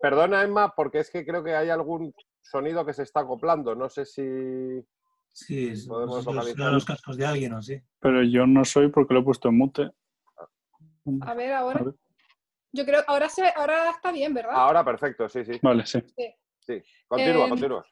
Perdona, 0.00 0.42
Emma, 0.42 0.74
porque 0.74 1.00
es 1.00 1.10
que 1.10 1.26
creo 1.26 1.44
que 1.44 1.54
hay 1.54 1.68
algún 1.68 2.14
sonido 2.40 2.84
que 2.86 2.94
se 2.94 3.02
está 3.02 3.20
acoplando. 3.20 3.74
No 3.74 3.88
sé 3.88 4.06
si. 4.06 4.22
Sí, 5.32 5.74
podemos 5.86 6.24
localizar. 6.24 6.72
los 6.72 6.86
cascos 6.86 7.18
de 7.18 7.26
alguien 7.26 7.52
o 7.52 7.62
sí. 7.62 7.78
Pero 8.00 8.22
yo 8.22 8.46
no 8.46 8.64
soy 8.64 8.88
porque 8.88 9.12
lo 9.12 9.20
he 9.20 9.24
puesto 9.24 9.48
en 9.50 9.58
mute. 9.58 9.90
A 11.20 11.34
ver, 11.34 11.52
ahora. 11.52 11.84
Yo 12.76 12.84
creo 12.84 13.00
que 13.00 13.10
ahora, 13.10 13.28
se, 13.28 13.42
ahora 13.56 13.90
está 13.90 14.12
bien, 14.12 14.34
¿verdad? 14.34 14.54
Ahora 14.54 14.84
perfecto, 14.84 15.28
sí, 15.28 15.44
sí. 15.44 15.58
Vale, 15.62 15.86
sí. 15.86 16.00
Sí, 16.60 16.82
continúa, 17.08 17.44
em, 17.44 17.50
continúa 17.50 17.86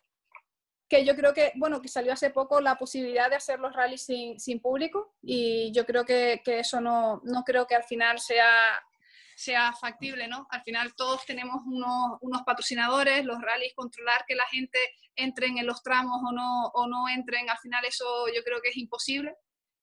que 0.88 1.04
yo 1.04 1.16
creo 1.16 1.32
que, 1.32 1.52
bueno, 1.56 1.80
que 1.80 1.88
salió 1.88 2.12
hace 2.12 2.30
poco 2.30 2.60
la 2.60 2.76
posibilidad 2.76 3.30
de 3.30 3.36
hacer 3.36 3.58
los 3.58 3.72
rallies 3.74 4.04
sin, 4.04 4.38
sin 4.38 4.60
público 4.60 5.14
y 5.22 5.72
yo 5.72 5.86
creo 5.86 6.04
que, 6.04 6.42
que, 6.44 6.60
eso 6.60 6.80
no, 6.80 7.20
no 7.24 7.42
creo 7.42 7.66
que 7.66 7.74
al 7.74 7.84
final 7.84 8.20
sea, 8.20 8.80
sea 9.34 9.72
factible, 9.72 10.28
¿no? 10.28 10.46
Al 10.50 10.62
final 10.62 10.94
todos 10.94 11.24
tenemos 11.24 11.62
unos, 11.66 12.18
unos 12.20 12.42
patrocinadores, 12.42 13.24
los 13.24 13.40
rallies, 13.40 13.74
controlar 13.74 14.24
que 14.26 14.34
la 14.34 14.46
gente 14.46 14.78
entre 15.16 15.46
en 15.46 15.66
los 15.66 15.82
tramos 15.82 16.20
o 16.28 16.32
no, 16.32 16.66
o 16.74 16.86
no 16.86 17.08
entren, 17.08 17.48
al 17.48 17.58
final 17.58 17.84
eso 17.84 18.26
yo 18.34 18.42
creo 18.44 18.60
que 18.60 18.70
es 18.70 18.76
imposible. 18.76 19.34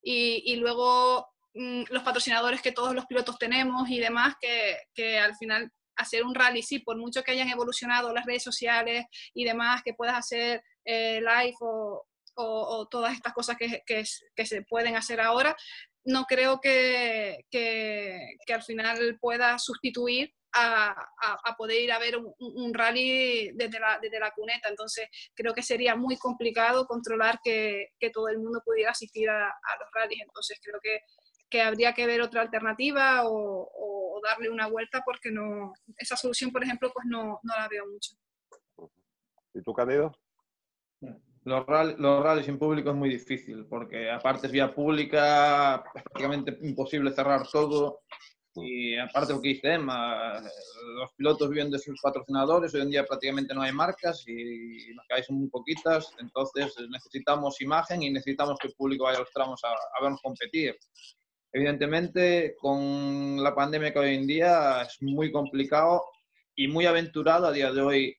Y, 0.04 0.44
y 0.46 0.56
luego 0.56 1.31
los 1.54 2.04
patrocinadores 2.04 2.62
que 2.62 2.72
todos 2.72 2.96
los 2.96 3.06
pilotos 3.06 3.38
tenemos 3.38 3.90
y 3.90 4.00
demás, 4.00 4.36
que, 4.40 4.78
que 4.94 5.20
al 5.20 5.36
final 5.36 5.72
hacer 5.96 6.24
un 6.24 6.34
rally, 6.34 6.64
sí, 6.64 6.80
por 6.80 6.98
mucho 6.98 7.24
que 7.24 7.32
hayan 7.32 7.50
evolucionado 7.50 8.14
las 8.14 8.26
redes 8.26 8.44
sociales 8.44 9.06
y 9.34 9.44
demás, 9.44 9.82
que 9.84 9.94
puedas 9.94 10.16
hacer 10.16 10.64
eh, 10.86 11.22
live 11.22 11.56
o, 11.62 12.06
o, 12.36 12.88
todas 12.90 13.14
estas 13.14 13.34
cosas 13.34 13.58
que, 13.58 13.84
que, 13.86 14.04
que, 14.36 14.46
se 14.46 14.62
pueden 14.64 14.96
hacer 14.96 15.20
ahora, 15.20 15.56
no 16.06 16.26
creo 16.26 16.60
que, 16.60 17.46
que 17.52 18.54
al 18.54 18.64
final 18.64 19.20
pueda 19.20 19.60
sustituir 19.60 20.34
a, 20.54 20.96
a, 21.44 21.56
poder 21.56 21.82
ir 21.82 21.92
a 21.92 22.00
ver 22.00 22.18
un, 22.18 22.74
rally 22.74 23.52
desde 23.54 23.80
la, 23.80 24.00
desde 24.02 24.20
la, 24.20 24.32
cuneta. 24.32 24.70
Entonces, 24.70 25.08
creo 25.34 25.54
que 25.54 25.64
sería 25.64 25.96
muy 25.96 26.18
complicado 26.18 26.86
controlar 26.86 27.40
que, 27.44 27.90
que 28.00 28.10
todo 28.10 28.28
el 28.28 28.40
mundo 28.40 28.62
pudiera 28.66 28.92
asistir 28.92 29.30
a, 29.30 29.48
a, 29.48 29.78
los 29.80 29.88
rallies. 29.94 30.22
Entonces, 30.22 30.60
creo 30.62 30.80
que, 30.82 31.02
que 31.52 31.62
habría 31.62 31.94
que 31.94 32.08
ver 32.08 32.22
otra 32.22 32.42
alternativa 32.42 33.26
o, 33.26 33.70
o, 33.72 34.22
darle 34.24 34.50
una 34.50 34.68
vuelta 34.68 35.02
porque 35.04 35.32
no 35.32 35.74
esa 35.98 36.16
solución, 36.16 36.52
por 36.52 36.64
ejemplo, 36.64 36.92
pues 36.94 37.06
no, 37.10 37.40
no 37.42 37.56
la 37.56 37.68
veo 37.68 37.86
mucho. 37.88 38.16
¿Y 39.54 39.62
tú, 39.64 39.74
Candido? 39.74 40.12
Los, 41.44 41.66
los 41.98 42.24
rallies 42.24 42.46
sin 42.46 42.60
público 42.60 42.92
es 42.92 42.96
muy 42.96 43.10
difícil, 43.10 43.66
porque 43.66 44.12
aparte 44.12 44.46
es 44.46 44.54
vía 44.54 44.74
pública, 44.74 45.84
es 45.96 46.04
prácticamente 46.04 46.58
imposible 46.62 47.12
cerrar 47.12 47.48
todo. 47.48 48.02
Y 48.56 48.98
aparte 48.98 49.34
lo 49.34 49.42
que 49.42 49.50
dice 49.50 49.74
Emma, 49.74 50.40
los 50.96 51.14
pilotos 51.14 51.50
viven 51.50 51.72
de 51.72 51.80
sus 51.80 52.00
patrocinadores, 52.02 52.74
hoy 52.76 52.82
en 52.82 52.92
día 52.92 53.06
prácticamente 53.06 53.56
no 53.56 53.62
hay 53.62 53.72
marcas 53.72 54.24
y 54.28 54.94
las 54.94 55.08
que 55.08 55.14
hay 55.16 55.24
son 55.24 55.38
muy 55.38 55.50
poquitas, 55.50 56.14
entonces 56.20 56.76
necesitamos 56.90 57.62
imagen 57.62 58.04
y 58.04 58.12
necesitamos 58.12 58.60
que 58.60 58.68
el 58.68 58.74
público 58.74 59.06
vaya 59.06 59.18
a 59.18 59.22
los 59.22 59.32
tramos 59.32 59.64
a, 59.64 59.70
a 59.70 60.02
vernos 60.04 60.22
competir. 60.22 60.78
Evidentemente, 61.54 62.56
con 62.60 63.44
la 63.44 63.54
pandemia 63.54 63.92
que 63.92 64.00
hoy 64.00 64.16
en 64.16 64.28
día 64.28 64.84
es 64.84 65.02
muy 65.02 65.32
complicado 65.32 66.04
y 66.56 66.68
muy 66.68 66.86
aventurado 66.86 67.48
a 67.48 67.52
día 67.52 67.74
de 67.74 67.82
hoy 67.82 68.18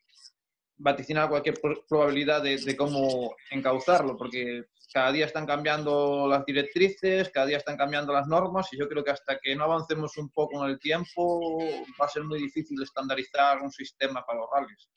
vaticinar 0.77 1.29
cualquier 1.29 1.55
probabilidad 1.89 2.43
de, 2.43 2.77
cómo 2.77 3.35
encauzarlo, 3.51 4.17
porque 4.17 4.65
cada 4.93 5.13
día 5.13 5.27
están 5.27 5.47
cambiando 5.47 6.27
las 6.29 6.45
directrices, 6.45 7.31
cada 7.31 7.47
día 7.47 7.57
están 7.57 7.77
cambiando 7.77 8.13
las 8.13 8.27
normas 8.27 8.69
y 8.73 8.79
yo 8.79 8.89
creo 8.89 9.03
que 9.03 9.13
hasta 9.13 9.39
que 9.39 9.57
no 9.57 9.65
avancemos 9.65 10.19
un 10.19 10.29
poco 10.31 10.65
en 10.65 10.71
el 10.71 10.79
tiempo 10.79 11.59
va 12.01 12.07
a 12.07 12.09
ser 12.09 12.25
muy 12.25 12.39
difícil 12.41 12.83
estandarizar 12.83 13.63
un 13.63 13.71
sistema 13.71 14.25
para 14.27 14.41
los 14.41 14.49
rallies. 14.53 14.91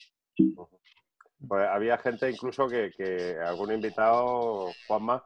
Pues 1.47 1.67
había 1.69 1.97
gente 1.99 2.29
incluso 2.29 2.67
que 2.67 3.37
algún 3.45 3.71
invitado, 3.71 4.71
Juanma, 4.87 5.23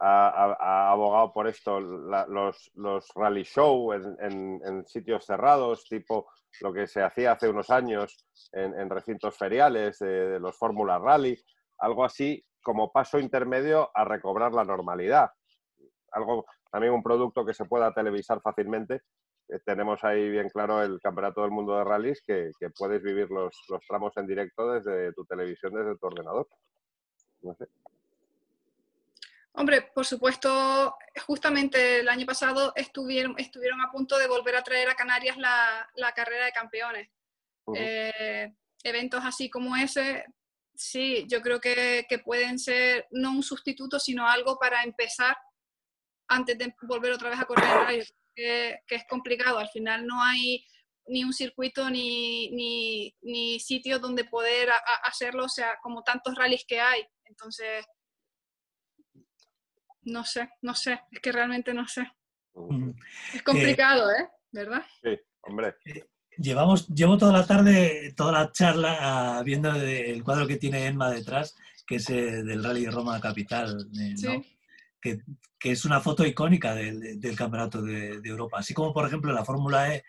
ha, 0.00 0.56
ha, 0.58 0.90
abogado 0.90 1.32
por 1.32 1.46
esto, 1.46 1.80
la, 1.80 2.26
los, 2.26 2.70
los, 2.74 3.06
rally 3.14 3.44
show 3.44 3.92
en, 3.92 4.16
en, 4.20 4.60
en, 4.64 4.86
sitios 4.86 5.24
cerrados, 5.24 5.84
tipo 5.88 6.28
lo 6.60 6.72
que 6.72 6.86
se 6.86 7.02
hacía 7.02 7.32
hace 7.32 7.48
unos 7.48 7.70
años 7.70 8.26
en, 8.52 8.78
en 8.78 8.90
recintos 8.90 9.36
feriales 9.36 9.98
de, 9.98 10.30
de 10.30 10.40
los 10.40 10.56
Fórmula 10.56 10.98
Rally, 10.98 11.36
algo 11.78 12.04
así 12.04 12.44
como 12.62 12.90
paso 12.90 13.18
intermedio 13.18 13.90
a 13.94 14.04
recobrar 14.04 14.52
la 14.52 14.64
normalidad. 14.64 15.30
Algo, 16.12 16.46
también 16.70 16.92
un 16.92 17.02
producto 17.02 17.44
que 17.44 17.54
se 17.54 17.66
pueda 17.66 17.92
televisar 17.92 18.40
fácilmente. 18.40 19.02
Eh, 19.48 19.60
tenemos 19.64 20.02
ahí 20.02 20.30
bien 20.30 20.48
claro 20.48 20.82
el 20.82 20.98
Campeonato 21.00 21.42
del 21.42 21.50
Mundo 21.50 21.76
de 21.76 21.84
Rallys, 21.84 22.22
que, 22.26 22.50
que 22.58 22.70
puedes 22.70 23.02
vivir 23.02 23.30
los, 23.30 23.54
los, 23.68 23.80
tramos 23.86 24.16
en 24.16 24.26
directo 24.26 24.72
desde 24.72 25.12
tu 25.12 25.24
televisión, 25.24 25.74
desde 25.74 25.96
tu 25.98 26.06
ordenador. 26.06 26.48
No 27.42 27.54
sé. 27.54 27.66
Hombre, 29.56 29.82
por 29.82 30.04
supuesto, 30.04 30.96
justamente 31.26 32.00
el 32.00 32.08
año 32.08 32.26
pasado 32.26 32.72
estuvieron, 32.74 33.34
estuvieron 33.38 33.80
a 33.80 33.90
punto 33.90 34.18
de 34.18 34.26
volver 34.26 34.56
a 34.56 34.64
traer 34.64 34.88
a 34.90 34.96
Canarias 34.96 35.36
la, 35.36 35.88
la 35.94 36.12
carrera 36.12 36.46
de 36.46 36.52
campeones. 36.52 37.08
Uh 37.66 37.72
-huh. 37.72 37.78
eh, 37.78 38.54
eventos 38.82 39.24
así 39.24 39.48
como 39.48 39.76
ese 39.76 40.24
sí, 40.74 41.24
yo 41.28 41.40
creo 41.40 41.60
que, 41.60 42.06
que, 42.08 42.18
pueden 42.18 42.58
ser 42.58 43.06
no 43.10 43.30
un 43.30 43.42
sustituto, 43.42 43.98
sino 43.98 44.28
algo 44.28 44.58
para 44.58 44.82
empezar 44.82 45.36
antes 46.28 46.58
de 46.58 46.74
volver 46.82 47.12
otra 47.12 47.30
vez 47.30 47.38
a 47.38 47.44
correr 47.44 48.06
que, 48.34 48.80
que 48.86 48.94
es 48.96 49.04
complicado. 49.08 49.58
Al 49.58 49.68
final 49.68 50.06
no 50.06 50.22
hay 50.22 50.66
ni 51.06 51.22
un 51.22 51.32
circuito 51.32 51.88
ni, 51.90 52.50
ni, 52.50 53.14
ni 53.22 53.60
sitio 53.60 53.98
donde 53.98 54.24
poder 54.24 54.70
a, 54.70 54.76
a 54.76 55.08
hacerlo, 55.08 55.44
o 55.44 55.48
sea, 55.48 55.78
como 55.82 56.02
tantos 56.02 56.34
rallies 56.34 56.64
que 56.66 56.80
hay. 56.80 57.06
Entonces, 57.24 57.84
no 60.04 60.24
sé, 60.24 60.50
no 60.62 60.74
sé, 60.74 61.00
es 61.10 61.20
que 61.20 61.32
realmente 61.32 61.72
no 61.74 61.86
sé. 61.88 62.06
Es 63.32 63.42
complicado, 63.42 64.10
¿eh? 64.10 64.28
¿Verdad? 64.52 64.82
Sí, 65.02 65.18
hombre. 65.42 65.74
Llevamos, 66.36 66.88
llevo 66.88 67.16
toda 67.16 67.32
la 67.32 67.46
tarde, 67.46 68.12
toda 68.16 68.32
la 68.32 68.52
charla 68.52 69.38
uh, 69.40 69.44
viendo 69.44 69.72
el 69.74 70.22
cuadro 70.24 70.46
que 70.46 70.56
tiene 70.56 70.86
Emma 70.86 71.10
detrás, 71.10 71.56
que 71.86 71.96
es 71.96 72.10
eh, 72.10 72.42
del 72.42 72.62
Rally 72.62 72.86
Roma 72.86 73.20
Capital, 73.20 73.88
eh, 74.00 74.14
¿no? 74.22 74.42
sí. 74.42 74.58
que, 75.00 75.18
que, 75.58 75.72
es 75.72 75.84
una 75.84 76.00
foto 76.00 76.26
icónica 76.26 76.74
del, 76.74 77.20
del 77.20 77.36
Campeonato 77.36 77.82
de, 77.82 78.20
de, 78.20 78.28
Europa. 78.28 78.58
Así 78.58 78.74
como, 78.74 78.92
por 78.92 79.06
ejemplo, 79.06 79.32
la 79.32 79.44
Fórmula 79.44 79.94
E 79.94 80.04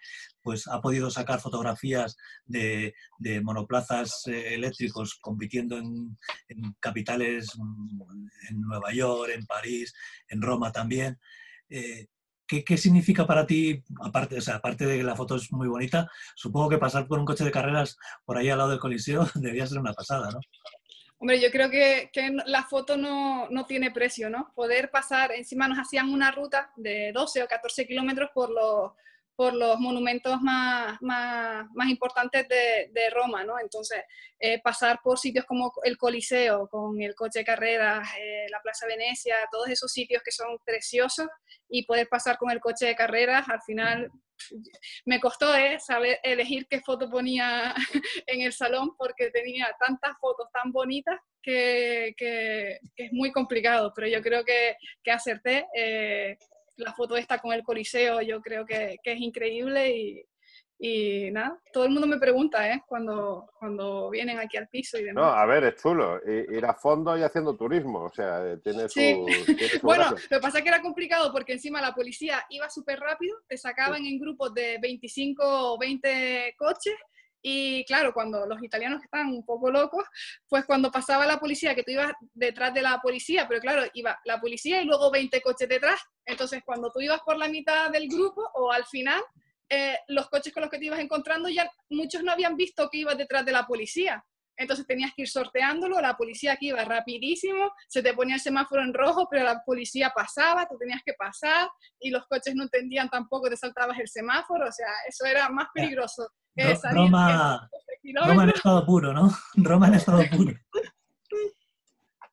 pues, 0.45 0.67
ha 0.67 0.79
podido 0.79 1.09
sacar 1.09 1.41
fotografías 1.41 2.15
de, 2.45 2.93
de 3.17 3.41
monoplazas 3.41 4.27
eh, 4.27 4.53
eléctricos 4.53 5.17
compitiendo 5.19 5.75
en, 5.75 6.15
en, 6.47 6.75
capitales, 6.79 7.49
mm, 7.57 8.27
en 8.51 8.61
Nueva 8.61 8.93
York, 8.93 9.31
en 9.33 9.43
París, 9.47 9.91
en 10.27 10.43
Roma 10.43 10.71
también. 10.71 11.19
Eh, 11.67 12.05
¿Qué, 12.47 12.63
¿Qué, 12.63 12.77
significa 12.77 13.25
para 13.25 13.47
ti, 13.47 13.83
aparte, 14.03 14.37
o 14.37 14.41
sea, 14.41 14.57
aparte 14.57 14.85
de 14.85 14.97
que 14.97 15.03
la 15.03 15.15
foto 15.15 15.35
es 15.35 15.51
muy 15.51 15.67
bonita, 15.67 16.07
supongo 16.35 16.69
que 16.69 16.77
pasar 16.77 17.07
por 17.07 17.17
un 17.17 17.25
coche 17.25 17.43
de 17.43 17.49
carreras 17.49 17.97
por 18.23 18.37
ahí 18.37 18.47
al 18.47 18.59
lado 18.59 18.69
del 18.69 18.79
Coliseo 18.79 19.27
debía 19.33 19.65
ser 19.65 19.79
una 19.79 19.93
pasada, 19.93 20.29
¿no? 20.29 20.39
Hombre, 21.17 21.41
yo 21.41 21.49
creo 21.49 21.71
que, 21.71 22.11
que 22.13 22.37
la 22.45 22.65
foto 22.65 22.97
no, 22.97 23.49
no, 23.49 23.65
tiene 23.65 23.89
precio, 23.89 24.29
¿no? 24.29 24.51
Poder 24.53 24.91
pasar, 24.91 25.31
encima 25.31 25.67
nos 25.67 25.79
hacían 25.79 26.13
una 26.13 26.29
ruta 26.29 26.71
de 26.75 27.11
12 27.13 27.41
o 27.41 27.47
14 27.47 27.87
kilómetros 27.87 28.29
por 28.31 28.51
los, 28.51 28.91
por 29.35 29.53
los 29.53 29.79
monumentos 29.79 30.41
más, 30.41 30.97
más, 31.01 31.67
más 31.73 31.89
importantes 31.89 32.47
de, 32.47 32.89
de, 32.91 33.09
Roma, 33.09 33.43
¿no? 33.43 33.59
Entonces, 33.59 34.01
eh, 34.39 34.61
pasar 34.61 34.99
por 35.03 35.19
sitios 35.19 35.45
como 35.45 35.71
el 35.83 35.97
Coliseo, 35.97 36.67
con 36.67 37.01
el 37.01 37.15
coche 37.15 37.39
de 37.39 37.45
carreras, 37.45 38.07
eh, 38.19 38.45
la 38.49 38.61
Plaza 38.61 38.87
Venecia, 38.87 39.35
todos 39.51 39.69
esos 39.69 39.91
sitios 39.91 40.21
que 40.23 40.31
son 40.31 40.57
preciosos, 40.63 41.27
y 41.69 41.85
poder 41.85 42.07
pasar 42.07 42.37
con 42.37 42.51
el 42.51 42.59
coche 42.59 42.85
de 42.85 42.95
carreras, 42.95 43.47
al 43.49 43.61
final 43.61 44.11
me 45.05 45.19
costó 45.19 45.55
eh, 45.55 45.79
saber 45.79 46.19
elegir 46.23 46.67
qué 46.69 46.81
foto 46.81 47.09
ponía 47.09 47.73
en 48.27 48.41
el 48.41 48.53
salón 48.53 48.95
porque 48.97 49.31
tenía 49.31 49.73
tantas 49.79 50.17
fotos 50.19 50.47
tan 50.51 50.71
bonitas 50.71 51.19
que, 51.41 52.13
que, 52.17 52.79
que 52.95 53.05
es 53.05 53.13
muy 53.13 53.31
complicado, 53.31 53.93
pero 53.95 54.07
yo 54.07 54.21
creo 54.21 54.43
que, 54.43 54.75
que 55.03 55.11
acerté. 55.11 55.65
Eh, 55.75 56.37
la 56.77 56.93
foto 56.93 57.15
esta 57.17 57.39
con 57.39 57.53
el 57.53 57.63
Coliseo, 57.63 58.21
yo 58.21 58.41
creo 58.41 58.65
que, 58.65 58.97
que 59.03 59.13
es 59.13 59.19
increíble 59.19 59.95
y, 59.95 60.25
y, 60.77 61.31
nada, 61.31 61.57
todo 61.71 61.85
el 61.85 61.91
mundo 61.91 62.07
me 62.07 62.19
pregunta, 62.19 62.69
¿eh? 62.69 62.83
Cuando, 62.87 63.49
cuando 63.57 64.09
vienen 64.09 64.39
aquí 64.39 64.57
al 64.57 64.67
piso 64.67 64.97
y 64.97 65.03
demás. 65.03 65.23
No, 65.23 65.29
a 65.29 65.45
ver, 65.45 65.63
es 65.63 65.81
chulo. 65.81 66.19
Ir 66.25 66.65
a 66.65 66.73
fondo 66.73 67.17
y 67.17 67.23
haciendo 67.23 67.55
turismo, 67.55 68.03
o 68.03 68.13
sea, 68.13 68.45
eh, 68.45 68.57
tiene 68.63 68.89
su... 68.89 68.99
Sí. 68.99 69.15
Tiene 69.45 69.69
su 69.69 69.79
bueno, 69.85 70.09
gracia. 70.09 70.27
lo 70.29 70.37
que 70.37 70.41
pasa 70.41 70.57
es 70.57 70.63
que 70.63 70.69
era 70.69 70.81
complicado 70.81 71.31
porque 71.31 71.53
encima 71.53 71.81
la 71.81 71.93
policía 71.93 72.45
iba 72.49 72.69
súper 72.69 72.99
rápido, 72.99 73.37
te 73.47 73.57
sacaban 73.57 74.01
sí. 74.01 74.09
en 74.09 74.19
grupos 74.19 74.53
de 74.53 74.77
25 74.81 75.43
o 75.73 75.77
20 75.79 76.55
coches 76.57 76.95
y 77.47 77.85
claro, 77.85 78.11
cuando 78.11 78.47
los 78.47 78.63
italianos 78.63 79.03
están 79.03 79.27
un 79.27 79.45
poco 79.45 79.69
locos, 79.69 80.03
pues 80.49 80.65
cuando 80.65 80.91
pasaba 80.91 81.27
la 81.27 81.39
policía, 81.39 81.75
que 81.75 81.83
tú 81.83 81.91
ibas 81.91 82.11
detrás 82.33 82.73
de 82.73 82.81
la 82.81 82.99
policía, 82.99 83.47
pero 83.47 83.61
claro, 83.61 83.83
iba 83.93 84.19
la 84.25 84.41
policía 84.41 84.81
y 84.81 84.85
luego 84.85 85.11
20 85.11 85.41
coches 85.41 85.69
detrás. 85.69 86.01
Entonces, 86.25 86.63
cuando 86.65 86.91
tú 86.91 87.01
ibas 87.01 87.19
por 87.23 87.37
la 87.37 87.47
mitad 87.47 87.91
del 87.91 88.07
grupo 88.07 88.41
o 88.55 88.71
al 88.71 88.87
final, 88.87 89.21
eh, 89.69 89.95
los 90.07 90.27
coches 90.27 90.51
con 90.51 90.61
los 90.61 90.71
que 90.71 90.79
te 90.79 90.85
ibas 90.85 90.99
encontrando 90.99 91.47
ya 91.47 91.69
muchos 91.87 92.23
no 92.23 92.31
habían 92.31 92.55
visto 92.55 92.89
que 92.89 92.97
ibas 92.97 93.15
detrás 93.15 93.45
de 93.45 93.51
la 93.51 93.67
policía. 93.67 94.25
Entonces 94.57 94.85
tenías 94.85 95.11
que 95.15 95.23
ir 95.23 95.29
sorteándolo, 95.29 95.99
la 95.99 96.15
policía 96.15 96.53
aquí 96.53 96.69
iba 96.69 96.83
rapidísimo, 96.83 97.71
se 97.87 98.01
te 98.01 98.13
ponía 98.13 98.35
el 98.35 98.41
semáforo 98.41 98.81
en 98.81 98.93
rojo, 98.93 99.27
pero 99.29 99.43
la 99.43 99.61
policía 99.65 100.11
pasaba, 100.15 100.67
tú 100.67 100.77
tenías 100.77 101.01
que 101.05 101.13
pasar 101.13 101.69
y 101.99 102.09
los 102.09 102.25
coches 102.27 102.55
no 102.55 102.63
entendían 102.63 103.09
tampoco, 103.09 103.49
te 103.49 103.57
saltabas 103.57 103.99
el 103.99 104.07
semáforo, 104.07 104.67
o 104.67 104.71
sea, 104.71 104.87
eso 105.07 105.25
era 105.25 105.49
más 105.49 105.67
peligroso. 105.73 106.27
Que 106.55 106.73
Roma, 106.91 107.69
Roma 108.25 108.43
en 108.43 108.49
estado 108.49 108.85
puro, 108.85 109.11
¿no? 109.13 109.29
Roma 109.55 109.87
en 109.87 109.95
estado 109.95 110.23
puro. 110.31 110.53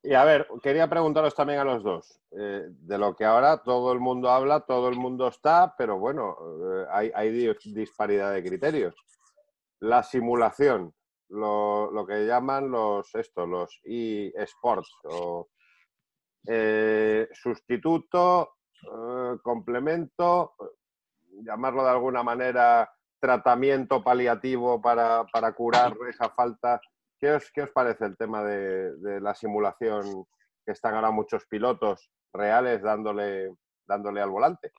Y 0.05 0.15
a 0.15 0.25
ver, 0.25 0.49
quería 0.63 0.91
preguntaros 0.91 1.33
también 1.35 1.61
a 1.61 1.65
los 1.65 1.85
dos, 1.85 2.21
eh, 2.33 2.67
de 2.69 2.99
lo 2.99 3.15
que 3.15 3.25
ahora 3.25 3.63
todo 3.63 3.93
el 3.93 4.01
mundo 4.01 4.31
habla, 4.31 4.61
todo 4.61 4.89
el 4.89 4.97
mundo 4.97 5.29
está, 5.29 5.77
pero 5.79 5.97
bueno, 5.99 6.37
eh, 6.41 6.87
hay, 6.91 7.13
hay, 7.15 7.55
disparidad 7.67 8.33
de 8.33 8.43
criterios. 8.43 8.97
La 9.79 10.03
simulación, 10.03 10.93
lo, 11.33 11.91
lo 11.91 12.07
que 12.07 12.27
llaman 12.27 12.71
los, 12.71 13.15
esto, 13.15 13.47
los 13.47 13.81
e-sports, 13.85 14.95
o 15.05 15.49
eh, 16.47 17.29
sustituto, 17.33 18.57
eh, 18.83 19.39
complemento, 19.43 20.55
llamarlo 21.45 21.85
de 21.85 21.91
alguna 21.91 22.23
manera 22.23 22.91
tratamiento 23.19 24.03
paliativo 24.03 24.81
para, 24.83 25.25
para 25.33 25.53
curar 25.53 25.97
esa 26.09 26.29
falta. 26.31 26.81
¿Qué 27.19 27.33
os, 27.33 27.51
¿Qué 27.53 27.63
os, 27.63 27.71
parece 27.71 28.05
el 28.05 28.17
tema 28.17 28.43
de, 28.43 28.97
de, 28.97 29.21
la 29.21 29.35
simulación 29.35 30.27
que 30.67 30.73
están 30.73 30.95
ahora 30.95 31.13
muchos 31.13 31.47
pilotos 31.47 32.11
reales 32.33 32.83
dándole, 32.83 33.55
dándole 33.87 34.21
al 34.21 34.31
volante? 34.31 34.73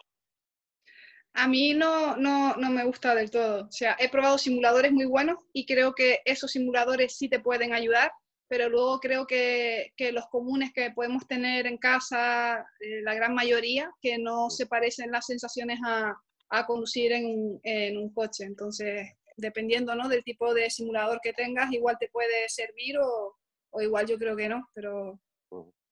A 1.35 1.47
mí 1.47 1.73
no, 1.73 2.15
no, 2.15 2.55
no, 2.55 2.69
me 2.69 2.83
gusta 2.85 3.15
del 3.15 3.31
todo. 3.31 3.65
O 3.65 3.71
sea, 3.71 3.95
he 3.99 4.09
probado 4.09 4.37
simuladores 4.37 4.91
muy 4.91 5.05
buenos 5.05 5.39
y 5.51 5.65
creo 5.65 5.93
que 5.93 6.21
esos 6.25 6.51
simuladores 6.51 7.17
sí 7.17 7.27
te 7.27 7.39
pueden 7.39 7.73
ayudar, 7.73 8.11
pero 8.47 8.69
luego 8.69 8.99
creo 8.99 9.25
que, 9.25 9.93
que 9.97 10.11
los 10.11 10.27
comunes 10.27 10.71
que 10.73 10.91
podemos 10.91 11.27
tener 11.27 11.65
en 11.65 11.77
casa, 11.77 12.65
eh, 12.79 13.01
la 13.01 13.15
gran 13.15 13.33
mayoría, 13.33 13.91
que 13.99 14.19
no 14.19 14.51
se 14.51 14.67
parecen 14.67 15.11
las 15.11 15.25
sensaciones 15.25 15.79
a, 15.83 16.15
a 16.49 16.65
conducir 16.67 17.11
en, 17.13 17.59
en 17.63 17.97
un 17.97 18.13
coche. 18.13 18.43
Entonces, 18.43 19.07
dependiendo 19.35 19.95
¿no? 19.95 20.07
del 20.07 20.23
tipo 20.23 20.53
de 20.53 20.69
simulador 20.69 21.19
que 21.21 21.33
tengas, 21.33 21.71
igual 21.71 21.97
te 21.99 22.09
puede 22.09 22.47
servir 22.47 22.99
o, 22.99 23.35
o 23.71 23.81
igual 23.81 24.05
yo 24.05 24.19
creo 24.19 24.35
que 24.35 24.47
no, 24.49 24.69
pero, 24.73 25.19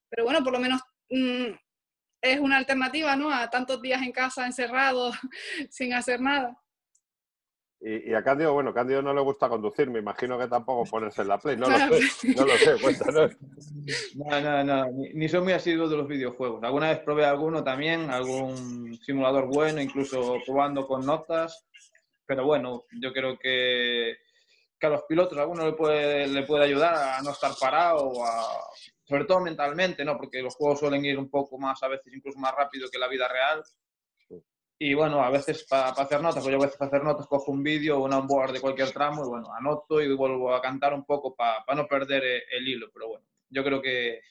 pero 0.08 0.24
bueno, 0.24 0.44
por 0.44 0.54
lo 0.54 0.60
menos 0.60 0.82
mmm, 1.10 1.52
es 2.22 2.40
una 2.40 2.58
alternativa, 2.58 3.16
¿no? 3.16 3.32
A 3.34 3.50
tantos 3.50 3.82
días 3.82 4.02
en 4.02 4.12
casa 4.12 4.46
encerrado 4.46 5.12
sin 5.70 5.94
hacer 5.94 6.22
nada. 6.22 6.58
Y, 7.84 8.14
a 8.14 8.24
Cándido, 8.24 8.54
bueno, 8.54 8.76
Cándido 8.76 9.02
no 9.02 9.12
le 9.12 9.22
gusta 9.22 9.50
conducir, 9.50 9.90
me 9.90 9.98
imagino 9.98 10.38
que 10.38 10.48
tampoco 10.48 10.88
ponerse 10.88 11.24
en 11.24 11.30
la 11.30 11.40
Play, 11.40 11.58
no 11.58 11.68
lo 11.68 11.78
sé, 11.80 12.28
no 12.38 12.46
lo 12.46 12.56
sé, 12.56 12.80
cuéntanos. 12.80 13.32
No, 14.14 14.40
no, 14.40 14.64
no, 14.64 14.86
ni, 15.16 15.28
soy 15.28 15.42
muy 15.42 15.54
asiduo 15.54 15.90
de 15.90 15.98
los 15.98 16.08
videojuegos. 16.08 16.64
Alguna 16.64 16.90
vez 16.90 17.00
probé 17.00 17.26
alguno 17.26 17.64
también, 17.64 18.12
algún 18.12 19.00
simulador 19.04 19.48
bueno, 19.48 19.82
incluso 19.82 20.38
probando 20.46 20.86
con 20.86 21.04
notas, 21.04 21.66
pero 22.24 22.46
bueno, 22.46 22.84
yo 23.02 23.12
creo 23.12 23.40
que, 23.40 24.16
que 24.80 24.86
a 24.86 24.92
los 24.92 25.02
pilotos 25.10 25.36
alguno 25.40 25.66
le 25.66 25.74
puede, 25.74 26.28
le 26.28 26.44
puede 26.44 26.66
ayudar 26.66 26.94
a 26.94 27.22
no 27.24 27.32
estar 27.32 27.54
parado, 27.60 28.24
a, 28.24 28.64
sobre 29.12 29.26
todo 29.26 29.42
mentalmente, 29.42 30.06
¿no? 30.06 30.16
Porque 30.16 30.42
los 30.42 30.56
juegos 30.56 30.80
suelen 30.80 31.04
ir 31.04 31.20
un 31.20 31.30
poco 31.30 31.60
más, 31.60 31.84
a 31.84 31.90
veces 31.90 32.14
incluso 32.14 32.40
más 32.40 32.56
rápido 32.56 32.88
que 32.90 32.98
la 32.98 33.10
vida 33.10 33.28
real 33.28 33.62
y 34.84 34.96
bueno, 34.96 35.22
a 35.22 35.30
veces 35.30 35.64
para 35.70 35.90
hacer 35.90 36.20
notas, 36.22 36.42
pues 36.42 36.52
yo 36.52 36.58
a 36.60 36.66
veces 36.66 36.76
para 36.76 36.88
hacer 36.88 37.04
notas 37.04 37.28
cojo 37.28 37.52
un 37.52 37.62
vídeo 37.62 38.00
o 38.00 38.06
un 38.06 38.14
onboard 38.14 38.54
de 38.54 38.62
cualquier 38.62 38.90
tramo 38.90 39.24
y 39.24 39.30
bueno, 39.30 39.54
anoto 39.54 40.02
y 40.02 40.12
vuelvo 40.16 40.56
a 40.56 40.60
cantar 40.60 40.96
un 40.96 41.06
poco 41.06 41.36
para 41.36 41.64
no 41.76 41.86
perder 41.86 42.24
e, 42.24 42.44
el 42.58 42.68
hilo. 42.68 42.90
Pero 42.92 43.10
bueno, 43.10 43.26
yo 43.52 43.64
creo 43.64 43.80
que, 43.80 44.22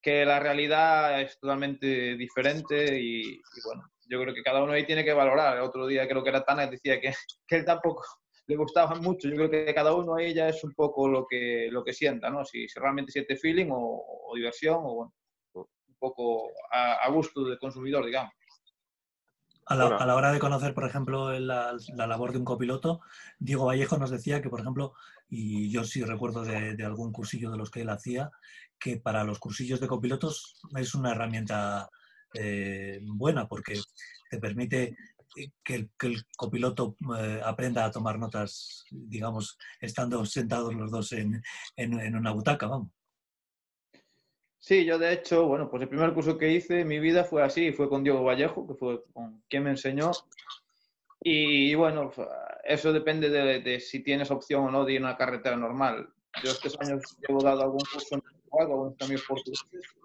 que 0.00 0.24
la 0.24 0.38
realidad 0.38 1.20
es 1.20 1.40
totalmente 1.40 2.14
diferente 2.14 3.00
y, 3.00 3.42
bueno, 3.64 3.90
yo 4.08 4.20
creo 4.20 4.32
que 4.32 4.44
cada 4.44 4.62
uno 4.62 4.74
ahí 4.74 4.86
tiene 4.86 5.04
que 5.04 5.12
valorar. 5.12 5.56
El 5.56 5.64
otro 5.64 5.88
día 5.88 6.06
creo 6.06 6.22
que 6.22 6.28
era 6.28 6.44
Tana 6.44 6.68
decía 6.68 7.00
que, 7.00 7.12
que 7.48 7.56
él 7.56 7.64
tampoco 7.64 8.04
le 8.50 8.56
gustaba 8.56 8.96
mucho. 8.96 9.28
Yo 9.28 9.36
creo 9.36 9.50
que 9.50 9.72
cada 9.72 9.94
uno 9.94 10.18
ya 10.20 10.48
es 10.48 10.62
un 10.64 10.74
poco 10.74 11.08
lo 11.08 11.24
que, 11.26 11.68
lo 11.70 11.84
que 11.84 11.92
sienta, 11.92 12.28
¿no? 12.30 12.44
Si, 12.44 12.68
si 12.68 12.78
realmente 12.80 13.12
siente 13.12 13.36
feeling 13.36 13.68
o, 13.70 14.32
diversión 14.34 14.78
o 14.82 14.94
bueno, 14.94 15.14
un 15.54 15.96
poco 15.98 16.50
a, 16.72 16.94
a 16.94 17.10
gusto 17.10 17.44
del 17.44 17.58
consumidor, 17.58 18.04
digamos. 18.04 18.32
A 19.66 19.76
la, 19.76 20.16
hora 20.16 20.32
de 20.32 20.40
conocer, 20.40 20.74
por 20.74 20.84
ejemplo, 20.84 21.38
la, 21.38 21.76
labor 21.94 22.32
de 22.32 22.38
un 22.38 22.44
copiloto, 22.44 23.02
Diego 23.38 23.66
Vallejo 23.66 23.98
nos 23.98 24.10
decía 24.10 24.42
que, 24.42 24.50
por 24.50 24.58
ejemplo, 24.58 24.94
y 25.28 25.70
yo 25.70 25.84
sí 25.84 26.02
recuerdo 26.02 26.42
de, 26.42 26.76
algún 26.84 27.12
cursillo 27.12 27.52
de 27.52 27.56
los 27.56 27.70
que 27.70 27.82
él 27.82 27.90
hacía, 27.90 28.32
que 28.80 28.96
para 28.96 29.22
los 29.22 29.38
cursillos 29.38 29.78
de 29.78 29.86
copilotos 29.86 30.60
es 30.76 30.96
una 30.96 31.12
herramienta 31.12 31.88
eh, 32.34 32.98
buena 33.02 33.46
porque 33.46 33.78
te 34.28 34.38
permite 34.38 34.96
que 35.64 35.74
el, 35.74 35.90
copiloto 36.36 36.96
eh, 37.18 37.40
aprenda 37.44 37.84
a 37.84 37.90
tomar 37.90 38.18
notas, 38.18 38.84
digamos, 38.90 39.58
estando 39.80 40.24
sentados 40.24 40.74
los 40.74 40.90
dos 40.90 41.12
en, 41.12 41.42
en 41.76 42.16
una 42.16 42.32
butaca, 42.32 42.66
vamos. 42.66 42.90
Sí, 44.60 44.84
yo 44.84 44.98
de 44.98 45.14
hecho, 45.14 45.46
bueno, 45.46 45.70
pues 45.70 45.82
el 45.82 45.88
primer 45.88 46.12
curso 46.12 46.36
que 46.36 46.52
hice 46.52 46.80
en 46.80 46.88
mi 46.88 47.00
vida 47.00 47.24
fue 47.24 47.42
así, 47.42 47.72
fue 47.72 47.88
con 47.88 48.04
Diego 48.04 48.22
Vallejo, 48.22 48.66
que 48.68 48.74
fue 48.74 49.02
con 49.14 49.42
quien 49.48 49.64
me 49.64 49.70
enseñó. 49.70 50.10
Y 51.22 51.74
bueno, 51.74 52.12
eso 52.64 52.92
depende 52.92 53.30
de, 53.30 53.80
si 53.80 54.00
tienes 54.00 54.30
opción 54.30 54.64
o 54.64 54.70
no 54.70 54.84
de 54.84 54.92
ir 54.92 55.00
a 55.00 55.06
una 55.06 55.16
carretera 55.16 55.56
normal. 55.56 56.10
Yo 56.44 56.50
estos 56.50 56.78
años 56.80 57.02
llevo 57.26 57.42
dado 57.42 57.62
algún 57.62 57.80
curso 57.80 58.14
en 58.14 58.20
Portugal, 58.20 58.70
algunos 58.70 58.96
también 58.98 59.20
portugueses, 59.26 59.96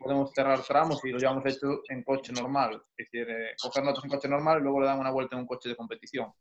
podemos 0.00 0.32
cerrar 0.32 0.62
tramos 0.62 1.04
y 1.04 1.10
lo 1.10 1.18
llevamos 1.18 1.44
hecho 1.46 1.82
en 1.88 2.02
coche 2.02 2.32
normal. 2.32 2.82
Es 2.96 3.10
decir, 3.10 3.28
eh, 3.30 3.54
coger 3.62 3.84
notas 3.84 4.02
en 4.04 4.10
coche 4.10 4.28
normal 4.28 4.58
y 4.58 4.62
luego 4.62 4.80
le 4.80 4.86
damos 4.86 5.02
una 5.02 5.10
vuelta 5.10 5.36
en 5.36 5.42
un 5.42 5.46
coche 5.46 5.68
de 5.68 5.76
competición. 5.76 6.32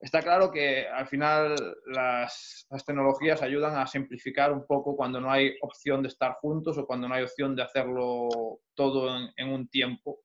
Está 0.00 0.22
claro 0.22 0.52
que 0.52 0.86
al 0.86 1.08
final 1.08 1.56
las, 1.86 2.66
tecnologías 2.86 3.42
ayudan 3.42 3.76
a 3.76 3.86
simplificar 3.86 4.52
un 4.52 4.64
poco 4.64 4.94
cuando 4.94 5.20
no 5.20 5.30
hay 5.30 5.56
opción 5.60 6.02
de 6.02 6.08
estar 6.08 6.34
juntos 6.34 6.78
o 6.78 6.86
cuando 6.86 7.08
no 7.08 7.14
hay 7.14 7.24
opción 7.24 7.56
de 7.56 7.62
hacerlo 7.62 8.60
todo 8.74 9.10
en, 9.36 9.48
un 9.48 9.68
tiempo. 9.68 10.20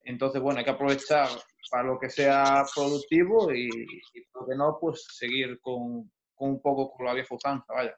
Entonces, 0.00 0.42
bueno, 0.42 0.58
hay 0.58 0.64
que 0.64 0.72
aprovechar 0.72 1.28
para 1.70 1.84
lo 1.84 2.00
que 2.00 2.10
sea 2.10 2.64
productivo 2.74 3.52
y, 3.52 3.68
y 3.68 4.24
lo 4.34 4.44
que 4.44 4.56
no, 4.56 4.78
pues 4.80 5.06
seguir 5.08 5.60
con, 5.60 6.10
un 6.36 6.60
poco 6.60 6.92
con 6.92 7.06
la 7.06 7.14
vieja 7.14 7.34
usanza, 7.34 7.72
vaya. 7.72 7.96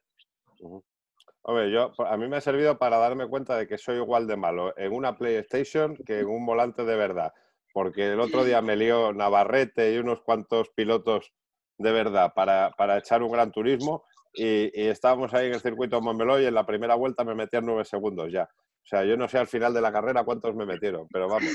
Hombre, 1.44 1.70
yo, 1.70 1.92
a 2.06 2.16
mí 2.16 2.26
me 2.26 2.36
ha 2.36 2.40
servido 2.40 2.78
para 2.78 2.98
darme 2.98 3.28
cuenta 3.28 3.56
de 3.56 3.66
que 3.66 3.78
soy 3.78 3.96
igual 3.96 4.26
de 4.26 4.36
malo 4.36 4.76
en 4.76 4.92
una 4.92 5.16
PlayStation 5.16 5.96
que 5.96 6.20
en 6.20 6.26
un 6.26 6.44
volante 6.44 6.84
de 6.84 6.96
verdad 6.96 7.32
porque 7.74 8.12
el 8.12 8.20
otro 8.20 8.44
día 8.44 8.62
me 8.62 8.76
lió 8.76 9.12
Navarrete 9.12 9.92
y 9.92 9.98
unos 9.98 10.22
cuantos 10.22 10.70
pilotos 10.70 11.32
de 11.76 11.90
verdad 11.90 12.32
para, 12.32 12.72
echar 12.96 13.22
un 13.24 13.32
gran 13.32 13.50
turismo 13.50 14.04
y, 14.32 14.70
estábamos 14.88 15.34
ahí 15.34 15.48
en 15.48 15.54
el 15.54 15.60
circuito 15.60 16.00
Montmeló 16.00 16.40
y 16.40 16.46
en 16.46 16.54
la 16.54 16.64
primera 16.64 16.94
vuelta 16.94 17.24
me 17.24 17.34
metían 17.34 17.66
nueve 17.66 17.84
segundos 17.84 18.32
ya. 18.32 18.44
O 18.44 18.86
sea, 18.86 19.04
yo 19.04 19.16
no 19.16 19.28
sé 19.28 19.38
al 19.38 19.48
final 19.48 19.74
de 19.74 19.80
la 19.80 19.92
carrera 19.92 20.24
cuántos 20.24 20.54
me 20.54 20.64
metieron, 20.64 21.08
pero 21.10 21.28
vamos, 21.28 21.50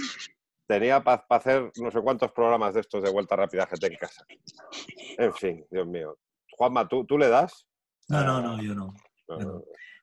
tenía 0.67 1.01
para 1.01 1.25
hacer 1.29 1.71
no 1.77 1.89
sé 1.89 2.01
cuántos 2.01 2.33
programas 2.33 2.73
de 2.73 2.81
estos 2.81 3.01
de 3.01 3.11
vuelta 3.11 3.37
rápida 3.37 3.65
GT 3.65 3.85
en 3.85 3.95
casa. 3.95 4.25
En 5.17 5.33
fin, 5.33 5.65
Dios 5.71 5.87
mío. 5.87 6.17
Juanma, 6.57 6.85
¿tú, 6.85 7.05
¿tú 7.05 7.17
le 7.17 7.29
das? 7.29 7.65
No, 8.09 8.23
no, 8.25 8.41
no, 8.41 8.61
yo 8.61 8.75
no. 8.75 8.93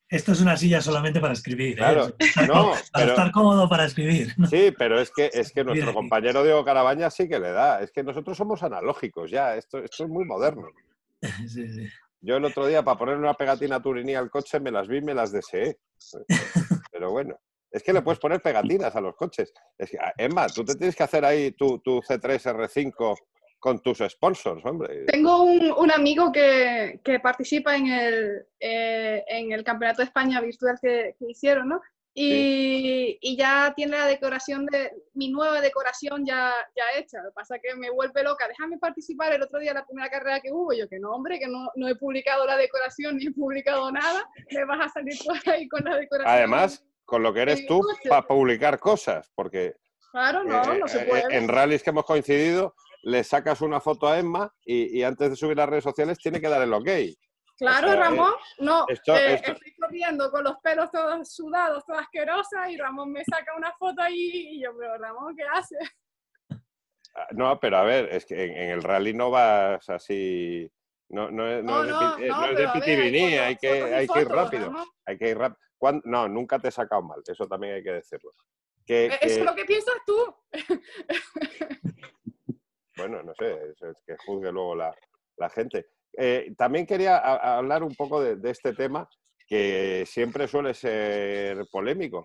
Esto 0.08 0.32
es 0.32 0.40
una 0.40 0.56
silla 0.56 0.80
solamente 0.80 1.20
para 1.20 1.32
escribir. 1.32 1.72
¿eh? 1.72 1.76
Claro, 1.76 2.08
no, 2.46 2.72
para 2.92 3.06
estar 3.06 3.32
cómodo 3.32 3.68
para 3.68 3.86
escribir. 3.86 4.34
Sí, 4.48 4.72
pero 4.78 5.00
es 5.00 5.10
que, 5.10 5.30
es 5.32 5.52
que 5.52 5.64
nuestro 5.64 5.92
compañero 5.92 6.44
Diego 6.44 6.64
Carabaña 6.64 7.10
sí 7.10 7.28
que 7.28 7.40
le 7.40 7.50
da. 7.50 7.80
Es 7.80 7.90
que 7.90 8.04
nosotros 8.04 8.36
somos 8.36 8.62
analógicos 8.62 9.30
ya. 9.30 9.56
Esto, 9.56 9.78
esto 9.78 10.04
es 10.04 10.10
muy 10.10 10.24
moderno. 10.24 10.68
Sí, 11.48 11.66
sí. 11.68 11.88
Yo 12.20 12.36
el 12.36 12.44
otro 12.44 12.66
día, 12.66 12.82
para 12.82 12.98
poner 12.98 13.16
una 13.16 13.34
pegatina 13.34 13.80
Turini 13.80 14.14
al 14.14 14.30
coche, 14.30 14.60
me 14.60 14.70
las 14.70 14.86
vi 14.86 14.98
y 14.98 15.02
me 15.02 15.14
las 15.14 15.32
deseé. 15.32 15.78
Pero 16.92 17.10
bueno, 17.10 17.38
es 17.70 17.82
que 17.82 17.92
le 17.92 18.02
puedes 18.02 18.18
poner 18.18 18.40
pegatinas 18.40 18.94
a 18.96 19.00
los 19.00 19.16
coches. 19.16 19.52
Es 19.78 19.90
que, 19.90 19.98
Emma, 20.18 20.46
tú 20.48 20.64
te 20.64 20.74
tienes 20.74 20.94
que 20.94 21.02
hacer 21.02 21.24
ahí 21.24 21.52
tu, 21.52 21.78
tu 21.78 22.00
C3 22.00 22.54
R5 22.54 23.16
con 23.58 23.80
tus 23.80 23.98
sponsors, 23.98 24.64
hombre. 24.64 25.06
Tengo 25.06 25.42
un, 25.42 25.90
amigo 25.90 26.30
que, 26.32 27.00
participa 27.22 27.76
en 27.76 27.86
el, 27.86 28.46
eh, 28.60 29.24
en 29.26 29.52
el 29.52 29.64
Campeonato 29.64 30.02
de 30.02 30.06
España 30.06 30.40
virtual 30.40 30.78
que, 30.80 31.14
hicieron, 31.28 31.68
¿no? 31.68 31.80
Y, 32.18 33.36
ya 33.36 33.74
tiene 33.76 33.98
la 33.98 34.06
decoración 34.06 34.64
de 34.66 34.90
mi 35.12 35.30
nueva 35.30 35.60
decoración 35.60 36.24
ya, 36.24 36.54
ya 36.74 36.98
hecha. 36.98 37.18
Lo 37.22 37.28
que 37.28 37.34
pasa 37.34 37.56
es 37.56 37.62
que 37.62 37.74
me 37.76 37.90
vuelve 37.90 38.22
loca. 38.22 38.48
Déjame 38.48 38.78
participar 38.78 39.34
el 39.34 39.42
otro 39.42 39.58
día 39.58 39.74
la 39.74 39.84
primera 39.84 40.08
carrera 40.08 40.40
que 40.40 40.50
hubo. 40.50 40.72
Yo 40.72 40.88
que 40.88 40.98
no, 40.98 41.10
hombre, 41.10 41.38
que 41.38 41.46
no, 41.46 41.70
no 41.74 41.88
he 41.88 41.94
publicado 41.94 42.46
la 42.46 42.56
decoración 42.56 43.18
ni 43.18 43.26
he 43.26 43.32
publicado 43.32 43.92
nada. 43.92 44.26
Me 44.50 44.64
vas 44.64 44.86
a 44.86 44.88
salir 44.88 45.14
por 45.26 45.36
ahí 45.52 45.68
con 45.68 45.84
la 45.84 45.96
decoración. 45.96 46.34
Además, 46.34 46.82
con 47.06 47.22
lo 47.22 47.32
que 47.32 47.40
eres 47.40 47.66
tú 47.66 47.80
para 48.08 48.26
publicar 48.26 48.78
cosas, 48.78 49.30
porque 49.34 49.76
claro, 50.10 50.44
no, 50.44 50.74
no 50.74 50.88
se 50.88 51.02
eh, 51.02 51.06
puede. 51.06 51.36
en 51.36 51.48
rallies 51.48 51.82
que 51.82 51.90
hemos 51.90 52.04
coincidido, 52.04 52.74
le 53.06 53.22
sacas 53.22 53.60
una 53.60 53.80
foto 53.80 54.08
a 54.08 54.18
Emma 54.18 54.52
y, 54.64 55.00
antes 55.04 55.30
de 55.30 55.36
subir 55.36 55.52
a 55.52 55.62
las 55.62 55.68
redes 55.68 55.84
sociales 55.84 56.18
tiene 56.18 56.40
que 56.40 56.48
dar 56.48 56.60
el 56.62 56.72
ok. 56.72 56.88
Claro, 57.56 57.94
Ramón, 57.94 58.32
no, 58.58 58.84
eh, 58.88 59.34
estoy 59.34 59.74
corriendo 59.80 60.30
con 60.30 60.42
los 60.42 60.56
pelos 60.58 60.90
todos 60.90 61.32
sudados, 61.32 61.84
toda 61.86 62.00
asquerosa, 62.00 62.68
y 62.68 62.76
Ramón 62.76 63.12
me 63.12 63.24
saca 63.24 63.56
una 63.56 63.72
foto 63.78 64.02
ahí 64.02 64.48
y 64.50 64.62
yo, 64.62 64.76
pero 64.76 64.98
Ramón, 64.98 65.36
¿qué 65.36 65.44
hace? 65.44 65.76
Ah, 67.14 67.28
no, 67.30 67.58
pero 67.60 67.78
a 67.78 67.84
ver, 67.84 68.08
es 68.12 68.26
que 68.26 68.44
en, 68.44 68.70
el 68.70 68.82
rally 68.82 69.14
no 69.14 69.30
vas 69.30 69.88
así, 69.88 70.68
no, 71.08 71.30
no, 71.30 71.48
es, 71.48 71.62
no, 71.62 71.84
no, 71.84 72.06
es 72.10 72.56
de, 72.56 73.38
hay 73.38 73.56
que, 73.56 73.82
hay 73.94 74.08
que 74.08 74.20
ir 74.20 74.28
rápido, 74.28 74.74
hay 75.06 75.16
que 75.16 75.30
ir 75.30 75.38
rápido. 75.38 75.60
No, 76.04 76.28
nunca 76.28 76.58
te 76.58 76.68
he 76.68 76.72
sacado 76.72 77.02
mal, 77.02 77.22
eso 77.24 77.46
también 77.46 77.74
hay 77.74 77.84
que 77.84 77.92
decirlo. 77.92 78.32
Que, 78.84 79.06
eh, 79.06 79.18
es 79.20 79.44
lo 79.44 79.54
que 79.54 79.64
piensas 79.64 79.94
tú. 80.04 80.34
bueno, 82.96 83.22
no 83.22 83.32
sé, 83.38 83.52
es, 83.70 84.02
que 84.06 84.16
juzgue 84.24 84.50
luego 84.50 84.74
la, 84.74 84.94
gente. 85.50 85.86
Eh, 86.16 86.52
también 86.56 86.86
quería 86.86 87.18
hablar 87.18 87.82
un 87.82 87.94
poco 87.94 88.22
de, 88.22 88.50
este 88.50 88.72
tema 88.72 89.08
que 89.46 90.04
siempre 90.06 90.48
suele 90.48 90.74
ser 90.74 91.66
polémico. 91.70 92.24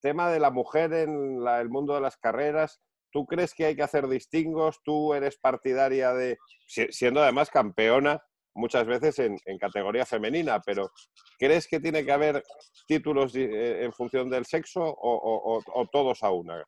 Tema 0.00 0.30
de 0.30 0.40
la 0.40 0.50
mujer 0.50 0.92
en 0.92 1.46
el 1.46 1.68
mundo 1.68 1.94
de 1.94 2.00
las 2.00 2.16
carreras. 2.16 2.80
¿Tú 3.10 3.26
crees 3.26 3.54
que 3.54 3.66
hay 3.66 3.76
que 3.76 3.82
hacer 3.82 4.08
distingos? 4.08 4.80
¿Tú 4.84 5.14
eres 5.14 5.38
partidaria 5.38 6.12
de, 6.12 6.38
siendo 6.66 7.22
además 7.22 7.50
campeona 7.50 8.22
muchas 8.54 8.86
veces 8.86 9.18
en, 9.18 9.38
categoría 9.58 10.04
femenina, 10.04 10.60
pero 10.60 10.90
¿crees 11.38 11.66
que 11.66 11.80
tiene 11.80 12.04
que 12.04 12.12
haber 12.12 12.42
títulos 12.86 13.34
eh, 13.34 13.84
en 13.84 13.92
función 13.92 14.28
del 14.28 14.44
sexo 14.44 14.82
o 14.84 15.88
todos 15.90 16.22
a 16.22 16.30
una? 16.30 16.62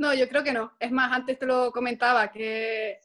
No, 0.00 0.14
yo 0.14 0.26
creo 0.30 0.42
que 0.42 0.54
no. 0.54 0.72
Es 0.80 0.90
más, 0.90 1.12
antes 1.12 1.38
te 1.38 1.44
lo 1.44 1.70
comentaba, 1.72 2.32
que, 2.32 3.00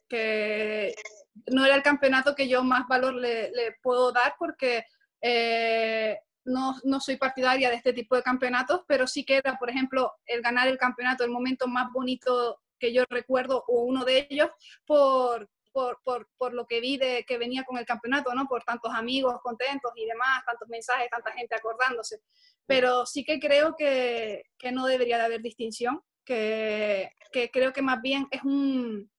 no 1.48 1.66
era 1.66 1.74
el 1.74 1.82
campeonato 1.82 2.34
que 2.34 2.48
yo 2.48 2.64
más 2.64 2.88
valor 2.88 3.14
le, 3.14 3.52
puedo 3.82 4.12
dar 4.12 4.34
porque 4.38 4.82
eh, 5.20 6.18
no, 6.46 6.74
soy 7.00 7.18
partidaria 7.18 7.68
de 7.68 7.76
este 7.76 7.92
tipo 7.92 8.16
de 8.16 8.22
campeonatos, 8.22 8.80
pero 8.88 9.06
sí 9.06 9.26
que 9.26 9.36
era, 9.36 9.58
por 9.58 9.68
ejemplo, 9.68 10.14
el 10.24 10.40
ganar 10.40 10.68
el 10.68 10.78
campeonato, 10.78 11.22
el 11.22 11.30
momento 11.30 11.68
más 11.68 11.92
bonito 11.92 12.62
que 12.78 12.94
yo 12.94 13.04
recuerdo, 13.10 13.62
o 13.68 13.82
uno 13.82 14.02
de 14.06 14.26
ellos, 14.30 14.48
por, 14.86 15.50
por, 15.72 16.00
por, 16.02 16.30
por, 16.38 16.54
lo 16.54 16.66
que 16.66 16.80
vi 16.80 16.96
de 16.96 17.26
que 17.28 17.36
venía 17.36 17.64
con 17.64 17.76
el 17.76 17.84
campeonato, 17.84 18.34
¿no? 18.34 18.46
Por 18.46 18.64
tantos 18.64 18.94
amigos 18.94 19.38
contentos 19.42 19.92
y 19.96 20.06
demás, 20.06 20.46
tantos 20.46 20.66
mensajes, 20.70 21.10
tanta 21.10 21.32
gente 21.32 21.56
acordándose. 21.56 22.22
Pero 22.64 23.04
sí 23.04 23.22
que 23.22 23.38
creo 23.38 23.76
que, 23.76 24.44
que 24.58 24.72
no 24.72 24.86
debería 24.86 25.18
de 25.18 25.24
haber 25.24 25.42
distinción, 25.42 26.02
que, 26.26 27.10
que 27.32 27.50
creo 27.50 27.72
que 27.72 27.80
más 27.80 28.02
bien 28.02 28.26
es 28.30 28.42
un, 28.42 29.10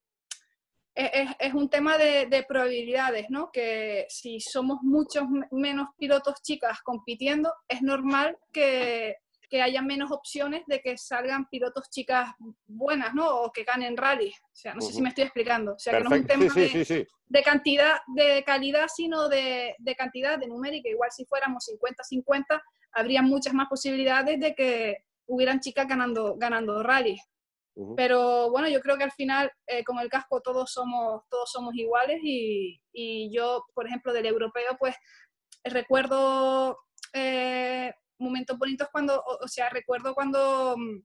es, 0.94 1.30
es, 1.40 1.54
un 1.54 1.70
tema 1.70 1.98
de, 1.98 2.28
de, 2.28 2.44
probabilidades, 2.44 3.28
¿no? 3.30 3.50
Que 3.52 4.06
si 4.10 4.40
somos 4.40 4.80
muchos 4.82 5.24
menos 5.52 5.88
pilotos 5.98 6.42
chicas 6.44 6.80
compitiendo, 6.84 7.54
es 7.68 7.82
normal 7.82 8.38
que, 8.52 9.16
que 9.50 9.62
haya 9.62 9.82
menos 9.82 10.12
opciones 10.12 10.64
de 10.68 10.82
que 10.82 10.98
salgan 10.98 11.48
pilotos 11.50 11.90
chicas 11.90 12.32
buenas, 12.66 13.14
¿no? 13.14 13.42
O 13.42 13.52
que 13.52 13.64
ganen 13.64 13.96
rally. 13.96 14.30
O 14.30 14.56
sea, 14.56 14.74
no 14.74 14.82
sé 14.82 14.94
si 14.94 15.02
me 15.02 15.10
estoy 15.10 15.26
explicando. 15.26 15.74
O 15.74 15.80
sea, 15.80 15.98
que 15.98 16.04
no 16.04 16.16
es 16.16 16.22
un 16.22 16.28
tema 16.28 16.50
sí, 16.50 16.68
sí, 16.70 16.86
sí, 16.86 17.08
de, 17.28 17.44
cantidad, 17.44 18.00
de 18.08 18.44
calidad, 18.46 18.88
sino 18.94 19.30
de, 19.30 19.76
de 19.78 19.96
cantidad, 19.96 20.38
de 20.38 20.48
numérica. 20.48 20.90
Igual 20.90 21.12
si 21.12 21.26
fuéramos 21.26 21.70
50-50, 21.70 22.62
habría 22.94 23.22
muchas 23.22 23.54
más 23.54 23.68
posibilidades 23.68 24.40
de 24.40 24.56
que 24.56 24.98
hubieran 25.28 25.60
chicas 25.60 25.88
ganando, 25.88 26.36
ganando 26.38 26.82
rally. 26.84 27.18
Pero 27.96 28.50
bueno, 28.50 28.68
yo 28.68 28.82
creo 28.82 28.98
que 28.98 29.04
al 29.04 29.12
final 29.12 29.52
eh, 29.68 29.84
con 29.84 30.00
el 30.00 30.10
casco 30.10 30.42
todos 30.42 30.72
somos, 30.72 31.22
todos 31.30 31.52
somos 31.52 31.76
iguales 31.76 32.20
y, 32.24 32.82
y 32.92 33.32
yo, 33.32 33.66
por 33.76 33.86
ejemplo, 33.86 34.14
del 34.14 34.26
europeo, 34.26 34.76
pues 34.80 34.96
recuerdo 35.64 36.80
eh, 37.14 37.94
momentos 38.20 38.58
bonitos 38.58 38.88
cuando, 38.92 39.22
o, 39.22 39.44
o 39.44 39.48
sea, 39.48 39.70
recuerdo 39.70 40.14
cuando 40.14 40.76
mm, 40.78 41.00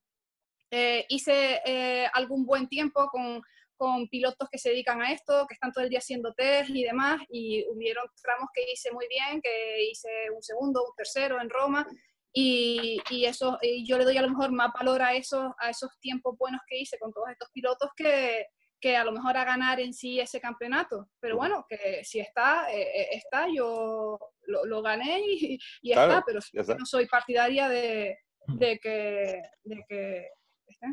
eh, 0.71 1.05
hice 1.09 1.61
eh, 1.65 2.07
algún 2.15 2.47
buen 2.47 2.69
tiempo 2.69 3.07
con, 3.09 3.43
con, 3.77 4.09
pilotos 4.09 4.49
que 4.51 4.59
se 4.59 4.71
dedican 4.71 5.03
a 5.03 5.13
esto, 5.13 5.47
que 5.47 5.55
están 5.55 5.73
todo 5.73 5.85
el 5.85 5.91
día 5.91 5.99
haciendo 5.99 6.33
test 6.33 6.71
y 6.71 6.85
demás, 6.85 7.21
y 7.29 7.65
hubieron 7.69 8.07
tramos 8.23 8.49
que 8.55 8.65
hice 8.73 8.91
muy 8.93 9.07
bien, 9.09 9.41
que 9.43 9.85
hice 9.91 10.09
un 10.35 10.43
segundo, 10.43 10.83
un 10.83 10.95
tercero 10.97 11.41
en 11.41 11.51
Roma, 11.51 11.87
y, 12.33 13.01
y 13.11 13.25
eso, 13.27 13.59
y 13.61 13.87
yo 13.87 13.99
le 13.99 14.05
doy 14.05 14.17
a 14.17 14.23
lo 14.23 14.31
mejor 14.31 14.53
más 14.53 14.73
valor 14.73 15.03
a 15.03 15.15
esos, 15.15 15.53
a 15.59 15.71
esos 15.71 15.91
tiempos 16.01 16.37
buenos 16.39 16.61
que 16.67 16.79
hice 16.79 16.99
con 16.99 17.13
todos 17.13 17.29
estos 17.31 17.49
pilotos 17.53 17.91
que, 17.97 18.47
que 18.81 18.97
a 18.97 19.05
lo 19.05 19.13
mejor 19.13 19.37
a 19.37 19.45
ganar 19.45 19.81
en 19.81 19.93
sí 19.93 20.19
ese 20.19 20.41
campeonato. 20.41 21.09
Pero 21.21 21.37
bueno, 21.37 21.65
que 21.69 22.03
si 22.05 22.21
está, 22.21 22.73
eh, 22.73 23.09
está, 23.13 23.47
yo 23.55 24.19
lo, 24.43 24.65
lo 24.65 24.83
gané 24.83 25.21
y, 25.21 25.59
y 25.83 25.93
Claro, 25.93 26.13
está, 26.13 26.25
pero 26.27 26.41
no 26.79 26.87
soy 26.87 27.07
partidaria 27.07 27.69
de, 27.69 28.19
de 28.47 28.79
que, 28.79 29.43
de 29.65 29.85
que 29.89 30.29
esté. 30.67 30.87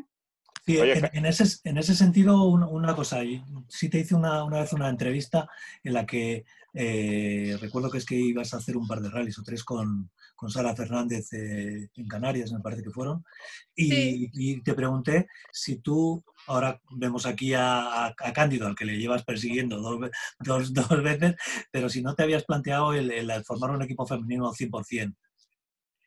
Sí, 0.66 0.76
Oye, 0.78 1.00
en, 1.12 1.26
ese, 1.26 1.44
en 1.64 1.78
ese 1.78 1.94
sentido, 1.94 2.44
una, 2.44 2.66
una 2.66 2.94
cosa, 2.94 3.20
sí 3.68 3.88
te 3.88 4.00
hice 4.00 4.14
una, 4.14 4.44
una 4.44 4.60
vez 4.60 4.72
una 4.72 4.88
entrevista 4.88 5.48
en 5.82 5.94
la 5.94 6.06
que 6.06 6.44
eh, 6.74 7.56
recuerdo 7.60 7.90
que 7.90 7.98
es 7.98 8.04
que 8.06 8.14
ibas 8.14 8.54
a 8.54 8.58
hacer 8.58 8.76
un 8.76 8.86
par 8.86 9.00
de 9.00 9.10
rallies 9.10 9.38
o 9.38 9.42
tres 9.42 9.64
con, 9.64 10.10
con 10.36 10.50
Sara 10.50 10.76
Fernández 10.76 11.32
eh, 11.32 11.88
en 11.96 12.06
Canarias, 12.06 12.52
me 12.52 12.60
parece 12.60 12.82
que 12.82 12.90
fueron, 12.90 13.24
y, 13.74 13.90
Sí. 13.90 14.30
y 14.34 14.62
te 14.62 14.74
pregunté 14.74 15.26
si 15.50 15.76
tú, 15.80 16.22
ahora 16.46 16.80
vemos 16.92 17.26
aquí 17.26 17.52
a, 17.54 18.14
Cándido, 18.34 18.66
al 18.68 18.76
que 18.76 18.84
le 18.84 18.98
llevas 18.98 19.24
persiguiendo 19.24 19.80
dos, 19.80 19.98
ve- 19.98 20.10
dos, 20.38 20.72
dos 20.74 21.02
veces, 21.02 21.34
pero 21.72 21.88
si 21.88 22.02
no 22.02 22.14
te 22.14 22.22
habías 22.22 22.44
planteado 22.44 22.92
el, 22.92 23.10
el 23.10 23.44
formar 23.44 23.70
un 23.72 23.82
equipo 23.82 24.06
femenino 24.06 24.48
al 24.48 24.54
100%. 24.54 25.16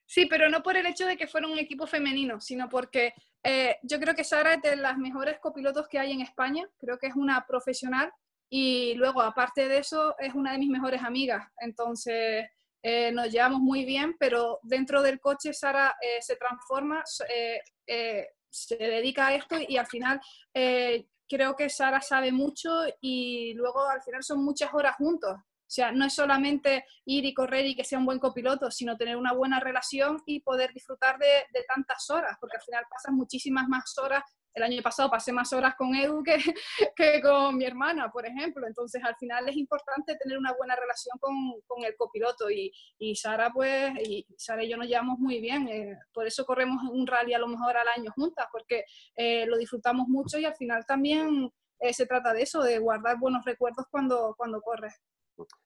Sí, 0.06 0.26
pero 0.26 0.49
no 0.49 0.62
por 0.62 0.78
el 0.78 0.86
hecho 0.86 1.06
de 1.06 1.18
que 1.18 1.28
fuera 1.28 1.47
un 1.47 1.58
equipo 1.58 1.88
femenino, 1.88 2.39
sino 2.39 2.70
porque 2.70 3.14
eh, 3.43 3.78
yo 3.84 3.99
creo 3.99 4.14
que 4.14 4.24
Sara 4.24 4.56
es 4.56 4.62
de 4.62 4.76
las 4.76 4.97
mejores 4.97 5.39
copilotos 5.39 5.88
que 5.88 5.99
hay 5.99 6.12
en 6.12 6.22
España, 6.22 6.68
creo 6.78 6.97
que 6.97 7.08
es 7.08 7.16
una 7.16 7.45
profesional 7.47 8.12
y 8.49 8.93
luego, 8.95 9.22
aparte 9.22 9.68
de 9.68 9.80
eso, 9.80 10.16
es 10.20 10.36
una 10.36 10.51
de 10.51 10.60
mis 10.60 10.70
mejores 10.70 11.01
amigas. 11.01 11.47
Entonces, 11.58 12.45
eh, 12.84 13.12
nos 13.12 13.32
llevamos 13.32 13.62
muy 13.62 13.86
bien, 13.86 14.16
pero 14.20 14.60
dentro 14.62 15.01
del 15.01 15.20
coche 15.20 15.54
Sara 15.54 15.95
eh, 16.01 16.22
se 16.22 16.36
transforma, 16.36 17.01
se 17.06 18.78
dedica 18.78 19.28
a 19.28 19.36
esto 19.36 19.56
y 19.68 19.78
al 19.78 19.88
final 19.88 20.22
creo 21.28 21.56
que 21.56 21.70
Sara 21.70 22.01
sabe 22.01 22.32
mucho 22.32 22.70
y 23.01 23.54
luego 23.56 23.88
al 23.89 24.04
final 24.04 24.24
son 24.24 24.43
muchas 24.43 24.72
horas 24.74 24.95
juntos. 24.97 25.36
Sea, 25.74 25.91
no 25.91 26.05
es 26.05 26.13
solamente 26.13 26.86
ir 27.05 27.26
y 27.26 27.34
correr 27.34 27.65
y 27.65 27.76
que 27.76 27.84
sea 27.84 27.97
un 27.97 28.05
buen 28.05 28.19
copiloto, 28.19 28.69
sino 28.69 28.95
tener 28.95 29.17
una 29.17 29.34
buena 29.34 29.59
relación 29.59 30.21
y 30.28 30.39
poder 30.41 30.71
disfrutar 30.71 31.17
de, 31.17 31.47
tantas 31.67 32.07
horas, 32.11 32.38
porque 32.39 32.57
al 32.57 32.61
final 32.61 32.86
pasas 32.88 33.11
muchísimas 33.11 33.67
más 33.67 33.97
horas. 33.97 34.21
El 34.53 34.61
año 34.61 34.84
pasado 34.84 35.09
pasé 35.09 35.32
más 35.32 35.51
horas 35.51 35.74
con 35.76 35.95
Edu 35.95 36.21
que, 36.95 37.21
con 37.24 37.57
mi 37.57 37.65
hermana, 37.65 38.11
por 38.11 38.24
ejemplo. 38.24 38.67
Entonces, 38.67 39.03
al 39.03 39.15
final 39.15 39.49
es 39.49 39.55
importante 39.55 40.15
tener 40.17 40.38
una 40.38 40.53
buena 40.53 40.76
relación 40.76 41.17
con, 41.19 41.34
con 41.65 41.84
el 41.84 41.95
copiloto. 41.95 42.51
Y, 42.51 42.71
y 42.99 43.15
Sara, 43.15 43.49
pues, 43.51 43.93
y 44.07 44.28
Sara 44.38 44.63
y 44.63 44.69
yo 44.69 44.78
nos 44.78 44.86
llevamos 44.86 45.17
muy 45.17 45.41
bien. 45.41 45.67
eh, 45.69 45.97
por 46.13 46.28
eso 46.28 46.45
corremos 46.45 46.84
un 46.84 47.07
rally 47.07 47.34
a 47.34 47.39
lo 47.39 47.47
mejor 47.47 47.76
al 47.78 47.88
año 47.97 48.11
juntas, 48.15 48.45
porque 48.51 48.86
eh, 49.15 49.47
lo 49.47 49.57
disfrutamos 49.57 50.07
mucho 50.07 50.38
y 50.38 50.45
al 50.45 50.55
final 50.55 50.86
también 50.86 51.51
eh, 51.80 51.93
se 51.93 52.05
trata 52.05 52.32
de 52.32 52.43
eso, 52.43 52.61
de 52.61 52.78
guardar 52.78 53.17
buenos 53.17 53.43
recuerdos 53.43 53.88
cuando, 53.89 54.36
cuando 54.38 54.61
corres. 54.61 54.93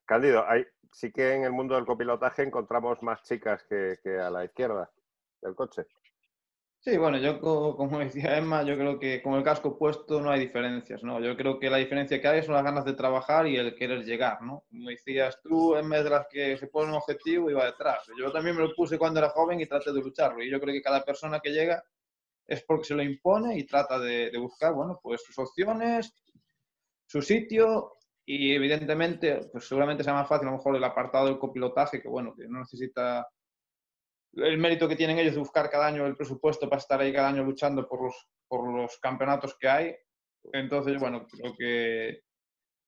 Cándido, 0.06 0.46
hay, 0.48 0.66
sí 0.92 1.12
que 1.12 1.34
en 1.36 1.44
el 1.44 1.52
mundo 1.52 1.76
del 1.76 1.86
copilotaje 1.86 2.44
encontramos 2.44 3.02
más 3.04 3.22
chicas 3.24 3.64
que, 3.64 3.98
a 4.20 4.30
la 4.30 4.46
izquierda 4.46 4.90
del 5.42 5.56
coche. 5.56 5.86
Sí, 6.80 6.98
bueno, 6.98 7.18
yo 7.18 7.40
co- 7.42 7.76
como 7.76 8.00
decía 8.00 8.38
Emma, 8.38 8.64
yo 8.64 8.76
creo 8.78 9.00
que 9.00 9.22
con 9.22 9.34
el 9.36 9.44
casco 9.44 9.78
puesto 9.78 10.22
no 10.22 10.30
hay 10.32 10.40
diferencias, 10.40 11.04
¿no? 11.04 11.20
Yo 11.20 11.36
creo 11.36 11.60
que 11.60 11.70
la 11.70 11.78
diferencia 11.78 12.22
que 12.22 12.28
hay 12.28 12.44
son 12.44 12.54
las 12.56 12.64
ganas 12.64 12.86
de 12.86 12.94
trabajar 12.94 13.48
y 13.48 13.58
el 13.58 13.76
querer 13.76 14.04
llegar, 14.06 14.42
¿no? 14.42 14.64
Como 14.70 14.90
decías 14.90 15.40
tú, 15.44 15.76
en 15.76 15.90
vez 15.90 16.04
de 16.04 16.10
las 16.10 16.28
que 16.30 16.58
se 16.58 16.68
pone 16.68 16.90
un 16.90 16.96
objetivo 16.96 17.50
y 17.50 17.54
va 17.54 17.66
detrás. 17.66 18.08
Yo 18.20 18.32
también 18.32 18.56
me 18.56 18.62
lo 18.64 18.74
puse 18.76 18.98
cuando 18.98 19.20
era 19.20 19.30
joven 19.30 19.60
y 19.60 19.66
traté 19.66 19.92
de 19.92 20.02
lucharlo. 20.02 20.44
Y 20.44 20.50
yo 20.50 20.60
creo 20.62 20.74
que 20.74 20.82
cada 20.82 21.04
persona 21.04 21.40
que 21.40 21.52
llega 21.52 21.84
es 22.48 22.64
porque 22.66 22.86
se 22.86 22.96
lo 22.96 23.04
impone 23.04 23.58
y 23.60 23.66
trata 23.66 24.00
de, 24.00 24.32
de 24.32 24.38
buscar, 24.40 24.74
bueno, 24.74 25.00
pues 25.04 25.24
sus 25.24 25.38
opciones, 25.40 26.14
su 27.06 27.22
sitio 27.22 27.94
y 28.30 28.54
evidentemente, 28.54 29.48
pues 29.54 29.70
seguramente 29.70 30.04
sea 30.04 30.14
más 30.14 30.28
fácil 30.28 30.50
a 30.50 30.52
lo 30.52 30.58
mejor 30.58 30.76
el 30.76 30.84
apartado 30.84 31.28
del 31.28 31.40
copilotaje, 31.40 32.02
que 32.02 32.10
bueno, 32.10 32.36
que 32.36 32.46
no 32.50 32.60
necesita 32.60 33.26
el 34.34 34.58
mérito 34.58 34.86
que 34.90 34.98
tienen 34.98 35.18
ellos 35.18 35.34
de 35.34 35.40
buscar 35.40 35.70
cada 35.70 35.88
año 35.88 36.06
el 36.06 36.18
presupuesto 36.18 36.70
para 36.70 36.82
estar 36.82 37.00
ahí 37.00 37.14
cada 37.14 37.30
año 37.30 37.46
luchando 37.46 37.88
por 37.88 38.04
los, 38.04 38.28
por 38.50 38.70
los 38.70 39.00
campeonatos 39.00 39.56
que 39.58 39.70
hay. 39.70 39.96
Entonces, 40.52 41.00
bueno, 41.00 41.26
creo 41.26 41.56
que, 41.58 42.24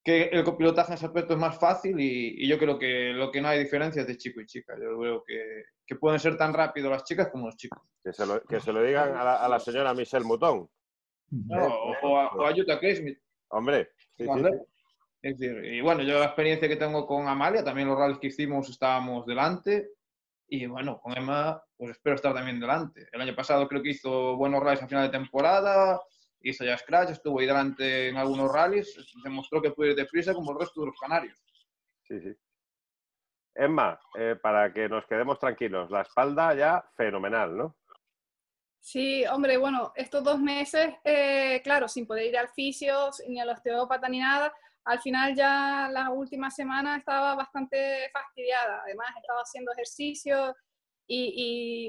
que 0.04 0.24
el 0.24 0.44
copilotaje 0.44 0.92
en 0.92 0.96
ese 0.96 1.06
aspecto 1.06 1.36
es 1.36 1.40
más 1.40 1.58
fácil 1.58 1.98
y, 2.02 2.44
y 2.44 2.46
yo 2.46 2.60
creo 2.60 2.78
que 2.78 3.14
lo 3.14 3.32
que 3.32 3.40
no 3.40 3.48
hay 3.48 3.60
diferencia 3.60 4.02
es 4.02 4.10
de 4.10 4.18
chico 4.18 4.42
y 4.42 4.46
chica. 4.46 4.76
Yo 4.76 5.00
creo 5.00 5.24
que, 5.24 5.64
que 5.88 5.96
pueden 5.96 6.20
ser 6.20 6.36
tan 6.36 6.54
rápidos 6.54 6.92
las 6.92 7.06
chicas 7.06 7.30
como 7.32 7.46
los 7.46 7.56
chicos. 7.56 7.82
Que 8.04 8.12
se 8.12 8.26
lo, 8.26 8.44
que 8.44 8.60
se 8.60 8.74
lo 8.74 8.84
digan 8.84 9.16
a 9.16 9.24
la, 9.24 9.36
a 9.38 9.48
la 9.48 9.60
señora 9.62 9.94
Michelle 9.94 10.26
Mouton. 10.26 10.70
¿no? 11.32 11.66
O, 11.66 11.96
o 12.04 12.18
a, 12.18 12.28
o 12.36 12.46
a 12.46 12.54
Hombre, 13.52 13.90
sí, 14.18 14.26
sí, 14.26 14.44
sí. 14.44 14.79
Es 15.22 15.38
decir, 15.38 15.64
y 15.66 15.82
bueno, 15.82 16.02
yo 16.04 16.18
la 16.20 16.26
experiencia 16.26 16.68
que 16.68 16.78
tengo 16.78 17.06
con 17.06 17.28
Amalia, 17.28 17.64
también 17.64 17.88
los 17.88 17.98
rallies 17.98 18.20
que 18.20 18.28
hicimos 18.28 18.70
estábamos 18.70 19.26
delante. 19.26 19.90
Y 20.48 20.66
bueno, 20.66 21.00
con 21.00 21.16
Emma, 21.16 21.62
pues 21.78 21.92
espero 21.92 22.16
estar 22.16 22.34
también 22.34 22.60
delante. 22.60 23.08
El 23.12 23.22
año 23.22 23.36
pasado 23.36 23.68
creo 23.68 23.84
que 23.84 23.92
hizo 23.92 24.36
buenos 24.36 24.64
rallies 24.64 24.84
a 24.84 24.88
final 24.88 25.04
de 25.06 25.18
temporada, 25.18 26.00
hizo 26.42 26.64
ya 26.64 26.78
Scratch, 26.78 27.12
estuvo 27.12 27.40
ahí 27.40 27.46
delante 27.46 28.10
en 28.10 28.18
algunos 28.18 28.52
rallies, 28.52 28.96
demostró 29.24 29.62
que 29.62 29.72
puede 29.72 29.92
ir 29.92 29.96
deprisa 29.96 30.34
como 30.34 30.52
el 30.52 30.60
resto 30.60 30.82
de 30.82 30.88
los 30.88 31.00
canarios. 31.00 31.38
sí, 32.08 32.20
sí. 32.22 32.36
Emma, 33.54 34.00
eh, 34.18 34.38
para 34.42 34.72
que 34.72 34.88
nos 34.88 35.06
quedemos 35.06 35.38
tranquilos, 35.38 35.92
la 35.92 36.02
espalda 36.02 36.54
ya 36.56 36.84
fenomenal, 36.96 37.58
¿no? 37.58 37.76
Sí, 38.80 39.26
hombre, 39.26 39.58
bueno, 39.58 39.92
estos 39.96 40.24
dos 40.24 40.40
meses, 40.40 40.94
eh, 41.04 41.62
claro, 41.62 41.90
sin 41.90 42.08
poder 42.08 42.28
ir 42.28 42.38
al 42.38 42.48
fisio, 42.48 43.10
ni 43.28 43.40
al 43.42 43.50
osteópata 43.50 44.08
ni 44.08 44.20
nada, 44.20 44.54
al 44.86 45.00
final 45.00 45.36
ya 45.36 45.90
las 45.92 46.10
últimas 46.10 46.56
semanas 46.56 47.00
estaba 47.00 47.36
bastante 47.36 48.10
fastidiada. 48.12 48.82
Además, 48.84 49.08
estaba 49.22 49.42
haciendo 49.42 49.72
ejercicio 49.74 50.56
y, 51.08 51.34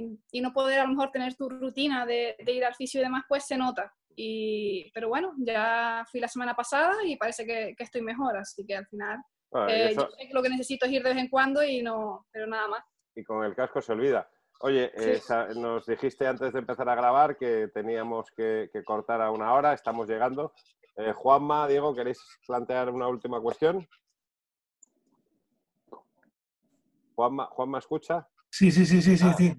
y- 0.03 0.19
y 0.39 0.41
no 0.41 0.53
poder 0.53 0.81
a 0.81 0.85
lo 0.85 0.91
mejor 0.91 1.11
tener 1.11 1.35
tu 1.35 1.49
rutina 1.49 2.07
de, 2.07 2.37
de 2.39 2.53
ir 2.53 2.65
al 2.65 2.75
fisio 2.75 3.01
y 3.01 3.05
demás, 3.05 3.25
pues 3.29 3.47
se 3.47 3.57
nota. 3.57 3.93
Y, 4.17 4.91
pero 4.93 5.09
bueno, 5.09 5.33
ya 5.39 6.05
fui 6.11 6.21
la 6.21 6.29
semana 6.29 6.55
pasada 6.55 6.95
y 7.05 7.17
parece 7.17 7.47
que, 7.47 7.75
que 7.77 7.85
estoy 7.85 8.03
mejor, 8.03 8.37
así 8.37 8.67
que 8.67 8.77
al 8.77 8.87
final 8.87 9.19
y, 9.53 9.71
eh, 9.73 9.91
eso- 9.93 10.09
yo 10.09 10.17
sé 10.17 10.27
que 10.29 10.35
lo 10.35 10.43
que 10.43 10.49
necesito 10.51 10.87
es 10.87 10.93
ir 10.93 11.03
de 11.03 11.11
vez 11.15 11.19
en 11.19 11.29
cuando 11.29 11.63
y 11.63 11.83
no, 11.83 12.27
pero 12.31 12.47
nada 12.47 12.69
más. 12.69 12.85
y 13.15 13.25
con 13.25 13.45
el 13.45 13.55
casco 13.55 13.81
se 13.81 13.93
olvida. 13.93 14.29
Oye, 14.63 14.91
eh, 14.95 15.19
Sí. 15.21 15.33
nos 15.59 15.87
dijiste 15.87 16.27
antes 16.27 16.53
de 16.53 16.59
empezar 16.59 16.87
a 16.89 16.95
grabar 16.95 17.37
que 17.39 17.69
teníamos 17.73 18.31
que, 18.31 18.69
que 18.73 18.85
cortar 18.85 19.21
a 19.23 19.31
una 19.31 19.55
hora, 19.55 19.73
estamos 19.73 20.07
llegando. 20.09 20.53
Eh, 20.97 21.13
Juanma, 21.13 21.67
Diego, 21.69 21.95
¿queréis 21.95 22.19
plantear 22.47 22.91
una 22.91 23.09
última 23.09 23.41
cuestión? 23.41 23.89
Juanma, 27.15 27.47
Juanma 27.47 27.79
escucha. 27.79 28.29
Sí, 28.51 28.71
sí, 28.71 28.85
sí, 28.85 29.01
sí, 29.01 29.17
sí. 29.17 29.25
Ah. 29.27 29.35
sí. 29.37 29.55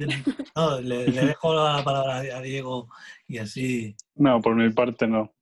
No, 0.55 0.81
le, 0.81 1.07
le 1.07 1.25
dejo 1.27 1.53
la 1.53 1.83
palabra 1.83 2.17
a 2.17 2.41
Diego 2.41 2.89
y 3.27 3.37
así. 3.37 3.95
No, 4.15 4.41
por 4.41 4.55
mi 4.55 4.69
parte 4.71 5.07
no. 5.07 5.33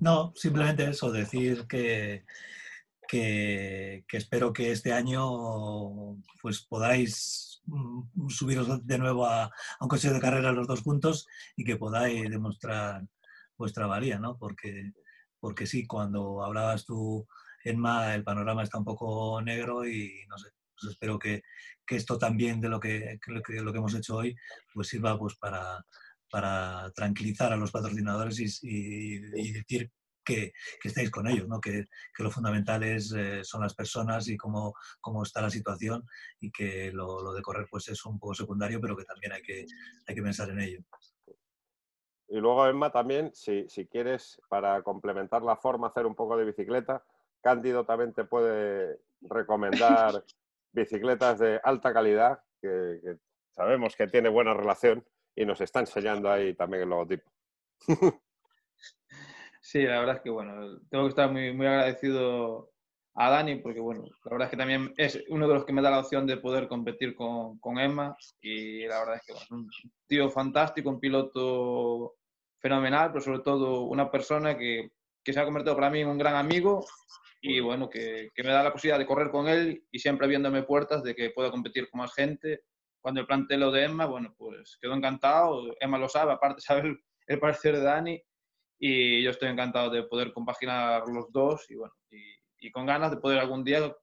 No, 0.00 0.32
simplemente 0.34 0.88
eso, 0.88 1.12
decir 1.12 1.66
que, 1.66 2.24
que, 3.06 4.04
espero 4.12 4.52
que 4.52 4.72
este 4.72 4.94
año 4.94 6.16
pues 6.40 6.62
podáis 6.62 7.60
mm, 7.66 8.28
subiros 8.28 8.86
de 8.86 8.98
nuevo 8.98 9.26
a, 9.26 9.50
un 9.80 9.88
coche 9.88 10.10
de 10.10 10.20
carrera 10.20 10.52
los 10.52 10.66
dos 10.66 10.82
puntos 10.82 11.26
y 11.54 11.64
que 11.64 11.76
podáis 11.76 12.30
demostrar 12.30 13.02
vuestra 13.60 13.86
valía, 13.86 14.18
¿no? 14.18 14.36
Porque, 14.38 14.92
porque 15.38 15.66
sí, 15.66 15.86
cuando 15.86 16.42
hablabas 16.42 16.84
tú, 16.86 17.26
Enma, 17.62 18.14
el 18.14 18.24
panorama 18.24 18.62
está 18.62 18.78
un 18.78 18.84
poco 18.86 19.40
negro 19.42 19.86
y 19.86 20.24
no 20.28 20.38
sé, 20.38 20.48
pues 20.74 20.92
espero 20.92 21.18
que, 21.18 21.42
esto 21.86 22.18
también 22.18 22.60
de 22.60 22.68
lo 22.68 22.78
que, 22.78 23.18
lo 23.26 23.42
que, 23.42 23.78
hemos 23.78 23.94
hecho 23.96 24.16
hoy 24.16 24.36
pues 24.72 24.86
sirva 24.86 25.18
pues 25.18 25.34
para, 25.34 25.84
para 26.30 26.88
tranquilizar 26.94 27.52
a 27.52 27.56
los 27.56 27.72
patrocinadores 27.72 28.62
y, 28.62 29.18
decir 29.18 29.90
que, 30.24 30.52
estáis 30.84 31.10
con 31.10 31.26
ellos, 31.26 31.48
¿no? 31.48 31.60
que, 31.60 31.86
lo 32.18 32.30
fundamental 32.30 32.84
es, 32.84 33.12
eh, 33.12 33.42
son 33.42 33.62
las 33.62 33.74
personas 33.74 34.28
y 34.28 34.36
cómo, 34.36 34.72
cómo, 35.00 35.24
está 35.24 35.42
la 35.42 35.50
situación 35.50 36.06
y 36.38 36.52
que 36.52 36.92
lo, 36.92 37.32
de 37.34 37.42
correr 37.42 37.66
pues 37.68 37.88
es 37.88 38.04
un 38.06 38.20
poco 38.20 38.34
secundario, 38.34 38.80
pero 38.80 38.96
que 38.96 39.04
también 39.04 39.32
hay 39.32 39.42
que, 39.42 39.66
hay 40.06 40.14
que 40.14 40.22
pensar 40.22 40.48
en 40.50 40.60
ello. 40.60 40.80
Y 42.30 42.38
luego, 42.38 42.66
Emma, 42.66 42.90
también, 42.90 43.32
si, 43.34 43.68
si 43.68 43.86
quieres, 43.86 44.40
para 44.48 44.82
complementar 44.82 45.42
la 45.42 45.56
forma, 45.56 45.88
hacer 45.88 46.06
un 46.06 46.14
poco 46.14 46.36
de 46.36 46.44
bicicleta, 46.44 47.04
Cándido 47.42 47.84
también 47.84 48.12
te 48.12 48.24
puede 48.24 49.00
recomendar 49.22 50.24
bicicletas 50.72 51.40
de 51.40 51.60
alta 51.62 51.92
calidad, 51.92 52.40
que, 52.60 53.00
que, 53.02 53.16
sabemos 53.50 53.96
que 53.96 54.06
tiene 54.06 54.28
buena 54.28 54.54
relación 54.54 55.04
y 55.34 55.44
nos 55.44 55.60
está 55.60 55.80
enseñando 55.80 56.30
ahí 56.30 56.54
también 56.54 56.84
el 56.84 56.88
logotipo. 56.88 57.30
Sí, 59.62 59.82
la 59.82 60.00
verdad 60.00 60.16
es 60.16 60.22
que 60.22 60.30
bueno, 60.30 60.80
tengo 60.90 61.04
que 61.04 61.10
estar 61.10 61.30
muy, 61.30 61.52
muy 61.52 61.66
agradecido 61.66 62.72
a 63.14 63.30
Dani 63.30 63.56
porque 63.56 63.78
bueno, 63.78 64.04
la 64.24 64.30
verdad 64.32 64.46
es 64.46 64.50
que 64.50 64.56
también 64.56 64.94
es 64.96 65.22
uno 65.28 65.46
de 65.46 65.54
los 65.54 65.64
que 65.64 65.72
me 65.72 65.82
da 65.82 65.90
la 65.90 66.00
opción 66.00 66.26
de 66.26 66.38
poder 66.38 66.66
competir 66.66 67.14
con, 67.14 67.58
con 67.58 67.78
Emma 67.78 68.16
y 68.40 68.86
la 68.86 69.00
verdad 69.00 69.16
es 69.16 69.22
que 69.26 69.32
bueno, 69.34 69.64
un 69.64 69.70
tío 70.08 70.30
fantástico, 70.30 70.88
un 70.88 70.98
piloto 70.98 72.16
fenomenal, 72.60 73.10
pero 73.12 73.20
sobre 73.20 73.40
todo 73.40 73.82
una 73.82 74.10
persona 74.10 74.56
que, 74.56 74.92
que 75.24 75.32
se 75.32 75.40
ha 75.40 75.44
convertido 75.44 75.74
para 75.74 75.90
mí 75.90 76.00
en 76.00 76.08
un 76.08 76.18
gran 76.18 76.36
amigo 76.36 76.84
y 77.42 77.60
bueno, 77.60 77.88
que, 77.88 78.28
que, 78.34 78.42
me 78.42 78.50
da 78.50 78.62
la 78.62 78.72
posibilidad 78.72 78.98
de 78.98 79.06
correr 79.06 79.30
con 79.30 79.48
él 79.48 79.84
y 79.90 79.98
siempre 79.98 80.28
viéndome 80.28 80.62
puertas 80.62 81.02
de 81.02 81.14
que 81.14 81.30
pueda 81.30 81.50
competir 81.50 81.88
con 81.88 82.00
más 82.00 82.14
gente. 82.14 82.64
Cuando 83.00 83.26
planteé 83.26 83.56
lo 83.56 83.70
de 83.70 83.84
Emma, 83.84 84.04
bueno, 84.04 84.34
pues 84.36 84.76
quedó 84.80 84.94
encantado, 84.94 85.74
Emma 85.80 85.96
lo 85.96 86.08
sabe, 86.08 86.32
aparte 86.32 86.60
sabe 86.60 86.88
el, 86.88 87.00
el 87.26 87.38
parecer 87.38 87.76
de 87.76 87.82
Dani 87.82 88.22
y 88.80 89.22
yo 89.22 89.30
estoy 89.30 89.50
encantado 89.50 89.90
de 89.90 90.02
poder 90.02 90.32
compaginar 90.32 91.04
los 91.06 91.30
dos 91.30 91.70
y 91.70 91.76
bueno, 91.76 91.94
y, 92.10 92.70
con 92.72 92.86
ganas 92.86 93.10
de 93.10 93.18
poder 93.18 93.38
algún 93.38 93.62
día 93.62 93.94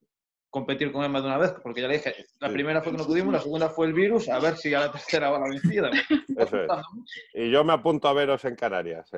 competir 0.60 0.92
con 0.92 1.04
él 1.04 1.10
más 1.10 1.22
de 1.24 1.30
una 1.30 1.38
vez, 1.38 1.52
porque 1.64 1.82
ya 1.82 1.88
le 1.88 1.96
dije, 1.96 2.16
la 2.40 2.50
primera 2.50 2.82
fue 2.82 2.92
que 2.92 2.98
no 2.98 3.06
pudimos, 3.06 3.34
la 3.34 3.40
segunda 3.40 3.70
fue 3.70 3.88
el 3.88 3.94
virus, 3.94 4.30
a 4.30 4.40
ver 4.40 4.56
si 4.58 4.74
a 4.74 4.82
la 4.82 4.92
tercera 4.92 5.30
va 5.30 5.40
la 5.40 5.50
vencida. 5.50 5.90
Y 7.34 7.52
yo 7.52 7.64
me 7.64 7.74
apunto 7.74 8.08
a 8.08 8.14
veros 8.14 8.44
en 8.46 8.56
Canarias. 8.56 9.10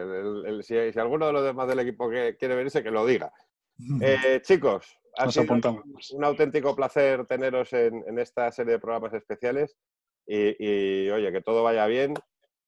si, 0.61 0.99
alguno 0.99 1.27
de 1.27 1.33
los 1.33 1.43
demás 1.43 1.67
del 1.67 1.79
equipo 1.79 2.09
que 2.09 2.35
quiere 2.37 2.55
venirse, 2.55 2.83
que 2.83 2.91
lo 2.91 3.05
diga. 3.05 3.31
Eh, 4.01 4.41
chicos, 4.41 4.99
ha 5.17 5.31
sido 5.31 5.53
un, 5.53 6.23
auténtico 6.25 6.75
placer 6.75 7.25
teneros 7.25 7.71
en, 7.71 8.19
esta 8.19 8.51
serie 8.51 8.73
de 8.73 8.79
programas 8.79 9.13
especiales 9.13 9.77
y, 10.27 10.55
y, 10.59 11.09
oye, 11.09 11.31
que 11.31 11.41
todo 11.41 11.63
vaya 11.63 11.87
bien 11.87 12.13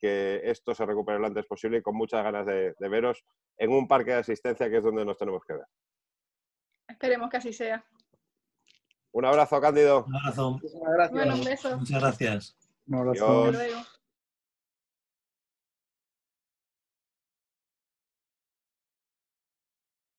que 0.02 0.42
esto 0.44 0.74
se 0.74 0.86
recupere 0.86 1.20
lo 1.20 1.28
antes 1.28 1.46
posible 1.46 1.78
y 1.78 1.82
con 1.82 1.96
muchas 1.96 2.24
ganas 2.24 2.46
de, 2.46 2.74
veros 2.80 3.24
en 3.58 3.72
un 3.72 3.88
parque 3.88 4.12
de 4.12 4.18
asistencia 4.18 4.70
que 4.70 4.78
es 4.78 4.84
donde 4.84 5.06
nos 5.06 5.18
tenemos 5.18 5.44
que 5.46 5.54
ver. 5.54 5.66
Esperemos 6.88 7.30
que 7.30 7.38
así 7.38 7.54
sea. 7.54 7.86
Un 9.14 9.26
abrazo, 9.26 9.60
Cándido. 9.60 10.06
Un 10.06 10.16
abrazo. 10.16 10.52
Muchas 10.52 10.72
gracias. 10.74 11.12
Bueno, 11.12 11.36
un 11.36 11.44
beso. 11.44 11.78
Muchas 11.78 12.02
gracias. 12.02 12.56
Un 12.88 12.96
abrazo. 12.96 13.52